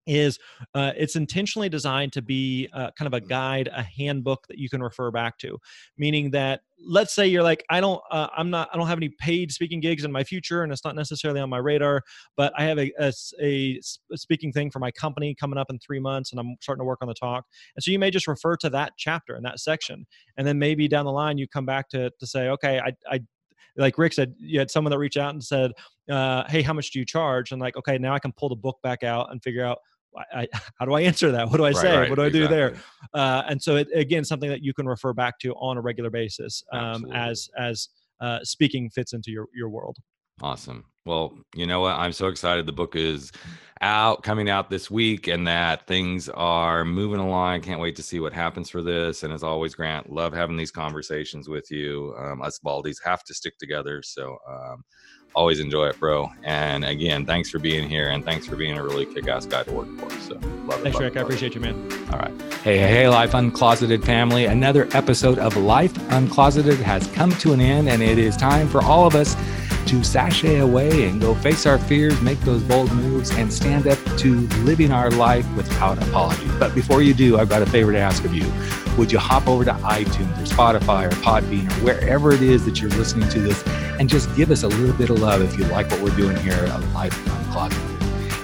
is 0.07 0.39
uh, 0.73 0.91
it's 0.95 1.15
intentionally 1.15 1.69
designed 1.69 2.13
to 2.13 2.21
be 2.21 2.69
uh, 2.73 2.91
kind 2.97 3.07
of 3.07 3.13
a 3.13 3.21
guide 3.21 3.69
a 3.73 3.83
handbook 3.83 4.45
that 4.47 4.57
you 4.57 4.69
can 4.69 4.81
refer 4.81 5.11
back 5.11 5.37
to 5.37 5.57
meaning 5.97 6.31
that 6.31 6.61
let's 6.87 7.13
say 7.13 7.25
you're 7.25 7.43
like 7.43 7.63
i 7.69 7.79
don't 7.79 8.01
uh, 8.11 8.27
i'm 8.35 8.49
not 8.49 8.69
i 8.73 8.77
don't 8.77 8.87
have 8.87 8.97
any 8.97 9.09
paid 9.19 9.51
speaking 9.51 9.79
gigs 9.79 10.03
in 10.03 10.11
my 10.11 10.23
future 10.23 10.63
and 10.63 10.71
it's 10.71 10.83
not 10.83 10.95
necessarily 10.95 11.39
on 11.39 11.49
my 11.49 11.57
radar 11.57 12.01
but 12.35 12.53
i 12.57 12.63
have 12.63 12.77
a, 12.77 12.91
a, 12.99 13.11
a 13.41 13.79
speaking 14.17 14.51
thing 14.51 14.69
for 14.69 14.79
my 14.79 14.91
company 14.91 15.33
coming 15.33 15.57
up 15.57 15.67
in 15.69 15.79
three 15.79 15.99
months 15.99 16.31
and 16.31 16.39
i'm 16.39 16.55
starting 16.61 16.81
to 16.81 16.85
work 16.85 16.99
on 17.01 17.07
the 17.07 17.13
talk 17.13 17.45
and 17.75 17.83
so 17.83 17.91
you 17.91 17.99
may 17.99 18.11
just 18.11 18.27
refer 18.27 18.55
to 18.55 18.69
that 18.69 18.93
chapter 18.97 19.35
and 19.35 19.45
that 19.45 19.59
section 19.59 20.05
and 20.37 20.45
then 20.45 20.59
maybe 20.59 20.87
down 20.87 21.05
the 21.05 21.11
line 21.11 21.37
you 21.37 21.47
come 21.47 21.65
back 21.65 21.89
to 21.89 22.11
to 22.19 22.27
say 22.27 22.49
okay 22.49 22.79
i, 22.79 22.93
I 23.09 23.19
like 23.77 23.97
Rick 23.97 24.13
said, 24.13 24.33
you 24.37 24.59
had 24.59 24.71
someone 24.71 24.91
that 24.91 24.99
reached 24.99 25.17
out 25.17 25.33
and 25.33 25.43
said, 25.43 25.71
uh, 26.09 26.43
"Hey, 26.47 26.61
how 26.61 26.73
much 26.73 26.91
do 26.91 26.99
you 26.99 27.05
charge?" 27.05 27.51
And 27.51 27.59
like, 27.59 27.75
okay, 27.77 27.97
now 27.97 28.13
I 28.13 28.19
can 28.19 28.31
pull 28.31 28.49
the 28.49 28.55
book 28.55 28.77
back 28.81 29.03
out 29.03 29.31
and 29.31 29.43
figure 29.43 29.65
out 29.65 29.79
I, 30.33 30.47
how 30.79 30.85
do 30.85 30.93
I 30.93 31.01
answer 31.01 31.31
that? 31.31 31.49
What 31.49 31.57
do 31.57 31.63
I 31.63 31.69
right, 31.69 31.75
say? 31.75 31.97
Right, 31.97 32.09
what 32.09 32.15
do 32.15 32.23
I 32.23 32.27
exactly. 32.27 32.47
do 32.47 32.55
there? 32.55 32.75
Uh, 33.13 33.43
and 33.47 33.61
so, 33.61 33.77
it, 33.77 33.87
again, 33.93 34.23
something 34.23 34.49
that 34.49 34.63
you 34.63 34.73
can 34.73 34.85
refer 34.85 35.13
back 35.13 35.39
to 35.39 35.53
on 35.53 35.77
a 35.77 35.81
regular 35.81 36.09
basis 36.09 36.63
um, 36.71 37.05
as 37.13 37.49
as 37.57 37.89
uh, 38.21 38.39
speaking 38.43 38.89
fits 38.89 39.13
into 39.13 39.31
your 39.31 39.47
your 39.53 39.69
world. 39.69 39.97
Awesome. 40.41 40.85
Well, 41.05 41.37
you 41.55 41.65
know 41.65 41.81
what? 41.81 41.95
I'm 41.95 42.11
so 42.11 42.27
excited. 42.27 42.65
The 42.65 42.73
book 42.73 42.95
is 42.95 43.31
out, 43.81 44.23
coming 44.23 44.49
out 44.49 44.69
this 44.69 44.89
week, 44.89 45.27
and 45.27 45.47
that 45.47 45.87
things 45.87 46.27
are 46.29 46.83
moving 46.83 47.19
along. 47.19 47.61
Can't 47.61 47.79
wait 47.79 47.95
to 47.97 48.03
see 48.03 48.19
what 48.19 48.33
happens 48.33 48.69
for 48.69 48.81
this. 48.81 49.23
And 49.23 49.31
as 49.31 49.43
always, 49.43 49.75
Grant, 49.75 50.11
love 50.11 50.33
having 50.33 50.57
these 50.57 50.71
conversations 50.71 51.47
with 51.47 51.69
you. 51.69 52.13
Um, 52.17 52.41
us 52.41 52.59
Baldies 52.65 52.97
have 53.05 53.23
to 53.25 53.33
stick 53.33 53.57
together. 53.59 54.01
So 54.03 54.35
um, 54.49 54.83
always 55.35 55.59
enjoy 55.59 55.87
it, 55.87 55.99
bro. 55.99 56.31
And 56.43 56.85
again, 56.85 57.25
thanks 57.25 57.49
for 57.49 57.59
being 57.59 57.87
here 57.87 58.09
and 58.09 58.23
thanks 58.23 58.45
for 58.45 58.55
being 58.55 58.77
a 58.77 58.83
really 58.83 59.05
kick 59.05 59.27
ass 59.27 59.45
guy 59.45 59.63
to 59.63 59.71
work 59.71 59.87
for. 59.99 60.09
So 60.21 60.35
love 60.65 60.79
it. 60.79 60.83
Thanks, 60.83 60.99
Rick. 60.99 61.17
I 61.17 61.21
appreciate 61.21 61.53
you, 61.53 61.61
man. 61.61 61.75
All 62.11 62.19
right. 62.19 62.31
Hey, 62.63 62.77
hey, 62.77 62.87
hey, 62.87 63.09
Life 63.09 63.33
Uncloseted 63.33 64.03
family. 64.03 64.45
Another 64.45 64.87
episode 64.93 65.37
of 65.37 65.55
Life 65.57 65.93
Uncloseted 66.09 66.77
has 66.77 67.05
come 67.07 67.31
to 67.33 67.53
an 67.53 67.61
end, 67.61 67.89
and 67.89 68.01
it 68.01 68.17
is 68.17 68.35
time 68.37 68.67
for 68.67 68.81
all 68.81 69.05
of 69.05 69.13
us 69.13 69.35
to 69.87 70.03
sashay 70.03 70.59
away 70.59 71.07
and 71.07 71.21
go 71.21 71.35
face 71.35 71.67
our 71.67 71.77
fears, 71.77 72.19
make 72.21 72.39
those 72.39 72.63
bold 72.63 72.91
moves, 72.93 73.29
and 73.31 73.53
stand 73.53 73.85
up 73.85 73.99
to 74.17 74.47
living 74.63 74.91
our 74.91 75.11
life 75.11 75.45
without 75.55 76.01
apology. 76.07 76.47
But 76.57 76.73
before 76.73 77.03
you 77.03 77.13
do, 77.13 77.37
I've 77.37 77.49
got 77.49 77.61
a 77.61 77.67
favor 77.67 77.91
to 77.91 77.99
ask 77.99 78.25
of 78.25 78.33
you. 78.33 78.51
Would 78.97 79.11
you 79.11 79.19
hop 79.19 79.47
over 79.47 79.63
to 79.65 79.73
iTunes 79.73 80.35
or 80.39 80.45
Spotify 80.45 81.05
or 81.05 81.15
Podbean 81.17 81.69
or 81.69 81.85
wherever 81.85 82.31
it 82.31 82.41
is 82.41 82.65
that 82.65 82.81
you're 82.81 82.89
listening 82.91 83.29
to 83.29 83.39
this 83.39 83.61
and 83.99 84.09
just 84.09 84.33
give 84.35 84.51
us 84.51 84.63
a 84.63 84.67
little 84.67 84.95
bit 84.95 85.09
of 85.09 85.19
love 85.19 85.41
if 85.41 85.57
you 85.57 85.65
like 85.65 85.89
what 85.91 86.01
we're 86.01 86.15
doing 86.15 86.37
here 86.37 86.53
at 86.53 86.93
Life 86.93 87.13
Uncloseted? 87.25 87.95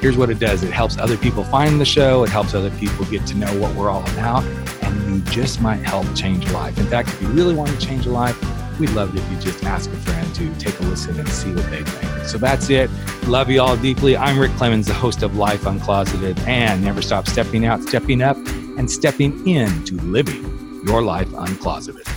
Here's 0.02 0.18
what 0.18 0.30
it 0.30 0.40
does 0.40 0.64
it 0.64 0.72
helps 0.72 0.98
other 0.98 1.18
people 1.18 1.44
find 1.44 1.80
the 1.80 1.86
show, 1.86 2.24
it 2.24 2.30
helps 2.30 2.54
other 2.54 2.72
people 2.72 3.06
get 3.06 3.26
to 3.28 3.38
know 3.38 3.52
what 3.60 3.76
we're 3.76 3.90
all 3.90 4.04
about, 4.12 4.44
and 4.82 5.16
you 5.16 5.32
just 5.32 5.62
might 5.62 5.78
help 5.78 6.08
change 6.16 6.50
a 6.50 6.54
life. 6.54 6.78
In 6.78 6.86
fact, 6.88 7.10
if 7.10 7.22
you 7.22 7.28
really 7.30 7.54
want 7.54 7.70
to 7.70 7.78
change 7.78 8.06
a 8.08 8.12
life, 8.12 8.38
we'd 8.80 8.90
love 8.92 9.16
it 9.16 9.20
if 9.22 9.32
you 9.32 9.38
just 9.40 9.64
ask 9.64 9.92
a 9.92 9.98
friend 9.98 10.36
to 10.36 10.54
take 10.56 10.80
a 10.80 10.84
listen 10.84 11.20
and 11.20 11.30
see 11.30 11.54
what 11.54 11.70
they 11.70 11.84
think. 11.84 12.26
So 12.26 12.38
that's 12.38 12.70
it. 12.70 12.90
Love 13.28 13.50
you 13.50 13.62
all 13.62 13.78
deeply. 13.78 14.18
I'm 14.18 14.40
Rick 14.40 14.52
Clemons, 14.54 14.88
the 14.88 14.94
host 14.94 15.22
of 15.22 15.36
Life 15.36 15.62
Uncloseted, 15.62 16.40
and 16.48 16.84
never 16.84 17.02
stop 17.02 17.28
stepping 17.28 17.66
out, 17.66 17.84
stepping 17.84 18.24
up, 18.24 18.38
and 18.78 18.90
stepping 18.90 19.48
into 19.48 19.98
living 19.98 20.82
your 20.86 21.04
life 21.04 21.28
uncloseted. 21.30 22.11